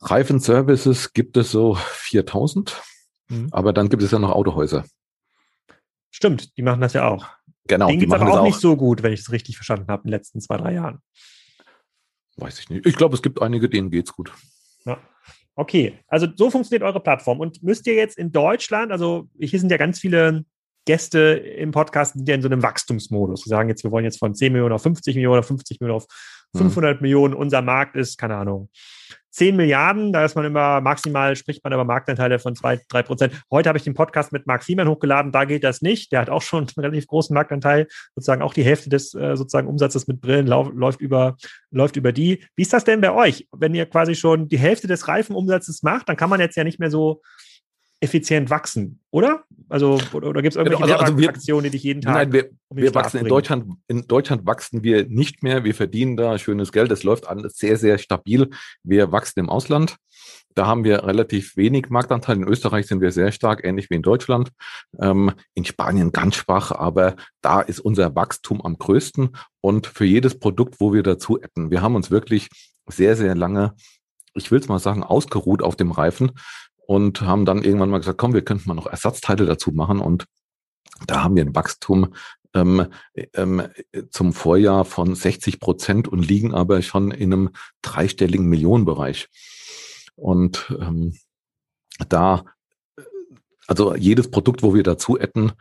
Reifenservices 0.00 1.12
gibt 1.12 1.36
es 1.36 1.50
so 1.50 1.74
4000, 1.74 2.80
mhm. 3.28 3.48
aber 3.50 3.72
dann 3.72 3.88
gibt 3.88 4.02
es 4.02 4.10
ja 4.10 4.18
noch 4.18 4.30
Autohäuser. 4.30 4.84
Stimmt, 6.10 6.56
die 6.56 6.62
machen 6.62 6.80
das 6.80 6.92
ja 6.92 7.08
auch. 7.08 7.26
Genau. 7.66 7.88
Den 7.88 8.00
gibt 8.00 8.12
es 8.12 8.20
aber 8.20 8.32
auch, 8.32 8.38
auch 8.38 8.44
nicht 8.44 8.58
so 8.58 8.76
gut, 8.76 9.02
wenn 9.02 9.12
ich 9.12 9.20
es 9.20 9.30
richtig 9.30 9.56
verstanden 9.56 9.88
habe, 9.88 10.02
in 10.02 10.08
den 10.08 10.18
letzten 10.18 10.40
zwei, 10.40 10.56
drei 10.56 10.74
Jahren. 10.74 11.00
Weiß 12.36 12.58
ich 12.58 12.70
nicht. 12.70 12.86
Ich 12.86 12.96
glaube, 12.96 13.14
es 13.14 13.22
gibt 13.22 13.40
einige, 13.42 13.68
denen 13.68 13.90
geht 13.90 14.06
es 14.06 14.12
gut. 14.12 14.32
Ja. 14.84 14.98
Okay, 15.54 15.98
also 16.08 16.26
so 16.34 16.50
funktioniert 16.50 16.82
eure 16.82 17.00
Plattform. 17.00 17.38
Und 17.38 17.62
müsst 17.62 17.86
ihr 17.86 17.94
jetzt 17.94 18.16
in 18.16 18.32
Deutschland, 18.32 18.90
also 18.92 19.28
hier 19.38 19.60
sind 19.60 19.70
ja 19.70 19.76
ganz 19.76 20.00
viele 20.00 20.44
Gäste 20.86 21.18
im 21.18 21.70
Podcast, 21.70 22.14
die 22.16 22.32
in 22.32 22.42
so 22.42 22.48
einem 22.48 22.62
Wachstumsmodus. 22.62 23.42
Sie 23.42 23.50
sagen 23.50 23.68
jetzt, 23.68 23.84
wir 23.84 23.90
wollen 23.90 24.04
jetzt 24.04 24.18
von 24.18 24.34
10 24.34 24.52
Millionen 24.52 24.74
auf 24.74 24.82
50 24.82 25.14
Millionen, 25.14 25.40
auf 25.40 25.46
50 25.46 25.80
Millionen 25.80 25.96
auf 25.98 26.06
500 26.56 26.96
mhm. 26.96 27.02
Millionen. 27.02 27.34
Unser 27.34 27.62
Markt 27.62 27.96
ist, 27.96 28.18
keine 28.18 28.36
Ahnung, 28.36 28.68
10 29.30 29.56
Milliarden, 29.56 30.12
da 30.12 30.24
ist 30.24 30.34
man 30.34 30.44
immer 30.44 30.80
maximal, 30.80 31.36
spricht 31.36 31.62
man 31.62 31.72
über 31.72 31.84
Marktanteile 31.84 32.38
von 32.38 32.56
2, 32.56 32.80
3 32.88 33.02
Prozent. 33.02 33.42
Heute 33.50 33.68
habe 33.68 33.78
ich 33.78 33.84
den 33.84 33.94
Podcast 33.94 34.32
mit 34.32 34.46
Marc 34.46 34.64
Fiemann 34.64 34.88
hochgeladen, 34.88 35.30
da 35.30 35.44
geht 35.44 35.62
das 35.62 35.82
nicht. 35.82 36.10
Der 36.12 36.20
hat 36.20 36.30
auch 36.30 36.42
schon 36.42 36.64
einen 36.64 36.84
relativ 36.84 37.06
großen 37.06 37.32
Marktanteil, 37.32 37.86
sozusagen 38.14 38.42
auch 38.42 38.54
die 38.54 38.64
Hälfte 38.64 38.90
des 38.90 39.14
äh, 39.14 39.36
sozusagen 39.36 39.68
Umsatzes 39.68 40.08
mit 40.08 40.20
Brillen 40.20 40.46
lauf, 40.46 40.70
läuft, 40.74 41.00
über, 41.00 41.36
läuft 41.70 41.96
über 41.96 42.12
die. 42.12 42.44
Wie 42.56 42.62
ist 42.62 42.72
das 42.72 42.84
denn 42.84 43.00
bei 43.00 43.12
euch? 43.12 43.46
Wenn 43.52 43.74
ihr 43.74 43.86
quasi 43.86 44.14
schon 44.16 44.48
die 44.48 44.58
Hälfte 44.58 44.88
des 44.88 45.06
Reifenumsatzes 45.06 45.82
macht, 45.82 46.08
dann 46.08 46.16
kann 46.16 46.30
man 46.30 46.40
jetzt 46.40 46.56
ja 46.56 46.64
nicht 46.64 46.80
mehr 46.80 46.90
so 46.90 47.22
effizient 48.00 48.48
wachsen, 48.48 49.00
oder? 49.10 49.44
Also, 49.68 50.00
oder, 50.12 50.42
gibt 50.42 50.54
es 50.54 50.56
irgendwelche 50.56 50.82
genau, 50.82 50.98
also, 50.98 51.14
also 51.14 51.60
die 51.60 51.70
dich 51.70 51.82
jeden 51.82 52.00
Tag. 52.00 52.14
Nein, 52.14 52.32
wir, 52.32 52.50
um 52.68 52.78
wir 52.78 52.94
wachsen 52.94 53.18
in 53.18 53.28
Deutschland. 53.28 53.74
In 53.88 54.06
Deutschland 54.08 54.46
wachsen 54.46 54.82
wir 54.82 55.06
nicht 55.06 55.42
mehr. 55.42 55.64
Wir 55.64 55.74
verdienen 55.74 56.16
da 56.16 56.38
schönes 56.38 56.72
Geld. 56.72 56.90
Es 56.90 57.04
läuft 57.04 57.28
alles 57.28 57.56
sehr, 57.56 57.76
sehr 57.76 57.98
stabil. 57.98 58.48
Wir 58.82 59.12
wachsen 59.12 59.40
im 59.40 59.50
Ausland. 59.50 59.96
Da 60.54 60.66
haben 60.66 60.82
wir 60.82 61.04
relativ 61.04 61.56
wenig 61.56 61.90
Marktanteil. 61.90 62.36
In 62.36 62.48
Österreich 62.48 62.86
sind 62.86 63.00
wir 63.00 63.12
sehr 63.12 63.30
stark, 63.30 63.64
ähnlich 63.64 63.90
wie 63.90 63.94
in 63.94 64.02
Deutschland. 64.02 64.50
Ähm, 65.00 65.32
in 65.54 65.64
Spanien 65.64 66.10
ganz 66.10 66.36
schwach, 66.36 66.72
aber 66.72 67.14
da 67.42 67.60
ist 67.60 67.78
unser 67.78 68.16
Wachstum 68.16 68.60
am 68.62 68.76
größten. 68.76 69.36
Und 69.60 69.86
für 69.86 70.06
jedes 70.06 70.38
Produkt, 70.38 70.80
wo 70.80 70.92
wir 70.92 71.02
dazu 71.02 71.38
adden, 71.40 71.70
wir 71.70 71.82
haben 71.82 71.94
uns 71.94 72.10
wirklich 72.10 72.48
sehr, 72.88 73.14
sehr 73.14 73.36
lange 73.36 73.74
ich 74.34 74.50
will 74.50 74.60
es 74.60 74.68
mal 74.68 74.78
sagen, 74.78 75.02
ausgeruht 75.02 75.62
auf 75.62 75.76
dem 75.76 75.90
Reifen 75.90 76.32
und 76.90 77.20
haben 77.20 77.44
dann 77.44 77.62
irgendwann 77.62 77.88
mal 77.90 77.98
gesagt, 77.98 78.18
komm, 78.18 78.34
wir 78.34 78.42
könnten 78.42 78.68
mal 78.68 78.74
noch 78.74 78.88
Ersatzteile 78.88 79.46
dazu 79.46 79.70
machen 79.70 80.00
und 80.00 80.26
da 81.06 81.22
haben 81.22 81.36
wir 81.36 81.44
ein 81.44 81.54
Wachstum 81.54 82.14
ähm, 82.52 82.88
ähm, 83.34 83.62
zum 84.10 84.32
Vorjahr 84.32 84.84
von 84.84 85.14
60 85.14 85.60
Prozent 85.60 86.08
und 86.08 86.26
liegen 86.26 86.52
aber 86.52 86.82
schon 86.82 87.12
in 87.12 87.32
einem 87.32 87.50
dreistelligen 87.82 88.48
Millionenbereich. 88.48 89.28
Und 90.16 90.76
ähm, 90.80 91.16
da, 92.08 92.44
also 93.68 93.94
jedes 93.94 94.28
Produkt, 94.28 94.64
wo 94.64 94.74
wir 94.74 94.82
dazu 94.82 95.16
hätten, 95.16 95.52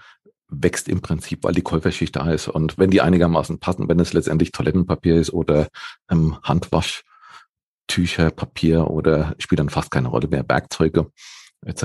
wächst 0.48 0.90
im 0.90 1.02
Prinzip, 1.02 1.44
weil 1.44 1.54
die 1.54 1.62
Käuferschicht 1.62 2.16
da 2.16 2.32
ist. 2.32 2.48
Und 2.48 2.80
wenn 2.80 2.90
die 2.90 3.02
einigermaßen 3.02 3.60
passen, 3.60 3.88
wenn 3.88 4.00
es 4.00 4.14
letztendlich 4.14 4.52
Toilettenpapier 4.52 5.18
ist 5.18 5.32
oder 5.32 5.68
ähm, 6.10 6.40
Handwasch, 6.42 7.04
Tücher, 7.90 8.32
Papier 8.32 8.90
oder 8.90 9.36
spielt 9.40 9.60
dann 9.60 9.70
fast 9.70 9.92
keine 9.92 10.08
Rolle 10.08 10.30
mehr, 10.30 10.46
Werkzeuge 10.48 11.12
etc. 11.66 11.84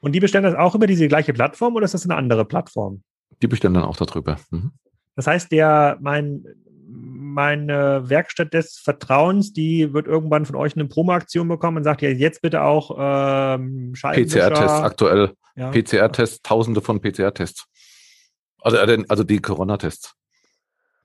Und 0.00 0.12
die 0.12 0.20
bestellen 0.20 0.44
das 0.44 0.54
auch 0.54 0.74
über 0.74 0.86
diese 0.86 1.08
gleiche 1.08 1.32
Plattform 1.32 1.74
oder 1.76 1.84
ist 1.84 1.94
das 1.94 2.04
eine 2.04 2.16
andere 2.16 2.44
Plattform? 2.44 3.02
Die 3.40 3.46
bestellen 3.46 3.74
dann 3.74 3.84
auch 3.84 3.96
darüber. 3.96 4.36
Mhm. 4.50 4.72
Das 5.16 5.26
heißt, 5.26 5.52
der, 5.52 5.96
mein, 6.00 6.44
meine 6.88 8.08
Werkstatt 8.08 8.52
des 8.52 8.78
Vertrauens, 8.78 9.52
die 9.52 9.92
wird 9.94 10.06
irgendwann 10.06 10.44
von 10.44 10.56
euch 10.56 10.74
eine 10.74 10.86
Promo-Aktion 10.86 11.48
bekommen 11.48 11.78
und 11.78 11.84
sagt 11.84 12.02
ja 12.02 12.10
jetzt 12.10 12.42
bitte 12.42 12.62
auch 12.62 12.90
ähm, 12.98 13.92
PCR-Tests 13.92 14.82
aktuell. 14.82 15.32
Ja. 15.54 15.70
PCR-Tests, 15.70 16.42
tausende 16.42 16.80
von 16.80 17.00
PCR-Tests. 17.00 17.66
Also, 18.60 18.78
äh, 18.78 19.04
also 19.08 19.22
die 19.22 19.38
Corona-Tests. 19.38 20.14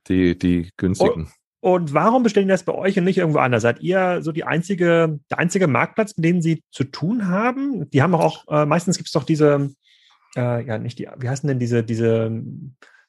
Die, 0.07 0.37
die 0.37 0.71
günstigen. 0.77 1.31
Und 1.59 1.93
warum 1.93 2.23
bestellen 2.23 2.47
die 2.47 2.51
das 2.51 2.63
bei 2.63 2.73
euch 2.73 2.97
und 2.97 3.03
nicht 3.03 3.17
irgendwo 3.17 3.39
anders? 3.39 3.63
Seid 3.63 3.81
ihr 3.81 4.21
so 4.21 4.31
die 4.31 4.43
einzige, 4.43 5.19
der 5.31 5.39
einzige 5.39 5.67
Marktplatz, 5.67 6.15
mit 6.15 6.25
dem 6.25 6.41
sie 6.41 6.63
zu 6.71 6.83
tun 6.83 7.27
haben? 7.27 7.89
Die 7.89 8.01
haben 8.01 8.13
auch, 8.13 8.45
äh, 8.49 8.65
meistens 8.65 8.97
gibt 8.97 9.07
es 9.07 9.13
doch 9.13 9.23
diese, 9.23 9.71
äh, 10.35 10.65
ja, 10.65 10.77
nicht 10.77 10.99
die, 10.99 11.07
wie 11.17 11.29
heißen 11.29 11.47
denn 11.47 11.59
diese, 11.59 11.83
diese 11.83 12.31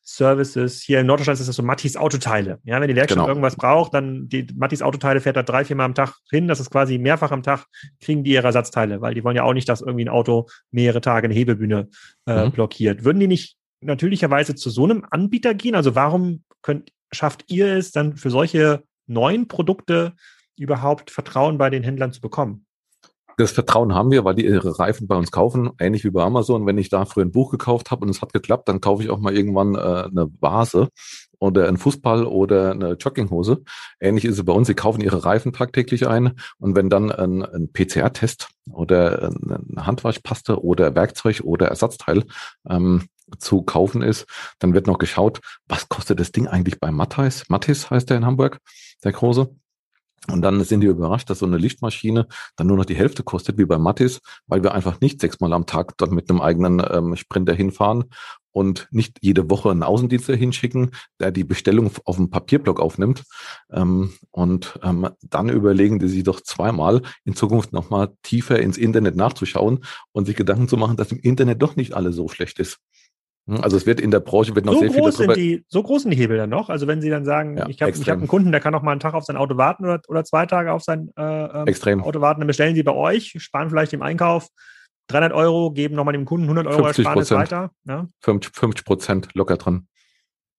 Services? 0.03 0.81
Hier 0.81 1.01
in 1.01 1.07
Norddeutschland 1.07 1.39
ist 1.39 1.47
das 1.47 1.57
so 1.57 1.63
Mattis 1.63 1.99
Autoteile. 1.99 2.59
Ja, 2.65 2.81
wenn 2.81 2.89
die 2.89 2.97
Werkstatt 2.97 3.19
genau. 3.19 3.29
irgendwas 3.29 3.57
braucht, 3.57 3.93
dann 3.93 4.29
die 4.29 4.47
Mattis 4.57 4.81
Autoteile 4.81 5.21
fährt 5.21 5.37
da 5.37 5.43
drei, 5.43 5.67
vier 5.67 5.77
Mal 5.77 5.85
am 5.85 5.95
Tag 5.95 6.15
hin. 6.31 6.49
Das 6.49 6.61
ist 6.61 6.71
quasi 6.71 6.97
mehrfach 6.97 7.31
am 7.31 7.43
Tag 7.43 7.67
kriegen 8.01 8.25
die 8.25 8.33
ihre 8.33 8.47
Ersatzteile, 8.47 9.03
weil 9.03 9.13
die 9.13 9.23
wollen 9.23 9.37
ja 9.37 9.43
auch 9.43 9.53
nicht, 9.53 9.69
dass 9.69 9.83
irgendwie 9.83 10.07
ein 10.07 10.09
Auto 10.09 10.47
mehrere 10.71 11.03
Tage 11.03 11.27
eine 11.27 11.35
Hebebühne 11.35 11.89
äh, 12.27 12.47
mhm. 12.47 12.53
blockiert. 12.53 13.05
Würden 13.05 13.21
die 13.21 13.29
nicht 13.29 13.59
natürlicherweise 13.83 14.55
zu 14.55 14.71
so 14.71 14.85
einem 14.85 15.05
Anbieter 15.11 15.53
gehen? 15.53 15.75
Also 15.75 15.95
warum 15.95 16.43
könnt 16.63 16.91
schafft 17.13 17.45
ihr 17.49 17.77
es 17.77 17.93
dann 17.93 18.17
für 18.17 18.31
solche 18.31 18.83
neuen 19.07 19.49
Produkte 19.49 20.15
überhaupt 20.57 21.11
Vertrauen 21.11 21.59
bei 21.59 21.71
den 21.71 21.83
Händlern 21.83 22.13
zu 22.13 22.21
bekommen? 22.21 22.67
Das 23.39 23.53
Vertrauen 23.53 23.95
haben 23.95 24.11
wir, 24.11 24.25
weil 24.25 24.35
die 24.35 24.47
ihre 24.47 24.81
Reifen 24.81 25.07
bei 25.07 25.15
uns 25.15 25.31
kaufen, 25.31 25.71
ähnlich 25.79 26.03
wie 26.03 26.11
bei 26.11 26.25
Amazon. 26.25 26.67
Wenn 26.67 26.77
ich 26.77 26.89
da 26.89 27.05
früher 27.05 27.25
ein 27.25 27.31
Buch 27.31 27.53
gekauft 27.53 27.93
habe 27.93 28.05
und 28.05 28.11
es 28.11 28.21
hat 28.21 28.33
geklappt, 28.33 28.69
dann 28.69 28.81
kaufe 28.81 29.05
ich 29.05 29.11
auch 29.11 29.21
mal 29.21 29.33
irgendwann 29.33 29.77
äh, 29.77 29.79
eine 29.79 30.29
Vase 30.41 30.89
oder 31.39 31.69
einen 31.69 31.77
Fußball 31.77 32.27
oder 32.27 32.73
eine 32.73 32.95
Jogginghose. 32.95 33.63
Ähnlich 34.01 34.25
ist 34.25 34.39
es 34.39 34.45
bei 34.45 34.53
uns. 34.53 34.67
Sie 34.67 34.75
kaufen 34.75 35.01
ihre 35.01 35.25
Reifen 35.25 35.53
tagtäglich 35.53 36.09
ein 36.09 36.33
und 36.59 36.75
wenn 36.75 36.91
dann 36.91 37.13
ein, 37.13 37.45
ein 37.45 37.71
PCR-Test 37.73 38.49
oder 38.73 39.31
eine 39.31 39.87
Handwaschpaste 39.87 40.61
oder 40.61 40.97
Werkzeug 40.97 41.43
oder 41.45 41.69
Ersatzteil 41.69 42.25
ähm, 42.69 43.05
zu 43.39 43.63
kaufen 43.63 44.03
ist, 44.03 44.27
dann 44.59 44.75
wird 44.75 44.87
noch 44.87 44.99
geschaut, 44.99 45.41
was 45.67 45.89
kostet 45.89 46.21
das 46.21 46.33
Ding 46.33 46.47
eigentlich 46.47 46.81
bei 46.81 46.91
Matthijs? 46.91 47.49
Mattis 47.49 47.91
heißt 47.91 48.11
der 48.11 48.19
in 48.19 48.27
Hamburg, 48.27 48.59
der 49.05 49.13
große. 49.13 49.49
Und 50.31 50.43
dann 50.43 50.63
sind 50.65 50.81
die 50.81 50.87
überrascht, 50.87 51.31
dass 51.31 51.39
so 51.39 51.47
eine 51.47 51.57
Lichtmaschine 51.57 52.27
dann 52.57 52.67
nur 52.67 52.77
noch 52.77 52.85
die 52.85 52.97
Hälfte 52.97 53.23
kostet 53.23 53.57
wie 53.57 53.65
bei 53.65 53.79
Mattis, 53.79 54.21
weil 54.47 54.63
wir 54.63 54.75
einfach 54.75 55.01
nicht 55.01 55.21
sechsmal 55.21 55.53
am 55.53 55.65
Tag 55.65 55.97
dort 55.97 56.13
mit 56.13 56.29
einem 56.29 56.41
eigenen 56.41 56.83
ähm, 56.91 57.17
Sprinter 57.17 57.55
hinfahren 57.55 58.05
und 58.53 58.89
nicht 58.91 59.19
jede 59.23 59.49
Woche 59.51 59.71
einen 59.71 59.83
Außendienstler 59.83 60.37
hinschicken, 60.37 60.91
der 61.21 61.31
die 61.31 61.45
Bestellung 61.45 61.91
auf 62.05 62.17
dem 62.17 62.29
Papierblock 62.29 62.81
aufnimmt. 62.81 63.25
Ähm, 63.73 64.13
und 64.31 64.79
ähm, 64.83 65.09
dann 65.23 65.49
überlegen 65.49 65.99
die 65.99 66.09
sich 66.09 66.25
doch 66.25 66.41
zweimal 66.43 67.03
in 67.25 67.35
Zukunft 67.35 67.73
nochmal 67.73 68.13
tiefer 68.23 68.59
ins 68.59 68.77
Internet 68.77 69.17
nachzuschauen 69.17 69.85
und 70.13 70.27
sich 70.27 70.37
Gedanken 70.37 70.69
zu 70.69 70.77
machen, 70.77 70.97
dass 70.97 71.13
im 71.13 71.21
Internet 71.21 71.63
doch 71.63 71.77
nicht 71.77 71.95
alles 71.95 72.17
so 72.17 72.29
schlecht 72.29 72.59
ist. 72.59 72.79
Hm, 73.49 73.63
also 73.63 73.79
es 73.79 73.87
wird 73.87 74.01
in 74.01 74.11
der 74.11 74.21
Branche 74.21 74.55
wird 74.55 74.67
noch 74.67 74.75
so 74.75 74.81
sehr 74.81 74.89
groß 74.89 75.17
viel 75.17 75.27
darüber 75.27 75.35
sind 75.35 75.43
die, 75.43 75.65
So 75.69 75.83
groß 75.83 76.03
sind 76.03 76.11
die 76.11 76.19
Hebel 76.19 76.37
dann 76.37 76.51
noch? 76.51 76.69
Also 76.69 76.87
wenn 76.87 77.01
Sie 77.01 77.09
dann 77.09 77.25
sagen, 77.25 77.57
ja, 77.57 77.67
ich 77.67 77.81
habe 77.81 77.93
hab 77.93 78.09
einen 78.09 78.29
Kunden, 78.29 78.53
der 78.53 78.61
kann 78.61 78.73
noch 78.73 78.83
mal 78.83 78.93
einen 78.93 79.01
Tag 79.01 79.15
auf 79.15 79.25
sein 79.25 79.37
Auto 79.37 79.57
warten 79.57 79.85
oder, 79.85 80.01
oder 80.09 80.23
zwei 80.25 80.45
Tage 80.45 80.71
auf 80.73 80.83
sein 80.83 81.11
äh, 81.17 81.23
ähm, 81.23 81.67
extrem. 81.67 82.03
Auto 82.03 82.21
warten, 82.21 82.41
dann 82.41 82.47
bestellen 82.47 82.75
Sie 82.75 82.83
bei 82.83 82.93
euch, 82.93 83.35
sparen 83.39 83.71
vielleicht 83.71 83.95
im 83.95 84.03
Einkauf 84.03 84.49
300 85.09 85.33
Euro, 85.33 85.71
geben 85.71 85.95
nochmal 85.95 86.13
dem 86.13 86.27
Kunden 86.27 86.45
100 86.45 86.67
Euro 86.67 86.87
Ersparnis 86.87 87.31
weiter. 87.31 87.71
Ja? 87.87 88.07
50 88.21 88.85
Prozent 88.85 89.29
locker 89.35 89.57
drin. 89.57 89.89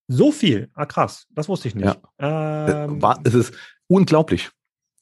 So 0.08 0.32
viel? 0.32 0.70
Ah, 0.74 0.88
krass. 0.88 1.28
Das 1.30 1.48
wusste 1.48 1.68
ich 1.68 1.76
nicht. 1.76 1.96
Ja. 2.20 2.86
Ähm, 2.88 3.00
es 3.24 3.36
ist 3.36 3.54
unglaublich. 3.88 4.50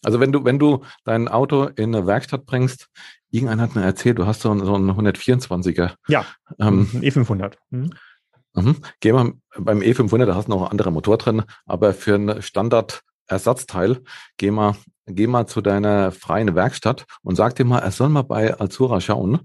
Also 0.04 0.20
wenn 0.20 0.32
du, 0.32 0.46
wenn 0.46 0.60
du 0.60 0.84
dein 1.06 1.28
Auto 1.28 1.66
in 1.66 1.96
eine 1.96 2.06
Werkstatt 2.06 2.46
bringst, 2.46 2.88
irgendeiner 3.32 3.64
hat 3.64 3.76
mir 3.76 3.84
erzählt, 3.84 4.20
du 4.20 4.26
hast 4.26 4.42
so, 4.42 4.58
so 4.64 4.76
einen 4.76 4.92
124er. 4.92 5.96
Ja, 6.08 6.26
ähm, 6.60 6.90
ein 6.94 7.02
E500. 7.02 7.56
Mhm. 7.70 7.92
Mhm. 8.54 8.78
Geh 9.00 9.14
mal 9.14 9.34
beim 9.58 9.82
E500, 9.82 10.26
da 10.26 10.36
hast 10.36 10.48
du 10.48 10.52
noch 10.52 10.64
ein 10.64 10.72
anderer 10.72 10.92
Motor 10.92 11.18
drin, 11.18 11.44
aber 11.66 11.94
für 11.94 12.16
ein 12.16 12.42
Standard-Ersatzteil, 12.42 14.02
geh 14.38 14.52
mal, 14.52 14.76
geh 15.06 15.28
mal 15.28 15.46
zu 15.48 15.62
deiner 15.62 16.12
freien 16.12 16.56
Werkstatt 16.56 17.06
und 17.22 17.36
sag 17.36 17.56
dir 17.56 17.66
mal, 17.66 17.80
er 17.80 17.92
soll 17.92 18.10
mal 18.10 18.24
bei 18.24 18.54
Alzura 18.56 19.00
schauen. 19.02 19.42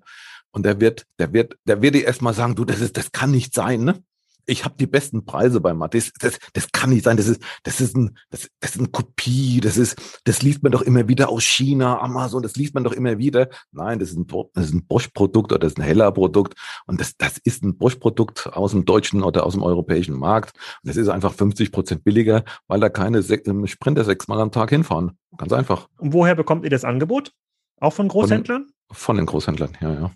Und 0.50 0.64
der 0.66 0.80
wird, 0.80 1.06
der 1.18 1.32
wird, 1.32 1.56
der 1.64 1.80
wird 1.80 1.94
dir 1.94 2.04
erstmal 2.04 2.34
sagen, 2.34 2.54
du, 2.54 2.64
das 2.64 2.80
ist, 2.80 2.96
das 2.96 3.10
kann 3.10 3.30
nicht 3.30 3.54
sein, 3.54 3.84
ne? 3.84 4.02
Ich 4.46 4.64
habe 4.64 4.74
die 4.78 4.87
besten 4.87 5.24
Preise 5.24 5.61
bei 5.61 5.74
Mattis. 5.74 6.12
Das, 6.18 6.38
das 6.52 6.72
kann 6.72 6.90
nicht 6.90 7.05
sein. 7.05 7.16
Das 7.16 7.28
ist, 7.28 7.42
das 7.62 7.81
ist 7.81 7.96
ein, 7.96 8.16
das, 8.31 8.48
das 8.61 8.72
ist 8.72 8.78
eine 8.78 8.88
Kopie. 8.88 9.61
Das 9.61 9.76
ist, 9.76 10.20
das 10.24 10.42
liest 10.42 10.62
man 10.62 10.72
doch 10.72 10.83
immer 10.83 11.09
wieder 11.09 11.28
aus 11.28 11.44
China, 11.44 12.00
Amazon. 12.00 12.42
Das 12.42 12.57
liest 12.57 12.74
man 12.74 12.85
doch 12.85 12.92
immer 12.92 13.18
wieder. 13.18 13.48
Nein, 13.70 13.98
das 13.98 14.11
ist 14.11 14.16
ein, 14.16 14.26
das 14.55 14.66
ist 14.66 14.74
ein 14.74 14.87
Bosch-Produkt 14.87 15.52
oder 15.52 15.61
das 15.61 15.72
ist 15.72 15.78
ein 15.78 15.85
Heller-Produkt. 15.85 16.55
Und 16.87 17.00
das, 17.00 17.16
das 17.16 17.38
ist 17.38 17.62
ein 17.62 17.76
Bosch-Produkt 17.76 18.48
aus 18.52 18.72
dem 18.72 18.85
deutschen 18.85 19.22
oder 19.22 19.46
aus 19.46 19.55
dem 19.55 19.62
europäischen 19.62 20.16
Markt. 20.16 20.57
Und 20.83 20.88
das 20.88 20.96
ist 20.96 21.09
einfach 21.09 21.33
50 21.33 21.72
Prozent 21.72 22.05
billiger, 22.05 22.44
weil 22.66 22.81
da 22.81 22.88
keine 22.88 23.22
Sprinter 23.22 24.05
sechsmal 24.05 24.40
am 24.40 24.50
Tag 24.50 24.70
hinfahren. 24.70 25.18
Ganz 25.37 25.52
einfach. 25.52 25.88
Und 25.98 26.12
woher 26.12 26.35
bekommt 26.35 26.64
ihr 26.64 26.70
das 26.70 26.85
Angebot? 26.85 27.33
Auch 27.81 27.92
von 27.92 28.09
Großhändlern? 28.09 28.66
Von, 28.88 28.96
von 28.96 29.16
den 29.16 29.26
Großhändlern, 29.26 29.76
ja, 29.81 29.92
ja. 29.92 30.11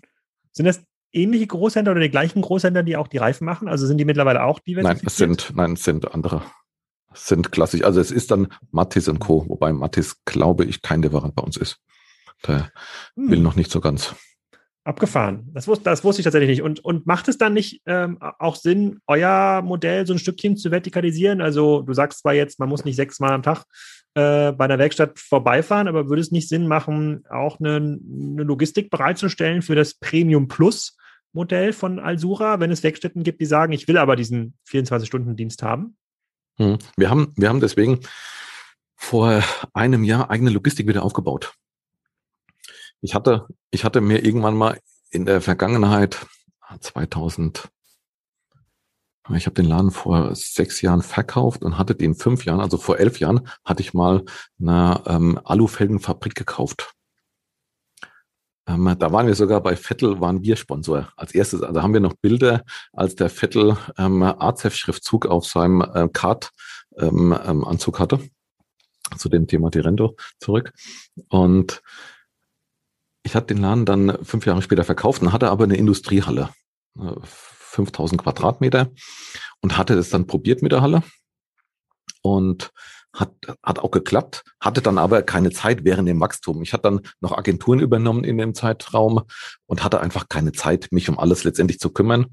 Sind 0.51 0.65
das 0.65 0.81
ähnliche 1.11 1.47
Großhändler 1.47 1.91
oder 1.91 2.01
die 2.01 2.09
gleichen 2.09 2.41
Großhändler, 2.41 2.83
die 2.83 2.97
auch 2.97 3.07
die 3.07 3.17
Reifen 3.17 3.45
machen? 3.45 3.67
Also 3.67 3.87
sind 3.87 3.97
die 3.97 4.05
mittlerweile 4.05 4.43
auch 4.43 4.59
diversifiziert? 4.59 5.03
Nein, 5.03 5.07
es 5.07 5.45
sind, 5.45 5.55
nein, 5.55 5.73
es 5.73 5.83
sind 5.83 6.13
andere. 6.13 6.43
Es 7.13 7.27
sind 7.27 7.51
klassisch. 7.51 7.83
Also 7.83 7.99
es 7.99 8.11
ist 8.11 8.31
dann 8.31 8.47
Mattis 8.71 9.07
und 9.07 9.19
Co., 9.19 9.45
wobei 9.47 9.73
Mattis, 9.73 10.23
glaube 10.25 10.65
ich, 10.65 10.81
kein 10.81 11.01
Lieferant 11.01 11.35
bei 11.35 11.43
uns 11.43 11.57
ist. 11.57 11.79
Der 12.45 12.71
hm. 13.15 13.31
will 13.31 13.39
noch 13.39 13.55
nicht 13.55 13.71
so 13.71 13.81
ganz. 13.81 14.15
Abgefahren. 14.83 15.49
Das 15.53 15.67
wusste, 15.67 15.83
das 15.83 16.03
wusste 16.05 16.21
ich 16.21 16.23
tatsächlich 16.23 16.49
nicht. 16.49 16.61
Und, 16.61 16.79
und 16.79 17.05
macht 17.05 17.27
es 17.27 17.37
dann 17.37 17.53
nicht 17.53 17.81
ähm, 17.85 18.19
auch 18.21 18.55
Sinn, 18.55 18.99
euer 19.05 19.61
Modell 19.61 20.07
so 20.07 20.13
ein 20.13 20.19
Stückchen 20.19 20.55
zu 20.55 20.71
vertikalisieren? 20.71 21.41
Also 21.41 21.81
du 21.81 21.93
sagst 21.93 22.19
zwar 22.19 22.33
jetzt, 22.33 22.59
man 22.59 22.69
muss 22.69 22.85
nicht 22.85 22.95
sechsmal 22.95 23.33
am 23.33 23.43
Tag 23.43 23.65
äh, 24.17 24.51
bei 24.51 24.65
einer 24.65 24.79
Werkstatt 24.79 25.19
vorbeifahren, 25.19 25.87
aber 25.87 26.09
würde 26.09 26.23
es 26.23 26.31
nicht 26.31 26.49
Sinn 26.49 26.67
machen, 26.67 27.23
auch 27.29 27.59
eine, 27.59 27.75
eine 27.75 28.43
Logistik 28.43 28.89
bereitzustellen 28.89 29.61
für 29.61 29.75
das 29.75 29.93
Premium 29.93 30.47
Plus 30.47 30.97
Modell 31.33 31.71
von 31.71 31.99
Alsura, 31.99 32.59
wenn 32.59 32.71
es 32.71 32.81
Werkstätten 32.81 33.21
gibt, 33.21 33.39
die 33.41 33.45
sagen, 33.45 33.73
ich 33.73 33.87
will 33.87 33.99
aber 33.99 34.15
diesen 34.15 34.55
24-Stunden-Dienst 34.69 35.61
haben? 35.61 35.97
Hm. 36.57 36.79
Wir 36.95 37.11
haben, 37.11 37.31
wir 37.35 37.47
haben 37.47 37.59
deswegen 37.59 37.99
vor 38.95 39.43
einem 39.73 40.03
Jahr 40.03 40.31
eigene 40.31 40.49
Logistik 40.49 40.87
wieder 40.87 41.03
aufgebaut. 41.03 41.53
Ich 43.01 43.13
hatte, 43.13 43.45
ich 43.69 43.83
hatte 43.83 44.01
mir 44.01 44.25
irgendwann 44.25 44.55
mal 44.55 44.79
in 45.11 45.27
der 45.27 45.41
Vergangenheit 45.41 46.25
2000 46.79 47.69
ich 49.35 49.45
habe 49.45 49.55
den 49.55 49.65
Laden 49.65 49.91
vor 49.91 50.33
sechs 50.35 50.81
Jahren 50.81 51.01
verkauft 51.01 51.63
und 51.63 51.77
hatte 51.77 51.95
den 51.95 52.15
fünf 52.15 52.45
Jahren, 52.45 52.61
also 52.61 52.77
vor 52.77 52.97
elf 52.99 53.19
Jahren, 53.19 53.47
hatte 53.65 53.81
ich 53.81 53.93
mal 53.93 54.23
eine 54.59 55.01
ähm, 55.05 55.39
Alufelgenfabrik 55.43 56.35
gekauft. 56.35 56.93
Ähm, 58.67 58.95
da 58.99 59.11
waren 59.11 59.27
wir 59.27 59.35
sogar 59.35 59.61
bei 59.61 59.75
Vettel, 59.75 60.19
waren 60.19 60.43
wir 60.43 60.55
Sponsor. 60.55 61.09
Als 61.15 61.33
erstes, 61.33 61.63
also 61.63 61.81
haben 61.81 61.93
wir 61.93 62.01
noch 62.01 62.13
Bilder, 62.13 62.63
als 62.93 63.15
der 63.15 63.29
Vettel 63.29 63.77
ähm, 63.97 64.23
AZEF-Schriftzug 64.23 65.25
auf 65.25 65.45
seinem 65.45 65.81
äh, 65.81 66.07
Kart-Anzug 66.11 66.51
ähm, 66.97 67.33
ähm, 67.33 67.99
hatte. 67.99 68.19
Zu 69.17 69.29
dem 69.29 69.47
Thema 69.47 69.71
Tirento 69.71 70.17
zurück. 70.39 70.73
Und 71.29 71.81
ich 73.23 73.35
hatte 73.35 73.53
den 73.53 73.61
Laden 73.61 73.85
dann 73.85 74.17
fünf 74.23 74.45
Jahre 74.45 74.61
später 74.61 74.83
verkauft 74.83 75.21
und 75.21 75.31
hatte 75.31 75.49
aber 75.49 75.63
eine 75.63 75.77
Industriehalle. 75.77 76.49
Äh, 76.99 77.13
5000 77.77 78.21
Quadratmeter 78.21 78.91
und 79.61 79.77
hatte 79.77 79.93
es 79.93 80.09
dann 80.09 80.27
probiert 80.27 80.61
mit 80.61 80.71
der 80.71 80.81
Halle 80.81 81.03
und 82.21 82.71
hat, 83.13 83.31
hat 83.63 83.79
auch 83.79 83.91
geklappt, 83.91 84.43
hatte 84.59 84.81
dann 84.81 84.97
aber 84.97 85.21
keine 85.23 85.51
Zeit 85.51 85.83
während 85.83 86.07
dem 86.07 86.19
Wachstum. 86.19 86.61
Ich 86.61 86.73
hatte 86.73 86.83
dann 86.83 87.01
noch 87.21 87.37
Agenturen 87.37 87.79
übernommen 87.79 88.23
in 88.23 88.37
dem 88.37 88.53
Zeitraum 88.53 89.23
und 89.65 89.83
hatte 89.83 90.01
einfach 90.01 90.27
keine 90.29 90.51
Zeit, 90.51 90.87
mich 90.91 91.09
um 91.09 91.17
alles 91.17 91.43
letztendlich 91.43 91.79
zu 91.79 91.89
kümmern. 91.89 92.27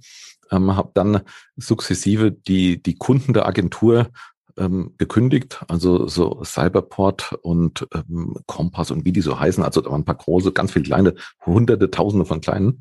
Ähm, 0.51 0.77
habe 0.77 0.91
dann 0.95 1.23
sukzessive 1.57 2.33
die, 2.33 2.83
die 2.83 2.97
Kunden 2.97 3.33
der 3.33 3.47
Agentur 3.47 4.11
ähm, 4.57 4.95
gekündigt, 4.99 5.65
also 5.69 6.07
so 6.07 6.43
Cyberport 6.45 7.33
und 7.43 7.87
ähm, 7.95 8.37
Kompass 8.47 8.91
und 8.91 9.05
wie 9.05 9.13
die 9.13 9.23
so 9.23 9.39
heißen. 9.39 9.65
Also 9.65 9.81
da 9.81 9.91
waren 9.91 10.03
ein 10.03 10.05
paar 10.05 10.17
große, 10.17 10.53
ganz 10.53 10.73
viele 10.73 10.85
kleine, 10.85 11.15
hunderte, 11.47 11.91
tausende 11.91 12.27
von 12.27 12.41
kleinen. 12.41 12.81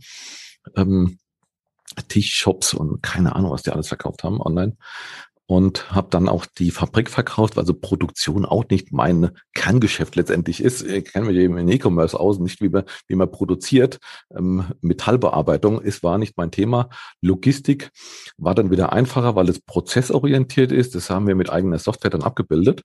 Ähm, 0.76 1.19
Tischshops 2.08 2.73
und 2.73 3.01
keine 3.01 3.36
Ahnung, 3.36 3.51
was 3.51 3.63
die 3.63 3.71
alles 3.71 3.88
verkauft 3.88 4.23
haben 4.23 4.41
online. 4.41 4.75
Und 5.45 5.91
habe 5.91 6.08
dann 6.10 6.29
auch 6.29 6.45
die 6.45 6.71
Fabrik 6.71 7.10
verkauft, 7.10 7.58
also 7.58 7.73
Produktion 7.73 8.45
auch 8.45 8.63
nicht 8.69 8.93
mein 8.93 9.32
Kerngeschäft 9.53 10.15
letztendlich 10.15 10.63
ist. 10.63 10.84
Ich 10.84 11.12
kenne 11.12 11.27
mich 11.27 11.36
eben 11.36 11.58
in 11.58 11.67
E-Commerce 11.67 12.17
aus, 12.17 12.39
nicht 12.39 12.62
wie 12.62 12.69
man, 12.69 12.86
wie 13.10 13.15
man 13.15 13.29
produziert. 13.29 13.99
Ähm, 14.36 14.63
Metallbearbeitung 14.79 15.82
ist, 15.82 16.01
war 16.01 16.17
nicht 16.17 16.38
mein 16.38 16.49
Thema. 16.49 16.89
Logistik 17.21 17.91
war 18.38 18.56
dann 18.56 18.71
wieder 18.71 18.93
einfacher, 18.93 19.36
weil 19.36 19.49
es 19.49 19.60
prozessorientiert 19.60 20.71
ist. 20.71 20.95
Das 20.95 21.10
haben 21.10 21.27
wir 21.27 21.36
mit 21.36 21.49
eigener 21.49 21.77
Software 21.77 22.10
dann 22.12 22.23
abgebildet 22.23 22.82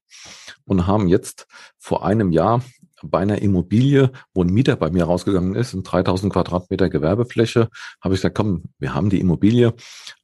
und 0.64 0.88
haben 0.88 1.06
jetzt 1.06 1.46
vor 1.78 2.04
einem 2.04 2.32
Jahr 2.32 2.62
bei 3.02 3.20
einer 3.20 3.40
Immobilie, 3.42 4.10
wo 4.34 4.42
ein 4.42 4.50
Mieter 4.50 4.76
bei 4.76 4.90
mir 4.90 5.04
rausgegangen 5.04 5.54
ist, 5.54 5.74
in 5.74 5.82
3000 5.82 6.32
Quadratmeter 6.32 6.88
Gewerbefläche, 6.88 7.68
habe 8.00 8.14
ich 8.14 8.20
gesagt, 8.20 8.36
komm, 8.36 8.64
wir 8.78 8.94
haben 8.94 9.10
die 9.10 9.20
Immobilie. 9.20 9.74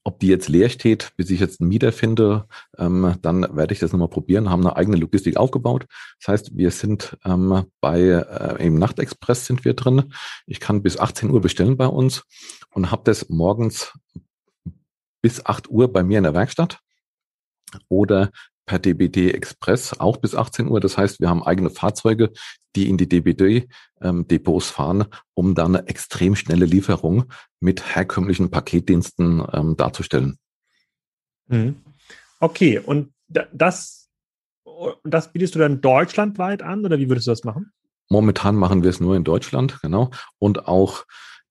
Ob 0.03 0.21
die 0.21 0.27
jetzt 0.27 0.49
leer 0.49 0.69
steht, 0.69 1.13
bis 1.17 1.31
ich 1.31 1.41
jetzt 1.41 1.61
einen 1.61 1.69
Mieter 1.69 1.93
finde, 1.93 2.47
ähm, 2.77 3.15
dann 3.23 3.57
werde 3.57 3.73
ich 3.73 3.81
das 3.81 3.93
nochmal 3.93 4.09
probieren, 4.09 4.51
haben 4.51 4.67
eine 4.67 4.77
eigene 4.77 4.97
Logistik 4.97 5.37
aufgebaut. 5.37 5.87
Das 6.21 6.29
heißt, 6.29 6.57
wir 6.57 6.71
sind 6.71 7.17
ähm, 7.25 7.65
bei 7.81 8.01
äh, 8.01 8.67
im 8.67 8.79
Nachtexpress 8.79 9.47
sind 9.47 9.65
wir 9.65 9.75
drin. 9.75 10.13
Ich 10.47 10.61
kann 10.61 10.83
bis 10.83 10.99
18 10.99 11.31
Uhr 11.31 11.41
bestellen 11.41 11.77
bei 11.77 11.87
uns 11.87 12.25
und 12.71 12.91
habe 12.91 13.03
das 13.05 13.29
morgens 13.29 13.93
bis 15.23 15.47
8 15.47 15.71
Uhr 15.71 15.91
bei 15.91 16.03
mir 16.03 16.19
in 16.19 16.25
der 16.25 16.35
Werkstatt 16.35 16.81
oder 17.89 18.31
per 18.67 18.79
DBD 18.79 19.31
Express 19.33 19.99
auch 19.99 20.17
bis 20.17 20.35
18 20.35 20.69
Uhr. 20.69 20.81
Das 20.81 20.97
heißt, 20.97 21.21
wir 21.21 21.29
haben 21.29 21.43
eigene 21.43 21.71
Fahrzeuge, 21.71 22.33
die 22.77 22.89
in 22.89 22.97
die 22.97 23.09
DBD-Depots 23.09 24.69
ähm, 24.69 24.75
fahren, 24.75 25.05
um 25.35 25.55
dann 25.55 25.77
eine 25.77 25.89
extrem 25.89 26.37
schnelle 26.37 26.67
Lieferung 26.67 27.25
mit 27.61 27.95
herkömmlichen 27.95 28.51
Paketdiensten 28.51 29.45
ähm, 29.53 29.77
darzustellen. 29.77 30.39
Mhm. 31.47 31.77
Okay, 32.41 32.79
und 32.79 33.13
das, 33.27 34.09
das 35.05 35.33
bietest 35.33 35.55
du 35.55 35.59
dann 35.59 35.81
deutschlandweit 35.81 36.63
an 36.63 36.85
oder 36.85 36.99
wie 36.99 37.09
würdest 37.09 37.27
du 37.27 37.31
das 37.31 37.45
machen? 37.45 37.73
Momentan 38.11 38.55
machen 38.57 38.83
wir 38.83 38.91
es 38.91 39.01
nur 39.01 39.17
in 39.17 39.25
Deutschland, 39.25 39.81
genau. 39.81 40.11
Und 40.39 40.69
auch 40.69 41.05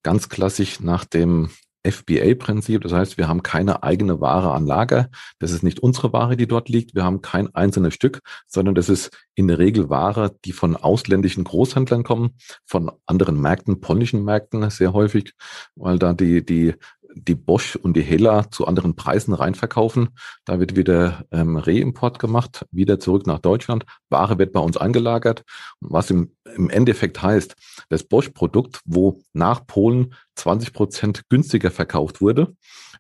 ganz 0.04 0.30
klassisch 0.30 0.82
nach 0.82 1.06
dem 1.06 1.50
FBA-Prinzip. 1.84 2.82
Das 2.82 2.94
heißt, 2.94 3.18
wir 3.18 3.28
haben 3.28 3.44
keine 3.44 3.84
eigene 3.84 4.20
Ware 4.22 4.52
an 4.52 4.66
Lager. 4.66 5.10
Das 5.40 5.52
ist 5.52 5.64
nicht 5.64 5.80
unsere 5.80 6.14
Ware, 6.14 6.38
die 6.38 6.48
dort 6.48 6.70
liegt. 6.70 6.96
Wir 6.96 7.04
haben 7.04 7.22
kein 7.22 7.54
einzelnes 7.54 7.94
Stück, 7.94 8.22
sondern 8.48 8.76
das 8.76 8.90
ist 8.90 9.12
in 9.36 9.48
der 9.48 9.60
Regel 9.60 9.90
Ware, 9.90 10.36
die 10.46 10.54
von 10.54 10.76
ausländischen 10.76 11.44
Großhändlern 11.44 12.04
kommen, 12.04 12.38
von 12.66 12.92
anderen 13.06 13.40
Märkten, 13.40 13.82
polnischen 13.82 14.24
Märkten 14.24 14.70
sehr 14.70 14.94
häufig, 14.94 15.34
weil 15.76 16.00
da 16.00 16.14
die, 16.14 16.46
die 16.46 16.76
die 17.16 17.36
Bosch 17.36 17.76
und 17.76 17.96
die 17.96 18.02
Hella 18.02 18.50
zu 18.50 18.68
anderen 18.68 18.96
Preisen 18.96 19.34
reinverkaufen. 19.34 20.10
Da 20.46 20.60
wird 20.60 20.76
wieder 20.76 21.26
ähm, 21.32 21.58
Reimport 21.58 22.20
gemacht, 22.20 22.66
wieder 22.72 23.00
zurück 23.00 23.28
nach 23.28 23.40
Deutschland. 23.40 23.86
Ware 24.10 24.38
wird 24.38 24.54
bei 24.54 24.60
uns 24.60 24.78
eingelagert. 24.78 25.44
Was 25.80 26.10
im, 26.10 26.32
im 26.56 26.70
Endeffekt 26.70 27.22
heißt, 27.22 27.56
das 27.90 28.04
Bosch-Produkt, 28.04 28.82
wo 28.86 29.22
nach 29.34 29.66
Polen 29.66 30.14
20 30.36 30.74
Prozent 30.74 31.22
günstiger 31.30 31.72
verkauft 31.72 32.22
wurde, 32.22 32.56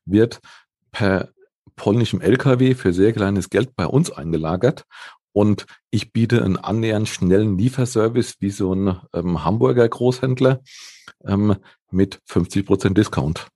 wird 0.05 0.39
per 0.91 1.29
polnischem 1.75 2.21
LKW 2.21 2.75
für 2.75 2.93
sehr 2.93 3.13
kleines 3.13 3.49
Geld 3.49 3.75
bei 3.75 3.87
uns 3.87 4.11
eingelagert 4.11 4.85
und 5.31 5.65
ich 5.89 6.13
biete 6.13 6.43
einen 6.43 6.57
annähernd 6.57 7.09
schnellen 7.09 7.57
Lieferservice 7.57 8.35
wie 8.39 8.51
so 8.51 8.73
ein 8.73 8.99
ähm, 9.13 9.43
Hamburger 9.43 9.89
Großhändler 9.89 10.61
ähm, 11.25 11.55
mit 11.89 12.21
50 12.25 12.65
Prozent 12.65 12.97
Discount 12.97 13.47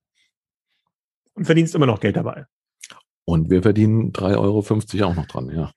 und 1.38 1.46
verdienst 1.46 1.76
immer 1.76 1.86
noch 1.86 2.00
Geld 2.00 2.18
dabei. 2.18 2.46
Und 3.26 3.50
wir 3.50 3.62
verdienen 3.62 4.12
3,50 4.12 5.00
Euro 5.00 5.12
auch 5.12 5.16
noch 5.16 5.28
dran, 5.28 5.50
ja. 5.50 5.72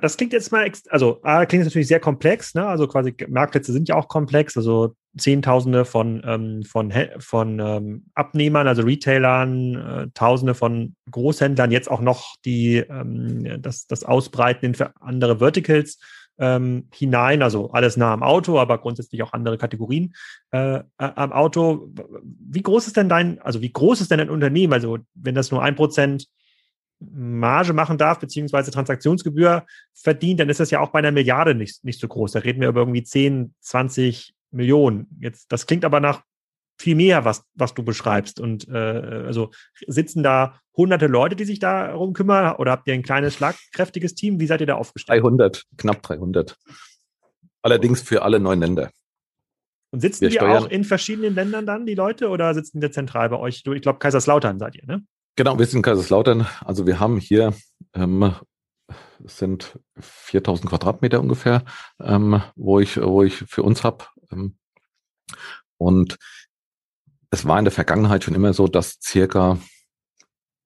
Das, 0.00 0.16
klingt 0.16 0.32
jetzt 0.32 0.50
mal, 0.50 0.68
also 0.88 1.20
A, 1.22 1.46
klingt 1.46 1.64
natürlich 1.64 1.86
sehr 1.86 2.00
komplex, 2.00 2.54
ne? 2.54 2.66
Also 2.66 2.88
quasi 2.88 3.14
Marktplätze 3.28 3.72
sind 3.72 3.88
ja 3.88 3.94
auch 3.94 4.08
komplex. 4.08 4.56
Also 4.56 4.96
Zehntausende 5.16 5.84
von, 5.84 6.22
ähm, 6.26 6.62
von, 6.64 6.92
von 7.18 7.60
ähm, 7.60 8.06
Abnehmern, 8.14 8.66
also 8.66 8.82
Retailern, 8.82 9.74
äh, 9.76 10.08
Tausende 10.12 10.54
von 10.54 10.96
Großhändlern, 11.08 11.70
jetzt 11.70 11.88
auch 11.88 12.00
noch 12.00 12.34
die, 12.44 12.78
ähm, 12.78 13.62
das, 13.62 13.86
das 13.86 14.02
Ausbreiten 14.02 14.66
in 14.66 14.76
andere 14.98 15.38
Verticals 15.38 15.98
ähm, 16.38 16.88
hinein, 16.92 17.42
also 17.42 17.70
alles 17.70 17.96
nah 17.96 18.12
am 18.12 18.22
Auto, 18.22 18.58
aber 18.58 18.78
grundsätzlich 18.78 19.22
auch 19.22 19.32
andere 19.32 19.58
Kategorien 19.58 20.14
äh, 20.50 20.80
am 20.96 21.32
Auto. 21.32 21.92
Wie 22.22 22.62
groß 22.62 22.86
ist 22.86 22.96
denn 22.96 23.08
dein, 23.08 23.40
also 23.40 23.62
wie 23.62 23.72
groß 23.72 24.00
ist 24.00 24.10
denn 24.10 24.20
ein 24.20 24.30
Unternehmen? 24.30 24.72
Also 24.72 24.98
wenn 25.14 25.34
das 25.34 25.50
nur 25.50 25.62
ein 25.62 25.76
Prozent 25.76 26.28
Marge 26.98 27.72
machen 27.72 27.98
darf, 27.98 28.18
beziehungsweise 28.18 28.70
Transaktionsgebühr 28.70 29.66
verdient, 29.94 30.40
dann 30.40 30.48
ist 30.48 30.60
das 30.60 30.70
ja 30.70 30.80
auch 30.80 30.90
bei 30.90 30.98
einer 31.00 31.12
Milliarde 31.12 31.54
nicht, 31.54 31.84
nicht 31.84 32.00
so 32.00 32.08
groß. 32.08 32.32
Da 32.32 32.40
reden 32.40 32.60
wir 32.60 32.68
über 32.68 32.80
irgendwie 32.80 33.02
10, 33.02 33.54
20 33.60 34.34
Millionen. 34.50 35.06
Jetzt, 35.20 35.52
das 35.52 35.66
klingt 35.66 35.84
aber 35.84 36.00
nach 36.00 36.22
viel 36.78 36.94
mehr, 36.94 37.24
was, 37.24 37.42
was 37.54 37.74
du 37.74 37.82
beschreibst. 37.82 38.40
Und 38.40 38.68
äh, 38.68 38.72
also 39.26 39.50
sitzen 39.86 40.22
da 40.22 40.60
hunderte 40.76 41.06
Leute, 41.06 41.36
die 41.36 41.44
sich 41.44 41.58
darum 41.58 42.12
kümmern, 42.12 42.56
oder 42.56 42.72
habt 42.72 42.86
ihr 42.86 42.94
ein 42.94 43.02
kleines, 43.02 43.34
schlagkräftiges 43.34 44.14
Team? 44.14 44.40
Wie 44.40 44.46
seid 44.46 44.60
ihr 44.60 44.66
da 44.66 44.74
aufgestellt? 44.74 45.22
300, 45.22 45.64
knapp 45.76 46.02
300. 46.02 46.56
Allerdings 47.62 48.02
für 48.02 48.22
alle 48.22 48.38
neun 48.38 48.60
Länder. 48.60 48.90
Und 49.90 50.00
sitzen 50.00 50.22
wir 50.22 50.28
die 50.28 50.40
auch 50.40 50.68
in 50.68 50.84
verschiedenen 50.84 51.34
Ländern 51.34 51.64
dann, 51.64 51.86
die 51.86 51.94
Leute, 51.94 52.28
oder 52.28 52.52
sitzen 52.54 52.82
wir 52.82 52.92
zentral 52.92 53.28
bei 53.30 53.38
euch? 53.38 53.62
Ich 53.64 53.82
glaube, 53.82 53.98
Kaiserslautern 53.98 54.58
seid 54.58 54.76
ihr, 54.76 54.86
ne? 54.86 55.02
Genau, 55.36 55.58
wir 55.58 55.66
sind 55.66 55.78
in 55.78 55.82
Kaiserslautern. 55.82 56.46
Also 56.64 56.86
wir 56.86 56.98
haben 56.98 57.18
hier, 57.18 57.54
ähm, 57.94 58.34
sind 59.24 59.78
4000 59.98 60.70
Quadratmeter 60.70 61.20
ungefähr, 61.20 61.64
ähm, 62.00 62.42
wo 62.54 62.80
ich, 62.80 62.96
wo 62.96 63.22
ich 63.22 63.36
für 63.36 63.62
uns 63.62 63.84
habe. 63.84 64.04
Ähm, 64.32 64.56
und 65.78 66.18
es 67.30 67.46
war 67.46 67.58
in 67.58 67.64
der 67.64 67.72
Vergangenheit 67.72 68.24
schon 68.24 68.34
immer 68.34 68.52
so, 68.52 68.68
dass 68.68 68.98
circa 69.02 69.58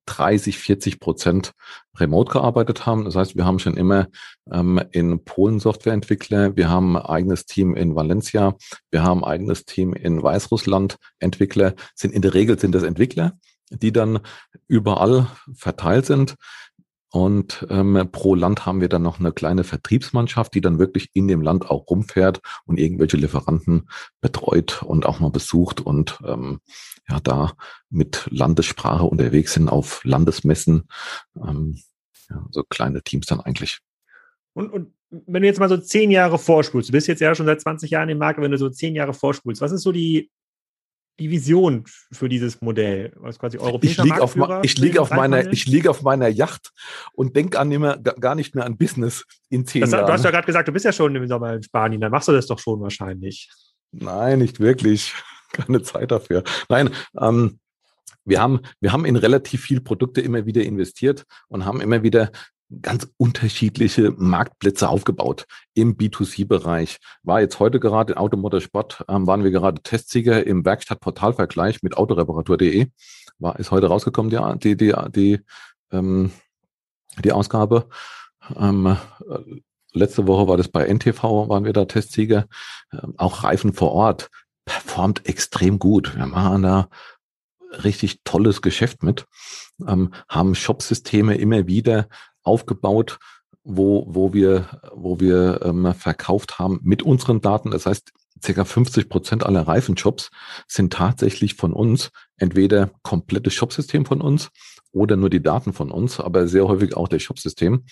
30, 0.07 0.59
40 0.59 0.99
Prozent 0.99 1.53
remote 1.97 2.33
gearbeitet 2.33 2.85
haben. 2.85 3.05
Das 3.05 3.15
heißt, 3.15 3.37
wir 3.37 3.45
haben 3.45 3.61
schon 3.61 3.77
immer 3.77 4.09
ähm, 4.51 4.81
in 4.91 5.25
Polen 5.25 5.61
Softwareentwickler, 5.61 6.57
wir 6.57 6.69
haben 6.69 6.97
ein 6.97 7.03
eigenes 7.05 7.47
Team 7.47 7.77
in 7.77 7.95
Valencia, 7.95 8.57
wir 8.91 9.03
haben 9.03 9.25
ein 9.25 9.31
eigenes 9.31 9.65
Team 9.65 9.93
in 9.93 10.23
Weißrussland 10.23 10.97
Entwickler. 11.21 11.75
Sind 11.95 12.13
in 12.13 12.23
der 12.23 12.35
Regel 12.35 12.59
sind 12.59 12.75
das 12.75 12.83
Entwickler, 12.83 13.39
die 13.71 13.93
dann 13.93 14.19
überall 14.67 15.29
verteilt 15.55 16.07
sind. 16.07 16.35
Und 17.13 17.67
ähm, 17.71 18.09
pro 18.13 18.37
Land 18.37 18.67
haben 18.67 18.81
wir 18.81 18.89
dann 18.89 19.03
noch 19.03 19.19
eine 19.19 19.33
kleine 19.33 19.65
Vertriebsmannschaft, 19.65 20.55
die 20.55 20.61
dann 20.61 20.79
wirklich 20.79 21.11
in 21.13 21.27
dem 21.27 21.43
Land 21.43 21.69
auch 21.69 21.89
rumfährt 21.89 22.41
und 22.67 22.79
irgendwelche 22.79 23.17
Lieferanten 23.17 23.89
betreut 24.21 24.83
und 24.85 25.07
auch 25.07 25.19
mal 25.19 25.31
besucht 25.31 25.81
und 25.81 26.21
ähm, 26.25 26.61
ja 27.09 27.19
da 27.21 27.53
mit 27.89 28.29
Landessprache 28.31 29.05
unterwegs 29.05 29.55
sind 29.55 29.69
auf 29.69 30.05
Landesmessen. 30.05 30.89
Ähm, 31.37 31.81
ja, 32.29 32.47
so 32.51 32.63
kleine 32.63 33.03
Teams 33.03 33.27
dann 33.27 33.41
eigentlich. 33.41 33.81
Und, 34.53 34.71
und 34.71 34.95
wenn 35.11 35.43
du 35.43 35.49
jetzt 35.49 35.59
mal 35.59 35.69
so 35.69 35.77
zehn 35.77 36.13
Jahre 36.13 36.39
vorspulst, 36.39 36.89
du 36.89 36.93
bist 36.93 37.09
jetzt 37.09 37.21
ja 37.21 37.35
schon 37.35 37.47
seit 37.47 37.61
20 37.61 37.91
Jahren 37.91 38.09
im 38.09 38.19
Markt, 38.19 38.41
wenn 38.41 38.53
du 38.53 38.59
so 38.59 38.71
zehn 38.71 38.95
Jahre 38.95 39.15
vorspulst, 39.15 39.61
was 39.61 39.73
ist 39.73 39.83
so 39.83 39.91
die 39.91 40.31
die 41.21 41.31
Vision 41.31 41.85
für 42.11 42.29
dieses 42.29 42.61
Modell? 42.61 43.13
Was 43.17 43.39
quasi 43.39 43.59
europäischer 43.59 44.03
ich 44.05 44.11
liege 44.11 44.23
auf, 44.23 44.37
ich 44.63 44.79
liege 44.79 45.01
auf 45.01 45.11
meiner, 45.11 45.53
ich 45.53 45.67
liege 45.67 45.91
auf 45.91 46.03
meiner 46.03 46.29
Yacht 46.29 46.73
und 47.13 47.37
denke 47.37 47.59
an 47.59 47.71
immer, 47.71 47.99
gar 47.99 48.35
nicht 48.35 48.55
mehr 48.55 48.65
an 48.65 48.77
Business 48.77 49.25
in 49.51 49.67
zehn 49.67 49.83
das, 49.83 49.93
Jahren. 49.93 50.07
Du 50.07 50.13
hast 50.13 50.25
ja 50.25 50.31
gerade 50.31 50.47
gesagt, 50.47 50.67
du 50.67 50.73
bist 50.73 50.85
ja 50.85 50.93
schon 50.93 51.15
im 51.15 51.29
Sommer 51.29 51.55
in 51.55 51.63
Spanien, 51.63 52.01
dann 52.01 52.11
machst 52.11 52.29
du 52.29 52.33
das 52.33 52.47
doch 52.47 52.59
schon 52.59 52.81
wahrscheinlich. 52.81 53.51
Nein, 53.93 54.39
nicht 54.39 54.59
wirklich. 54.59 55.15
Keine 55.53 55.83
Zeit 55.83 56.11
dafür. 56.11 56.43
Nein, 56.69 56.91
ähm, 57.21 57.59
wir 58.25 58.41
haben, 58.41 58.61
wir 58.81 58.93
haben 58.93 59.05
in 59.05 59.17
relativ 59.17 59.63
viel 59.63 59.81
Produkte 59.81 60.21
immer 60.21 60.47
wieder 60.47 60.63
investiert 60.63 61.25
und 61.49 61.65
haben 61.65 61.81
immer 61.81 62.03
wieder 62.03 62.31
ganz 62.83 63.09
unterschiedliche 63.17 64.13
Marktplätze 64.17 64.89
aufgebaut 64.89 65.47
im 65.75 65.97
B2C-Bereich. 65.97 66.99
War 67.23 67.41
jetzt 67.41 67.59
heute 67.59 67.81
gerade 67.81 68.13
in 68.13 68.19
Automotorsport, 68.19 69.05
ähm, 69.09 69.27
waren 69.27 69.45
wir 69.45 69.51
gerade 69.51 69.83
Testsieger 69.83 70.47
im 70.47 70.65
Werkstattportalvergleich 70.65 71.83
mit 71.83 71.97
autoreparatur.de. 71.97 72.87
War, 73.39 73.59
ist 73.59 73.71
heute 73.71 73.89
rausgekommen, 73.89 74.31
die, 74.31 74.77
die, 74.77 74.77
die, 74.77 74.95
die, 75.11 75.41
ähm, 75.91 76.31
die 77.25 77.33
Ausgabe. 77.33 77.89
Ähm, 78.57 78.97
letzte 79.93 80.27
Woche 80.27 80.49
war 80.49 80.57
das 80.57 80.69
bei 80.69 80.87
NTV, 80.87 81.49
waren 81.49 81.65
wir 81.65 81.73
da 81.73 81.85
Testsieger. 81.85 82.47
Ähm, 82.93 83.15
auch 83.17 83.43
Reifen 83.43 83.73
vor 83.73 83.93
Ort 83.93 84.31
performt 84.65 85.27
extrem 85.27 85.79
gut. 85.79 86.17
Wir 86.17 86.27
machen 86.27 86.63
da 86.63 86.89
richtig 87.85 88.23
tolles 88.25 88.63
Geschäft 88.63 89.03
mit, 89.03 89.27
ähm, 89.87 90.13
haben 90.29 90.55
Shopsysteme 90.55 91.37
immer 91.37 91.67
wieder 91.67 92.09
aufgebaut, 92.43 93.19
wo, 93.63 94.07
wo 94.09 94.33
wir, 94.33 94.81
wo 94.95 95.21
wir 95.21 95.61
ähm, 95.63 95.93
verkauft 95.95 96.59
haben 96.59 96.81
mit 96.83 97.03
unseren 97.03 97.41
Daten. 97.41 97.71
Das 97.71 97.87
heißt, 97.87 98.13
circa 98.43 98.65
50 98.65 99.09
Prozent 99.09 99.45
aller 99.45 99.67
Reifenshops 99.67 100.31
sind 100.67 100.93
tatsächlich 100.93 101.55
von 101.55 101.73
uns, 101.73 102.11
entweder 102.37 102.91
komplettes 103.03 103.55
Shopsystem 103.55 104.07
von 104.07 104.21
uns 104.21 104.51
oder 104.93 105.17
nur 105.17 105.31
die 105.31 105.43
Daten 105.43 105.73
von 105.73 105.91
uns, 105.91 106.21
aber 106.21 106.49
sehr 106.49 106.67
häufig 106.67 106.97
auch 106.97 107.09
das 107.09 107.23
Shopsystem. 107.23 107.85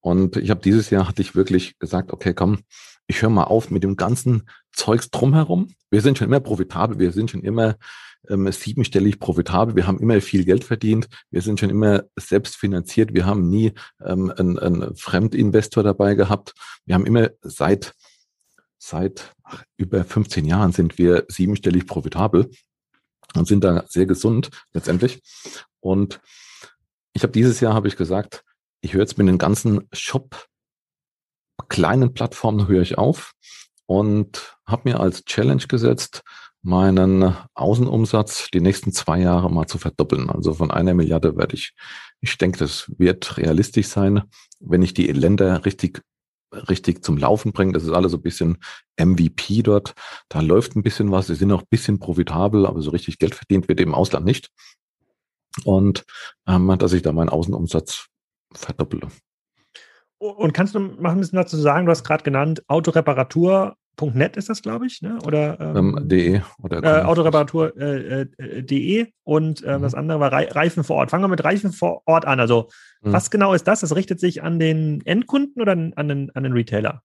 Und 0.00 0.36
ich 0.36 0.50
habe 0.50 0.60
dieses 0.60 0.90
Jahr 0.90 1.08
hatte 1.08 1.22
ich 1.22 1.34
wirklich 1.34 1.78
gesagt, 1.78 2.12
okay, 2.12 2.34
komm, 2.34 2.60
ich 3.06 3.22
höre 3.22 3.30
mal 3.30 3.44
auf 3.44 3.70
mit 3.70 3.82
dem 3.82 3.96
ganzen 3.96 4.48
Zeugs 4.72 5.10
drumherum. 5.10 5.74
Wir 5.90 6.00
sind 6.00 6.18
schon 6.18 6.28
immer 6.28 6.40
profitabel, 6.40 6.98
wir 6.98 7.12
sind 7.12 7.30
schon 7.30 7.42
immer 7.42 7.76
ähm, 8.28 8.50
siebenstellig 8.50 9.18
profitabel. 9.18 9.76
Wir 9.76 9.86
haben 9.86 10.00
immer 10.00 10.20
viel 10.20 10.44
Geld 10.44 10.64
verdient. 10.64 11.08
Wir 11.30 11.42
sind 11.42 11.60
schon 11.60 11.70
immer 11.70 12.04
selbst 12.16 12.56
finanziert. 12.56 13.14
Wir 13.14 13.26
haben 13.26 13.48
nie 13.48 13.72
ähm, 14.04 14.32
einen, 14.36 14.58
einen 14.58 14.96
Fremdinvestor 14.96 15.82
dabei 15.82 16.14
gehabt. 16.14 16.54
Wir 16.84 16.94
haben 16.94 17.06
immer 17.06 17.30
seit 17.42 17.94
seit 18.78 19.32
ach, 19.44 19.62
über 19.76 20.04
15 20.04 20.44
Jahren 20.44 20.72
sind 20.72 20.98
wir 20.98 21.24
siebenstellig 21.28 21.86
profitabel 21.86 22.50
und 23.34 23.46
sind 23.46 23.62
da 23.62 23.84
sehr 23.88 24.06
gesund 24.06 24.50
letztendlich. 24.72 25.22
Und 25.80 26.20
ich 27.12 27.22
habe 27.22 27.32
dieses 27.32 27.60
Jahr 27.60 27.74
habe 27.74 27.86
ich 27.86 27.96
gesagt, 27.96 28.42
ich 28.80 28.94
höre 28.94 29.02
jetzt 29.02 29.18
mit 29.18 29.28
den 29.28 29.38
ganzen 29.38 29.88
Shop 29.92 30.48
kleinen 31.68 32.12
Plattformen 32.12 32.66
höre 32.68 32.82
ich 32.82 32.98
auf 32.98 33.32
und 33.86 34.56
habe 34.66 34.90
mir 34.90 35.00
als 35.00 35.24
Challenge 35.24 35.64
gesetzt, 35.66 36.22
meinen 36.62 37.36
Außenumsatz 37.54 38.48
die 38.52 38.60
nächsten 38.60 38.92
zwei 38.92 39.20
Jahre 39.20 39.50
mal 39.50 39.66
zu 39.66 39.78
verdoppeln. 39.78 40.30
Also 40.30 40.54
von 40.54 40.70
einer 40.70 40.94
Milliarde 40.94 41.36
werde 41.36 41.54
ich, 41.54 41.74
ich 42.20 42.38
denke, 42.38 42.58
das 42.58 42.90
wird 42.96 43.36
realistisch 43.36 43.88
sein, 43.88 44.22
wenn 44.60 44.82
ich 44.82 44.94
die 44.94 45.06
Länder 45.08 45.64
richtig 45.64 46.02
richtig 46.68 47.02
zum 47.02 47.16
Laufen 47.16 47.52
bringe. 47.52 47.72
Das 47.72 47.84
ist 47.84 47.92
alles 47.92 48.12
so 48.12 48.18
ein 48.18 48.22
bisschen 48.22 48.58
MVP 48.98 49.62
dort. 49.62 49.94
Da 50.28 50.40
läuft 50.40 50.76
ein 50.76 50.82
bisschen 50.82 51.10
was. 51.10 51.26
Sie 51.26 51.34
sind 51.34 51.52
auch 51.52 51.62
ein 51.62 51.68
bisschen 51.70 51.98
profitabel, 51.98 52.66
aber 52.66 52.82
so 52.82 52.90
richtig 52.90 53.18
Geld 53.18 53.34
verdient 53.34 53.68
wird 53.68 53.80
im 53.80 53.94
Ausland 53.94 54.26
nicht. 54.26 54.50
Und 55.64 56.04
ähm, 56.46 56.74
dass 56.78 56.92
ich 56.92 57.02
da 57.02 57.12
meinen 57.12 57.28
Außenumsatz 57.28 58.06
verdoppele. 58.54 59.08
Und 60.18 60.52
kannst 60.52 60.74
du 60.74 60.78
mal 60.78 61.10
ein 61.10 61.18
bisschen 61.20 61.36
dazu 61.36 61.56
sagen, 61.56 61.86
du 61.86 61.90
hast 61.90 62.04
gerade 62.04 62.22
genannt, 62.22 62.62
Autoreparatur 62.68 63.76
.net 64.00 64.36
ist 64.36 64.48
das, 64.48 64.62
glaube 64.62 64.86
ich, 64.86 65.02
ne? 65.02 65.18
Oder 65.24 65.60
ähm, 65.60 65.96
ähm, 65.96 66.08
de 66.08 66.40
oder 66.62 66.82
äh, 66.82 67.02
Autoreparatur.de 67.04 68.22
äh, 68.28 69.00
äh, 69.00 69.06
und 69.24 69.62
äh, 69.62 69.78
mhm. 69.78 69.82
das 69.82 69.94
andere 69.94 70.20
war 70.20 70.32
Reifen 70.32 70.84
vor 70.84 70.96
Ort. 70.96 71.10
Fangen 71.10 71.24
wir 71.24 71.28
mit 71.28 71.44
Reifen 71.44 71.72
vor 71.72 72.02
Ort 72.06 72.26
an. 72.26 72.40
Also 72.40 72.68
mhm. 73.02 73.12
was 73.12 73.30
genau 73.30 73.54
ist 73.54 73.68
das? 73.68 73.80
Das 73.80 73.94
richtet 73.94 74.20
sich 74.20 74.42
an 74.42 74.58
den 74.58 75.04
Endkunden 75.04 75.60
oder 75.62 75.72
an 75.72 76.08
den, 76.08 76.30
an 76.34 76.42
den 76.42 76.52
Retailer? 76.52 77.02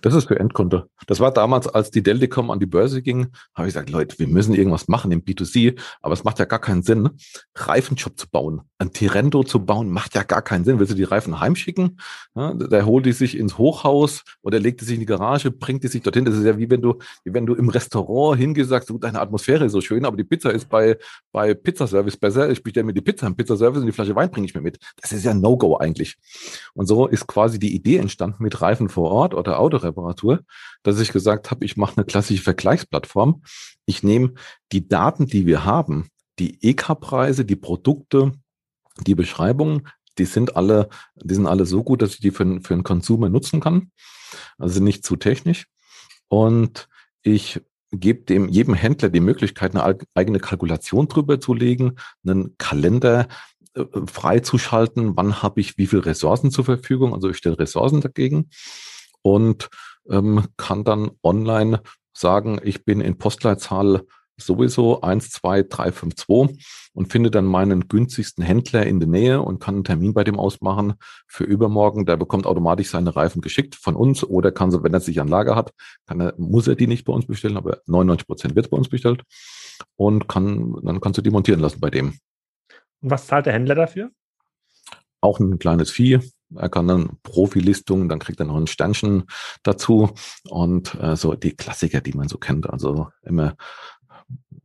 Das 0.00 0.14
ist 0.14 0.28
für 0.28 0.38
Endkunde. 0.38 0.88
Das 1.06 1.20
war 1.20 1.32
damals, 1.32 1.68
als 1.68 1.90
die 1.90 2.02
Delticom 2.02 2.50
an 2.50 2.58
die 2.60 2.66
Börse 2.66 3.02
ging, 3.02 3.28
habe 3.54 3.68
ich 3.68 3.74
gesagt, 3.74 3.90
Leute, 3.90 4.18
wir 4.18 4.26
müssen 4.26 4.54
irgendwas 4.54 4.88
machen 4.88 5.12
im 5.12 5.22
B2C, 5.22 5.78
aber 6.00 6.14
es 6.14 6.24
macht 6.24 6.38
ja 6.38 6.44
gar 6.46 6.60
keinen 6.60 6.82
Sinn, 6.82 7.10
Reifenshop 7.54 8.18
zu 8.18 8.28
bauen. 8.28 8.62
Ein 8.78 8.92
Tirendo 8.92 9.44
zu 9.44 9.64
bauen, 9.64 9.90
macht 9.90 10.14
ja 10.14 10.22
gar 10.22 10.42
keinen 10.42 10.64
Sinn. 10.64 10.78
Willst 10.78 10.92
du 10.92 10.96
die 10.96 11.04
Reifen 11.04 11.40
heimschicken? 11.40 12.00
Ja, 12.34 12.54
der 12.54 12.86
holt 12.86 13.06
die 13.06 13.12
sich 13.12 13.36
ins 13.36 13.58
Hochhaus 13.58 14.24
oder 14.40 14.58
legt 14.58 14.80
die 14.80 14.84
sich 14.84 14.94
in 14.94 15.00
die 15.00 15.06
Garage, 15.06 15.50
bringt 15.50 15.84
die 15.84 15.88
sich 15.88 16.02
dorthin. 16.02 16.24
Das 16.24 16.36
ist 16.36 16.44
ja 16.44 16.56
wie 16.56 16.70
wenn 16.70 16.80
du, 16.80 16.98
wie 17.24 17.34
wenn 17.34 17.46
du 17.46 17.54
im 17.54 17.68
Restaurant 17.68 18.38
hingesagt, 18.38 18.88
du, 18.88 18.98
deine 18.98 19.20
Atmosphäre 19.20 19.66
ist 19.66 19.72
so 19.72 19.80
schön, 19.80 20.04
aber 20.04 20.16
die 20.16 20.24
Pizza 20.24 20.50
ist 20.50 20.68
bei, 20.68 20.96
bei 21.32 21.54
Pizzaservice 21.54 22.16
besser. 22.16 22.50
Ich 22.50 22.62
bestelle 22.62 22.84
mir 22.84 22.94
die 22.94 23.02
Pizza 23.02 23.26
im 23.26 23.36
Pizzaservice 23.36 23.80
und 23.80 23.86
die 23.86 23.92
Flasche 23.92 24.16
Wein 24.16 24.30
bringe 24.30 24.46
ich 24.46 24.54
mir 24.54 24.62
mit. 24.62 24.78
Das 25.00 25.12
ist 25.12 25.24
ja 25.24 25.34
No-Go 25.34 25.76
eigentlich. 25.76 26.16
Und 26.74 26.86
so 26.86 27.06
ist 27.06 27.26
quasi 27.26 27.58
die 27.58 27.74
Idee 27.74 27.98
entstanden 27.98 28.42
mit 28.42 28.60
Reifen 28.62 28.88
vor 28.88 29.10
Ort 29.10 29.34
oder 29.34 29.58
Auto 29.58 29.81
Reparatur, 29.82 30.40
dass 30.82 31.00
ich 31.00 31.12
gesagt 31.12 31.50
habe, 31.50 31.64
ich 31.64 31.76
mache 31.76 31.96
eine 31.96 32.06
klassische 32.06 32.42
Vergleichsplattform. 32.42 33.42
Ich 33.86 34.02
nehme 34.02 34.34
die 34.72 34.88
Daten, 34.88 35.26
die 35.26 35.46
wir 35.46 35.64
haben, 35.64 36.08
die 36.38 36.62
EK-Preise, 36.62 37.44
die 37.44 37.56
Produkte, 37.56 38.32
die 39.06 39.14
Beschreibungen, 39.14 39.88
die 40.18 40.24
sind 40.24 40.56
alle, 40.56 40.88
die 41.16 41.34
sind 41.34 41.46
alle 41.46 41.66
so 41.66 41.82
gut, 41.82 42.02
dass 42.02 42.14
ich 42.14 42.20
die 42.20 42.30
für, 42.30 42.60
für 42.62 42.74
einen 42.74 42.84
Consumer 42.84 43.28
nutzen 43.28 43.60
kann. 43.60 43.90
Also 44.58 44.82
nicht 44.82 45.04
zu 45.04 45.16
technisch. 45.16 45.66
Und 46.28 46.88
ich 47.22 47.60
gebe 47.90 48.22
dem 48.22 48.48
jedem 48.48 48.74
Händler 48.74 49.10
die 49.10 49.20
Möglichkeit, 49.20 49.76
eine 49.76 49.98
eigene 50.14 50.40
Kalkulation 50.40 51.08
drüber 51.08 51.40
zu 51.40 51.54
legen, 51.54 51.96
einen 52.24 52.56
Kalender 52.56 53.28
äh, 53.74 53.84
freizuschalten, 54.06 55.16
wann 55.16 55.42
habe 55.42 55.60
ich 55.60 55.76
wie 55.76 55.86
viel 55.86 56.00
Ressourcen 56.00 56.50
zur 56.50 56.64
Verfügung, 56.64 57.14
also 57.14 57.28
ich 57.28 57.36
stelle 57.36 57.58
Ressourcen 57.58 58.00
dagegen 58.00 58.48
und 59.22 59.68
ähm, 60.08 60.46
kann 60.56 60.84
dann 60.84 61.12
online 61.22 61.80
sagen, 62.12 62.60
ich 62.62 62.84
bin 62.84 63.00
in 63.00 63.18
Postleitzahl 63.18 64.02
sowieso 64.36 65.00
12352 65.00 66.90
und 66.94 67.10
finde 67.12 67.30
dann 67.30 67.44
meinen 67.44 67.88
günstigsten 67.88 68.44
Händler 68.44 68.86
in 68.86 69.00
der 69.00 69.08
Nähe 69.08 69.40
und 69.40 69.60
kann 69.60 69.76
einen 69.76 69.84
Termin 69.84 70.14
bei 70.14 70.24
dem 70.24 70.38
ausmachen 70.38 70.94
für 71.26 71.44
übermorgen. 71.44 72.06
Der 72.06 72.16
bekommt 72.16 72.46
automatisch 72.46 72.90
seine 72.90 73.14
Reifen 73.14 73.40
geschickt 73.40 73.76
von 73.76 73.94
uns 73.94 74.24
oder 74.24 74.52
kann 74.52 74.70
sie, 74.70 74.82
wenn 74.82 74.94
er 74.94 75.00
sich 75.00 75.20
an 75.20 75.28
Lager 75.28 75.56
hat, 75.56 75.72
kann 76.06 76.20
er, 76.20 76.34
muss 76.38 76.66
er 76.66 76.74
die 76.74 76.86
nicht 76.86 77.04
bei 77.04 77.12
uns 77.12 77.26
bestellen, 77.26 77.56
aber 77.56 77.80
99 77.86 78.26
Prozent 78.26 78.56
wird 78.56 78.70
bei 78.70 78.76
uns 78.76 78.88
bestellt 78.88 79.22
und 79.96 80.28
kann, 80.28 80.76
dann 80.82 81.00
kannst 81.00 81.18
du 81.18 81.22
die 81.22 81.30
montieren 81.30 81.60
lassen 81.60 81.80
bei 81.80 81.90
dem. 81.90 82.18
Und 83.00 83.10
was 83.10 83.26
zahlt 83.26 83.46
der 83.46 83.52
Händler 83.52 83.74
dafür? 83.74 84.10
Auch 85.20 85.40
ein 85.40 85.58
kleines 85.58 85.90
Vieh. 85.90 86.20
Er 86.56 86.68
kann 86.68 86.88
dann 86.88 87.18
Profilistungen, 87.22 88.08
dann 88.08 88.18
kriegt 88.18 88.40
er 88.40 88.46
noch 88.46 88.56
ein 88.56 88.66
Sternchen 88.66 89.24
dazu 89.62 90.10
und 90.48 90.94
äh, 90.96 91.16
so 91.16 91.34
die 91.34 91.56
Klassiker, 91.56 92.00
die 92.00 92.12
man 92.12 92.28
so 92.28 92.38
kennt. 92.38 92.68
Also 92.68 93.08
immer 93.22 93.56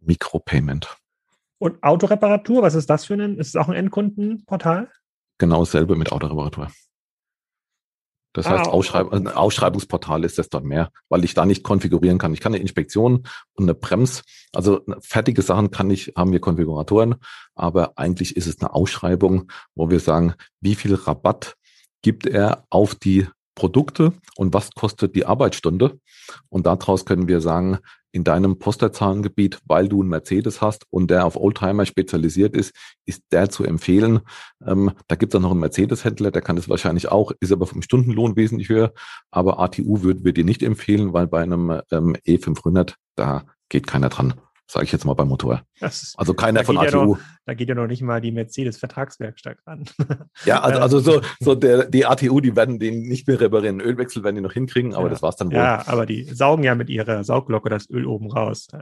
Mikropayment. 0.01 0.97
Und 1.59 1.81
Autoreparatur, 1.83 2.61
was 2.61 2.75
ist 2.75 2.89
das 2.89 3.05
für 3.05 3.15
ein? 3.15 3.37
Ist 3.37 3.49
es 3.49 3.55
auch 3.55 3.67
ein 3.67 3.75
Endkundenportal? 3.75 4.91
Genau 5.37 5.59
dasselbe 5.59 5.95
mit 5.95 6.11
Autoreparatur. 6.11 6.69
Das 8.37 8.45
ah, 8.45 8.59
heißt, 8.59 8.69
Ausschreib 8.69 9.11
ein 9.13 9.27
Ausschreibungsportal 9.27 10.23
ist 10.23 10.37
das 10.37 10.49
dort 10.49 10.63
mehr, 10.63 10.91
weil 11.09 11.23
ich 11.23 11.33
da 11.33 11.43
nicht 11.45 11.63
konfigurieren 11.63 12.19
kann. 12.19 12.33
Ich 12.33 12.39
kann 12.39 12.53
eine 12.53 12.61
Inspektion 12.61 13.23
und 13.53 13.63
eine 13.63 13.73
Brems, 13.73 14.21
also 14.53 14.81
fertige 14.99 15.41
Sachen 15.41 15.71
kann 15.71 15.89
ich, 15.89 16.13
haben 16.15 16.31
wir 16.31 16.39
Konfiguratoren, 16.39 17.15
aber 17.55 17.93
eigentlich 17.95 18.37
ist 18.37 18.45
es 18.45 18.61
eine 18.61 18.75
Ausschreibung, 18.75 19.51
wo 19.73 19.89
wir 19.89 19.99
sagen, 19.99 20.35
wie 20.61 20.75
viel 20.75 20.93
Rabatt 20.93 21.55
gibt 22.07 22.25
er 22.25 22.63
auf 22.69 22.95
die 22.95 23.27
Produkte 23.53 24.13
und 24.37 24.53
was 24.53 24.71
kostet 24.71 25.13
die 25.13 25.25
Arbeitsstunde. 25.25 25.99
Und 26.47 26.65
daraus 26.65 27.03
können 27.03 27.27
wir 27.27 27.41
sagen, 27.41 27.79
in 28.13 28.23
deinem 28.23 28.59
Posterzahlengebiet, 28.59 29.59
weil 29.65 29.89
du 29.89 29.99
einen 29.99 30.09
Mercedes 30.09 30.61
hast 30.61 30.85
und 30.89 31.11
der 31.11 31.25
auf 31.25 31.35
Oldtimer 31.35 31.85
spezialisiert 31.85 32.55
ist, 32.55 32.73
ist 33.05 33.23
der 33.33 33.49
zu 33.49 33.65
empfehlen. 33.65 34.21
Ähm, 34.65 34.91
da 35.09 35.17
gibt 35.17 35.33
es 35.33 35.37
auch 35.37 35.41
noch 35.41 35.51
einen 35.51 35.59
Mercedes-Händler, 35.59 36.31
der 36.31 36.41
kann 36.41 36.55
das 36.55 36.69
wahrscheinlich 36.69 37.09
auch, 37.09 37.33
ist 37.41 37.51
aber 37.51 37.67
vom 37.67 37.81
Stundenlohn 37.81 38.37
wesentlich 38.37 38.69
höher. 38.69 38.93
Aber 39.29 39.59
ATU 39.59 40.01
würden 40.01 40.23
wir 40.23 40.31
dir 40.31 40.45
nicht 40.45 40.63
empfehlen, 40.63 41.11
weil 41.11 41.27
bei 41.27 41.41
einem 41.41 41.81
ähm, 41.91 42.15
E500, 42.25 42.93
da 43.15 43.43
geht 43.67 43.85
keiner 43.85 44.07
dran 44.07 44.35
sage 44.69 44.85
ich 44.85 44.91
jetzt 44.91 45.05
mal 45.05 45.13
beim 45.13 45.29
Motor. 45.29 45.63
Ist, 45.81 46.15
also 46.17 46.33
keiner 46.33 46.63
von 46.63 46.77
ATU. 46.77 46.97
Ja 46.97 47.05
noch, 47.05 47.19
da 47.45 47.53
geht 47.53 47.69
ja 47.69 47.75
noch 47.75 47.87
nicht 47.87 48.01
mal 48.01 48.19
die 48.19 48.31
Mercedes-Vertragswerkstatt 48.31 49.57
ran. 49.65 49.85
Ja, 50.45 50.61
also, 50.61 50.79
also 50.79 50.99
so, 50.99 51.21
so 51.39 51.55
der, 51.55 51.85
die 51.85 52.05
ATU, 52.05 52.41
die 52.41 52.55
werden 52.55 52.79
den 52.79 53.01
nicht 53.01 53.27
mehr 53.27 53.39
reparieren. 53.39 53.81
Ölwechsel 53.81 54.23
werden 54.23 54.35
die 54.35 54.41
noch 54.41 54.53
hinkriegen, 54.53 54.93
aber 54.93 55.05
ja. 55.05 55.09
das 55.09 55.21
war's 55.21 55.35
dann 55.35 55.49
wohl. 55.49 55.57
Ja, 55.57 55.87
aber 55.87 56.05
die 56.05 56.23
saugen 56.23 56.63
ja 56.63 56.75
mit 56.75 56.89
ihrer 56.89 57.23
Saugglocke 57.23 57.69
das 57.69 57.89
Öl 57.89 58.05
oben 58.05 58.31
raus. 58.31 58.67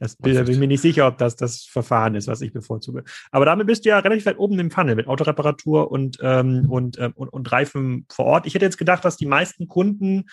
Das 0.00 0.16
bin, 0.16 0.34
da 0.34 0.42
bin 0.42 0.52
ich 0.52 0.58
mir 0.58 0.68
nicht 0.68 0.80
sicher, 0.80 1.06
ob 1.06 1.18
das 1.18 1.36
das 1.36 1.62
Verfahren 1.62 2.14
ist, 2.14 2.28
was 2.28 2.40
ich 2.40 2.52
bevorzuge. 2.52 3.04
Aber 3.30 3.44
damit 3.44 3.66
bist 3.66 3.84
du 3.84 3.90
ja 3.90 3.98
relativ 3.98 4.26
weit 4.26 4.38
oben 4.38 4.58
im 4.58 4.70
Funnel 4.70 4.94
mit 4.94 5.06
Autoreparatur 5.06 5.90
und, 5.90 6.18
ähm, 6.20 6.66
und, 6.68 6.98
ähm, 6.98 7.12
und, 7.14 7.28
und 7.28 7.50
Reifen 7.50 8.06
vor 8.08 8.26
Ort. 8.26 8.46
Ich 8.46 8.54
hätte 8.54 8.64
jetzt 8.64 8.78
gedacht, 8.78 9.04
dass 9.04 9.16
die 9.16 9.26
meisten 9.26 9.68
Kunden 9.68 10.26